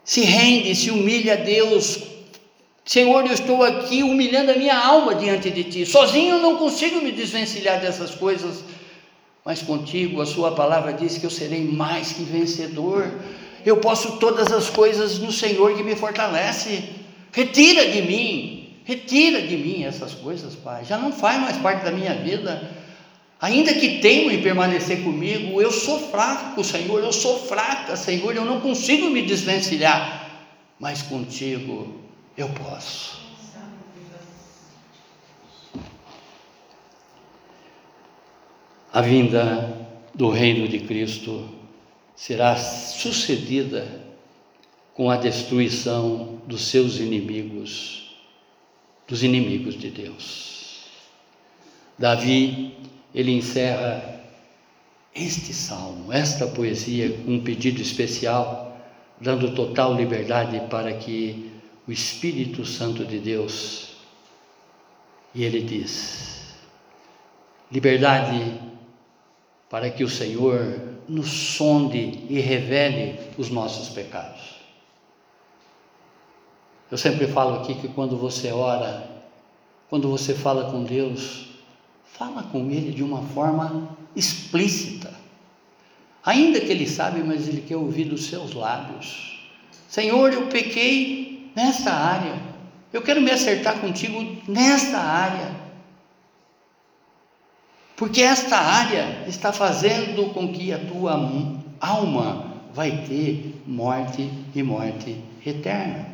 Se 0.03 0.21
rende, 0.21 0.75
se 0.75 0.89
humilha 0.91 1.33
a 1.33 1.37
Deus. 1.37 2.12
Senhor, 2.86 3.25
eu 3.25 3.31
estou 3.31 3.63
aqui 3.63 4.03
humilhando 4.03 4.51
a 4.51 4.55
minha 4.55 4.77
alma 4.77 5.15
diante 5.15 5.49
de 5.49 5.63
Ti. 5.63 5.86
Sozinho 5.86 6.36
eu 6.36 6.39
não 6.39 6.57
consigo 6.57 7.01
me 7.01 7.13
desvencilhar 7.13 7.79
dessas 7.79 8.13
coisas, 8.13 8.61
mas 9.45 9.61
contigo 9.61 10.21
a 10.21 10.25
Sua 10.25 10.51
palavra 10.51 10.91
diz 10.91 11.17
que 11.17 11.25
eu 11.25 11.29
serei 11.29 11.63
mais 11.63 12.11
que 12.11 12.23
vencedor. 12.23 13.09
Eu 13.65 13.77
posso 13.77 14.17
todas 14.17 14.51
as 14.51 14.69
coisas 14.69 15.17
no 15.19 15.31
Senhor 15.31 15.75
que 15.77 15.84
me 15.84 15.95
fortalece. 15.95 16.84
Retira 17.31 17.89
de 17.89 18.01
mim, 18.01 18.75
retira 18.84 19.41
de 19.41 19.55
mim 19.55 19.86
essas 19.86 20.13
coisas, 20.13 20.53
Pai. 20.53 20.84
Já 20.84 20.97
não 20.97 21.13
faz 21.13 21.39
mais 21.39 21.57
parte 21.57 21.86
da 21.86 21.91
minha 21.91 22.13
vida. 22.15 22.69
Ainda 23.39 23.73
que 23.73 23.99
tenham 23.99 24.29
em 24.29 24.41
permanecer 24.41 25.03
comigo, 25.03 25.61
eu 25.61 25.71
sou 25.71 25.99
fraco, 25.99 26.63
Senhor, 26.63 27.01
eu 27.01 27.13
sou 27.13 27.39
fraca, 27.39 27.95
Senhor, 27.95 28.36
eu 28.36 28.45
não 28.45 28.59
consigo 28.59 29.09
me 29.09 29.21
desvencilhar, 29.21 30.31
mas 30.79 31.01
contigo 31.01 32.03
eu 32.38 32.49
posso. 32.49 33.21
A 38.91 39.01
vinda 39.01 39.88
do 40.13 40.29
reino 40.29 40.67
de 40.67 40.79
Cristo 40.81 41.49
será 42.15 42.55
sucedida 42.55 44.03
com 44.93 45.09
a 45.09 45.17
destruição 45.17 46.41
dos 46.45 46.61
seus 46.67 46.99
inimigos, 46.99 48.15
dos 49.07 49.23
inimigos 49.23 49.75
de 49.79 49.89
Deus. 49.89 50.86
Davi 51.97 52.75
ele 53.13 53.31
encerra 53.31 54.21
este 55.15 55.53
salmo, 55.53 56.11
esta 56.11 56.47
poesia, 56.47 57.17
com 57.17 57.34
um 57.34 57.43
pedido 57.43 57.81
especial, 57.81 58.77
dando 59.19 59.53
total 59.55 59.95
liberdade 59.95 60.59
para 60.69 60.93
que 60.93 61.53
o 61.88 61.91
Espírito 61.91 62.65
Santo 62.65 63.05
de 63.05 63.19
Deus, 63.19 63.95
e 65.34 65.43
ele 65.43 65.61
diz: 65.61 66.53
liberdade 67.71 68.59
para 69.69 69.89
que 69.89 70.03
o 70.03 70.09
Senhor 70.09 70.81
nos 71.09 71.29
sonde 71.29 72.25
e 72.29 72.39
revele 72.39 73.19
os 73.38 73.49
nossos 73.49 73.89
pecados. 73.89 74.53
Eu 76.91 76.97
sempre 76.97 77.25
falo 77.27 77.55
aqui 77.55 77.73
que 77.73 77.88
quando 77.88 78.15
você 78.15 78.51
ora, 78.51 79.09
quando 79.89 80.07
você 80.07 80.36
fala 80.36 80.69
com 80.71 80.84
Deus, 80.84 81.47
fala 82.05 82.43
com 82.43 82.69
Ele 82.69 82.91
de 82.91 83.01
uma 83.03 83.23
forma 83.29 83.97
explícita. 84.15 85.11
Ainda 86.23 86.59
que 86.61 86.71
Ele 86.71 86.88
sabe, 86.88 87.23
mas 87.23 87.47
Ele 87.47 87.61
quer 87.61 87.77
ouvir 87.77 88.05
dos 88.05 88.25
seus 88.25 88.53
lábios. 88.53 89.39
Senhor, 89.89 90.31
eu 90.34 90.47
pequei 90.47 91.22
nesta 91.56 91.91
área. 91.91 92.36
Eu 92.91 93.01
quero 93.01 93.22
me 93.22 93.32
acertar 93.32 93.80
contigo 93.80 94.41
nesta 94.47 94.99
área. 94.99 95.51
Porque 97.95 98.22
esta 98.22 98.58
área 98.58 99.26
está 99.28 99.54
fazendo 99.54 100.34
com 100.34 100.51
que 100.51 100.74
a 100.74 100.80
tua 100.80 101.14
alma 101.80 102.54
vai 102.74 103.04
ter 103.08 103.62
morte 103.68 104.30
e 104.54 104.64
morte 104.64 105.24
eterna 105.45 106.14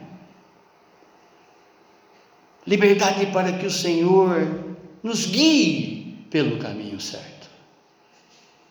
liberdade 2.70 3.26
para 3.28 3.52
que 3.54 3.66
o 3.66 3.72
Senhor 3.72 4.76
nos 5.02 5.26
guie 5.26 6.26
pelo 6.30 6.60
caminho 6.60 7.00
certo. 7.00 7.50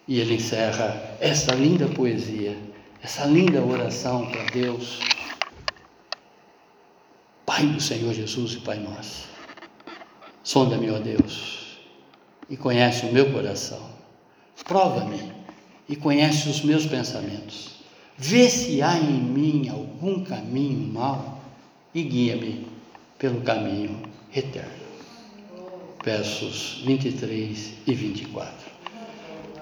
E 0.07 0.21
ele 0.21 0.35
encerra 0.35 1.17
essa 1.21 1.53
linda 1.53 1.89
poesia, 1.89 2.57
essa 3.03 3.25
linda 3.25 3.61
oração 3.61 4.27
para 4.27 4.45
Deus. 4.45 5.01
Pai 7.49 7.65
do 7.65 7.81
Senhor 7.81 8.13
Jesus 8.13 8.53
e 8.53 8.57
Pai 8.59 8.79
nosso, 8.79 9.27
sonda-me, 10.45 10.91
ó 10.91 10.99
Deus, 10.99 11.79
e 12.47 12.59
conhece 12.59 13.07
o 13.07 13.13
meu 13.15 13.33
coração, 13.33 13.81
prova-me 14.65 15.33
e 15.89 15.97
conhece 15.97 16.47
os 16.51 16.61
meus 16.61 16.85
pensamentos, 16.85 17.77
vê 18.19 18.51
se 18.51 18.83
há 18.83 18.99
em 18.99 19.19
mim 19.19 19.67
algum 19.71 20.23
caminho 20.23 20.93
mau 20.93 21.41
e 21.95 22.03
guia-me 22.03 22.67
pelo 23.19 23.41
caminho 23.41 24.03
eterno. 24.37 24.85
Versos 26.05 26.83
23 26.85 27.73
e 27.87 27.95
24. 27.95 28.53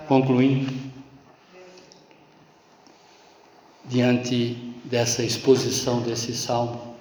Concluindo, 0.09 0.75
diante 3.85 4.75
dessa 4.85 5.23
exposição 5.23 6.03
desse 6.03 6.35
salmo, 6.35 6.96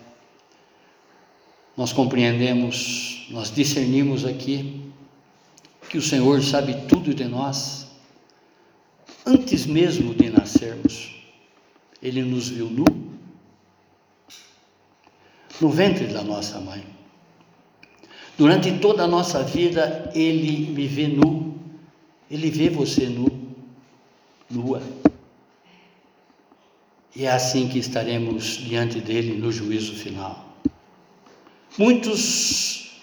nós 1.76 1.91
compreendemos, 1.91 3.28
nós 3.30 3.51
discernimos 3.51 4.26
aqui 4.26 4.82
que 5.89 5.97
o 5.97 6.01
Senhor 6.01 6.41
sabe 6.41 6.73
tudo 6.88 7.13
de 7.13 7.26
nós, 7.26 7.88
antes 9.26 9.65
mesmo 9.65 10.13
de 10.13 10.30
nascermos. 10.30 11.15
Ele 12.01 12.21
nos 12.23 12.49
viu 12.49 12.69
nu, 12.69 12.86
no 15.59 15.69
ventre 15.69 16.07
da 16.07 16.23
nossa 16.23 16.59
mãe. 16.59 16.84
Durante 18.38 18.80
toda 18.80 19.03
a 19.03 19.07
nossa 19.07 19.43
vida, 19.43 20.11
Ele 20.13 20.71
me 20.71 20.88
vê 20.88 21.07
nu, 21.07 21.55
Ele 22.30 22.49
vê 22.49 22.69
você 22.69 23.07
nu, 23.07 23.28
nua. 24.49 24.82
E 27.15 27.26
é 27.26 27.32
assim 27.32 27.67
que 27.69 27.80
estaremos 27.80 28.57
diante 28.57 28.99
dele 28.99 29.38
no 29.38 29.51
juízo 29.51 29.95
final. 29.95 30.44
Muitos 31.78 33.01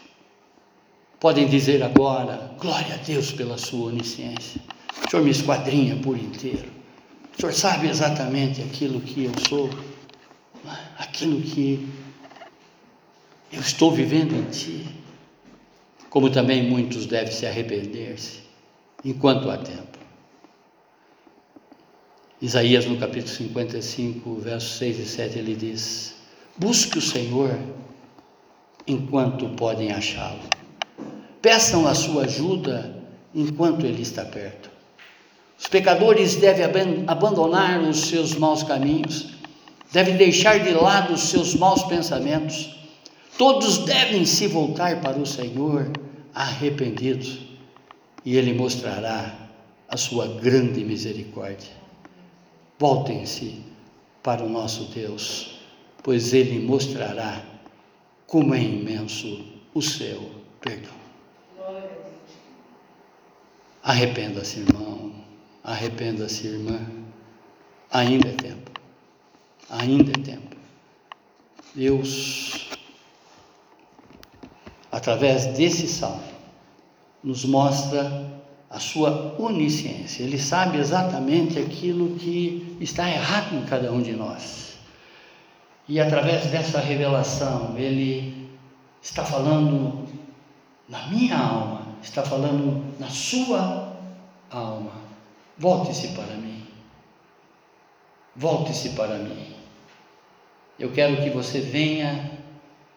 podem 1.20 1.46
dizer 1.46 1.82
agora: 1.82 2.54
glória 2.58 2.94
a 2.94 2.98
Deus 2.98 3.30
pela 3.30 3.58
sua 3.58 3.88
onisciência. 3.88 4.60
O 5.06 5.10
Senhor 5.10 5.22
me 5.22 5.30
esquadrinha 5.30 5.96
por 5.96 6.16
inteiro. 6.16 6.70
O 7.36 7.40
Senhor 7.40 7.52
sabe 7.52 7.88
exatamente 7.88 8.62
aquilo 8.62 9.00
que 9.00 9.24
eu 9.24 9.32
sou, 9.46 9.68
aquilo 10.98 11.40
que 11.42 11.86
eu 13.52 13.60
estou 13.60 13.90
vivendo 13.90 14.34
em 14.34 14.44
ti. 14.50 14.86
Como 16.08 16.30
também 16.30 16.62
muitos 16.62 17.06
devem 17.06 17.32
se 17.32 17.46
arrepender-se, 17.46 18.40
enquanto 19.04 19.50
há 19.50 19.56
tempo. 19.56 19.98
Isaías, 22.40 22.86
no 22.86 22.98
capítulo 22.98 23.34
55, 23.34 24.34
versos 24.36 24.78
6 24.78 24.98
e 24.98 25.06
7, 25.06 25.38
ele 25.38 25.54
diz: 25.54 26.14
Busque 26.58 26.98
o 26.98 27.02
Senhor 27.02 27.58
enquanto 28.86 29.48
podem 29.50 29.92
achá-lo. 29.92 30.40
Peçam 31.40 31.86
a 31.86 31.94
sua 31.94 32.24
ajuda 32.24 32.94
enquanto 33.34 33.84
ele 33.86 34.02
está 34.02 34.24
perto. 34.24 34.70
Os 35.58 35.66
pecadores 35.66 36.36
devem 36.36 37.04
abandonar 37.06 37.80
os 37.80 38.06
seus 38.06 38.34
maus 38.34 38.62
caminhos, 38.62 39.30
devem 39.92 40.16
deixar 40.16 40.58
de 40.58 40.70
lado 40.70 41.14
os 41.14 41.22
seus 41.22 41.54
maus 41.54 41.82
pensamentos 41.84 42.82
Todos 43.38 43.78
devem 43.78 44.26
se 44.26 44.46
voltar 44.46 45.00
para 45.00 45.18
o 45.18 45.26
Senhor 45.26 45.90
arrependidos, 46.34 47.38
e 48.24 48.36
Ele 48.36 48.52
mostrará 48.52 49.34
a 49.88 49.96
sua 49.96 50.28
grande 50.28 50.84
misericórdia. 50.84 51.72
Voltem-se 52.78 53.60
para 54.22 54.44
o 54.44 54.48
nosso 54.48 54.84
Deus, 54.94 55.58
pois 56.02 56.32
Ele 56.32 56.64
mostrará 56.64 57.42
como 58.32 58.54
é 58.54 58.62
imenso 58.62 59.44
o 59.74 59.82
seu 59.82 60.30
perdão. 60.58 60.94
Arrependa-se, 63.82 64.60
irmão, 64.60 65.12
arrependa-se, 65.62 66.46
irmã. 66.46 66.80
Ainda 67.90 68.30
é 68.30 68.32
tempo, 68.32 68.70
ainda 69.68 70.12
é 70.12 70.22
tempo. 70.22 70.56
Deus 71.74 72.70
através 74.90 75.44
desse 75.58 75.86
salmo, 75.86 76.22
nos 77.22 77.44
mostra 77.44 78.30
a 78.70 78.80
sua 78.80 79.36
onisciência. 79.38 80.22
Ele 80.22 80.38
sabe 80.38 80.78
exatamente 80.78 81.58
aquilo 81.58 82.16
que 82.16 82.78
está 82.80 83.10
errado 83.10 83.54
em 83.54 83.66
cada 83.66 83.92
um 83.92 84.00
de 84.00 84.12
nós. 84.12 84.71
E 85.88 86.00
através 86.00 86.46
dessa 86.46 86.80
revelação, 86.80 87.76
ele 87.76 88.50
está 89.02 89.24
falando 89.24 90.06
na 90.88 91.06
minha 91.08 91.36
alma, 91.36 91.96
está 92.02 92.22
falando 92.22 92.84
na 92.98 93.08
sua 93.08 93.96
alma. 94.50 94.92
Volte-se 95.58 96.08
para 96.08 96.34
mim. 96.36 96.66
Volte-se 98.36 98.90
para 98.90 99.18
mim. 99.18 99.54
Eu 100.78 100.92
quero 100.92 101.22
que 101.22 101.30
você 101.30 101.60
venha 101.60 102.30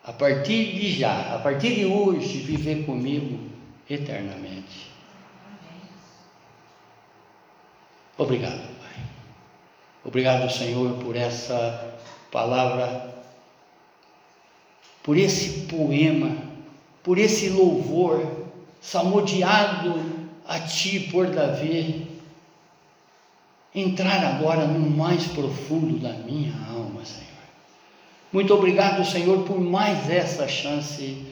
a 0.03 0.13
partir 0.13 0.75
de 0.75 0.91
já, 0.91 1.36
a 1.36 1.39
partir 1.39 1.75
de 1.75 1.86
hoje, 1.86 2.39
viver 2.39 2.86
comigo 2.86 3.49
eternamente. 3.89 4.91
Obrigado, 8.17 8.61
Pai. 8.79 9.03
Obrigado, 10.05 10.49
Senhor, 10.49 11.03
por 11.03 11.15
essa 11.15 11.97
palavra, 12.36 13.15
por 15.01 15.17
esse 15.17 15.67
poema, 15.67 16.36
por 17.01 17.17
esse 17.17 17.47
louvor 17.47 18.45
salmodiado 18.81 19.95
a 20.45 20.59
Ti 20.59 21.07
por 21.11 21.27
Davi. 21.27 22.07
Entrar 23.73 24.23
agora 24.23 24.65
no 24.67 24.89
mais 24.89 25.27
profundo 25.27 25.97
da 25.99 26.13
minha 26.13 26.53
alma, 26.69 27.05
Senhor 27.05 27.36
muito 28.36 28.53
obrigado, 28.53 29.05
Senhor, 29.05 29.43
por 29.43 29.61
mais 29.61 30.09
essa 30.09 30.45
chance 30.45 31.25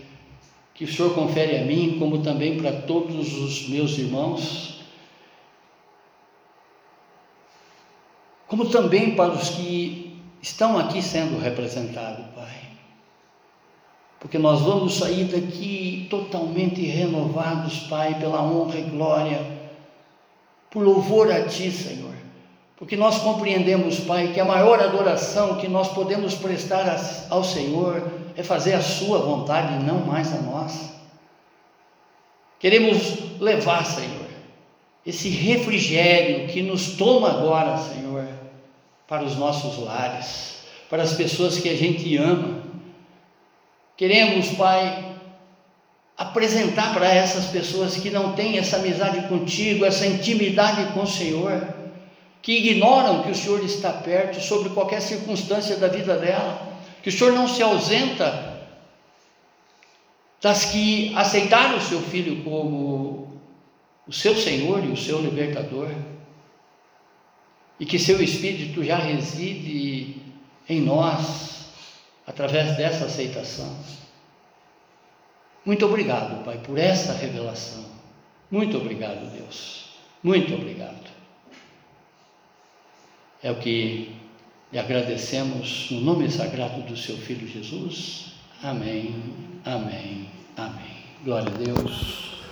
que 0.74 0.86
o 0.86 0.88
Senhor 0.88 1.14
confere 1.14 1.58
a 1.58 1.66
mim, 1.66 1.97
como 1.99 2.20
também 2.20 2.56
para 2.56 2.72
todos 2.72 3.34
os 3.34 3.68
meus 3.68 3.97
irmãos, 3.97 4.80
como 8.47 8.70
também 8.70 9.16
para 9.16 9.34
os 9.34 9.49
que 9.49 10.03
estão 10.44 10.78
aqui 10.78 11.02
sendo 11.02 11.41
representados, 11.41 12.26
Pai. 12.36 12.62
Porque 14.20 14.38
nós 14.38 14.62
vamos 14.62 15.00
sair 15.00 15.24
daqui 15.24 16.06
totalmente 16.12 16.86
renovados, 16.86 17.80
Pai, 17.88 18.20
pela 18.20 18.44
honra 18.44 18.78
e 18.78 18.84
glória, 18.84 19.41
por 20.70 20.84
louvor 20.84 21.32
a 21.32 21.48
Ti, 21.48 21.72
Senhor 21.72 22.14
porque 22.84 22.98
nós 22.98 23.20
compreendemos, 23.20 24.02
Pai, 24.02 24.34
que 24.34 24.41
a 24.41 24.46
maior 24.46 24.78
adoração 24.78 25.56
que 25.56 25.70
nós 25.70 25.88
podemos 25.94 26.36
prestar 26.36 27.00
ao 27.30 27.41
Senhor 27.41 28.12
é 28.36 28.44
fazer 28.44 28.74
a 28.74 28.82
Sua 28.82 29.20
vontade 29.20 29.76
e 29.76 29.84
não 29.86 30.00
mais 30.00 30.34
a 30.34 30.41
nossa. 30.41 30.91
Queremos 32.60 33.39
levar, 33.39 33.86
Senhor, 33.86 34.28
esse 35.06 35.30
refrigério 35.30 36.50
que 36.50 36.62
nos 36.62 36.98
toma 36.98 37.30
agora, 37.30 37.78
Senhor, 37.78 38.28
para 39.14 39.26
os 39.26 39.36
nossos 39.36 39.78
lares, 39.78 40.55
para 40.89 41.03
as 41.03 41.14
pessoas 41.14 41.59
que 41.59 41.70
a 41.70 41.78
gente 41.78 42.18
ama. 42.18 42.64
Queremos, 43.95 44.47
Pai, 44.53 45.05
apresentar 46.18 46.95
para 46.95 47.14
essas 47.14 47.45
pessoas 47.45 47.95
que 47.95 48.09
não 48.09 48.34
têm 48.34 48.57
essa 48.57 48.78
amizade 48.78 49.28
contigo, 49.28 49.86
essa 49.86 50.07
intimidade 50.07 50.93
com 50.93 51.03
o 51.03 51.07
Senhor, 51.07 51.64
que 52.41 52.53
ignoram 52.53 53.22
que 53.22 53.30
o 53.30 53.36
Senhor 53.36 53.64
está 53.64 53.93
perto 53.93 54.41
sobre 54.41 54.72
qualquer 54.72 54.99
circunstância 54.99 55.76
da 55.76 55.89
vida 55.89 56.16
dela, 56.18 56.74
que 57.03 57.09
o 57.09 57.11
Senhor 57.11 57.34
não 57.34 57.47
se 57.47 57.61
ausenta 57.61 58.64
das 60.41 60.66
que 60.66 61.14
aceitaram 61.16 61.78
o 61.78 61.82
seu 61.82 62.01
filho 62.01 62.43
como 62.43 63.39
o 64.07 64.11
seu 64.11 64.36
Senhor 64.36 64.84
e 64.84 64.88
o 64.88 64.97
seu 64.97 65.22
libertador, 65.22 65.91
e 67.84 67.86
que 67.86 68.00
seu 68.00 68.24
Espírito 68.24 68.82
já 68.82 68.96
reside 68.96 70.16
em 70.70 70.80
nós 70.80 71.66
através 72.26 72.78
dessa 72.78 73.08
aceitação. 73.08 73.78
Muito 75.66 75.86
obrigado, 75.86 76.46
Pai, 76.46 76.60
por 76.60 76.78
essa 76.78 77.12
revelação. 77.12 77.84
Muito 78.50 78.78
obrigado, 78.78 79.30
Deus. 79.34 79.90
Muito 80.24 80.54
obrigado. 80.54 81.12
É 83.44 83.52
o 83.52 83.56
que 83.56 84.16
lhe 84.72 84.80
agradecemos 84.80 85.92
no 85.92 86.00
nome 86.00 86.32
sagrado 86.32 86.84
do 86.84 86.96
seu 86.96 87.18
Filho 87.18 87.46
Jesus. 87.46 88.28
Amém, 88.64 89.14
amém, 89.66 90.30
amém. 90.56 91.04
Glória 91.26 91.52
a 91.54 91.58
Deus, 91.58 92.46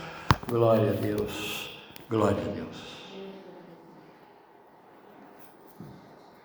glória 0.50 0.90
a 0.90 0.94
Deus, 0.96 1.70
glória 2.10 2.42
a 2.42 2.54
Deus. 2.54 3.01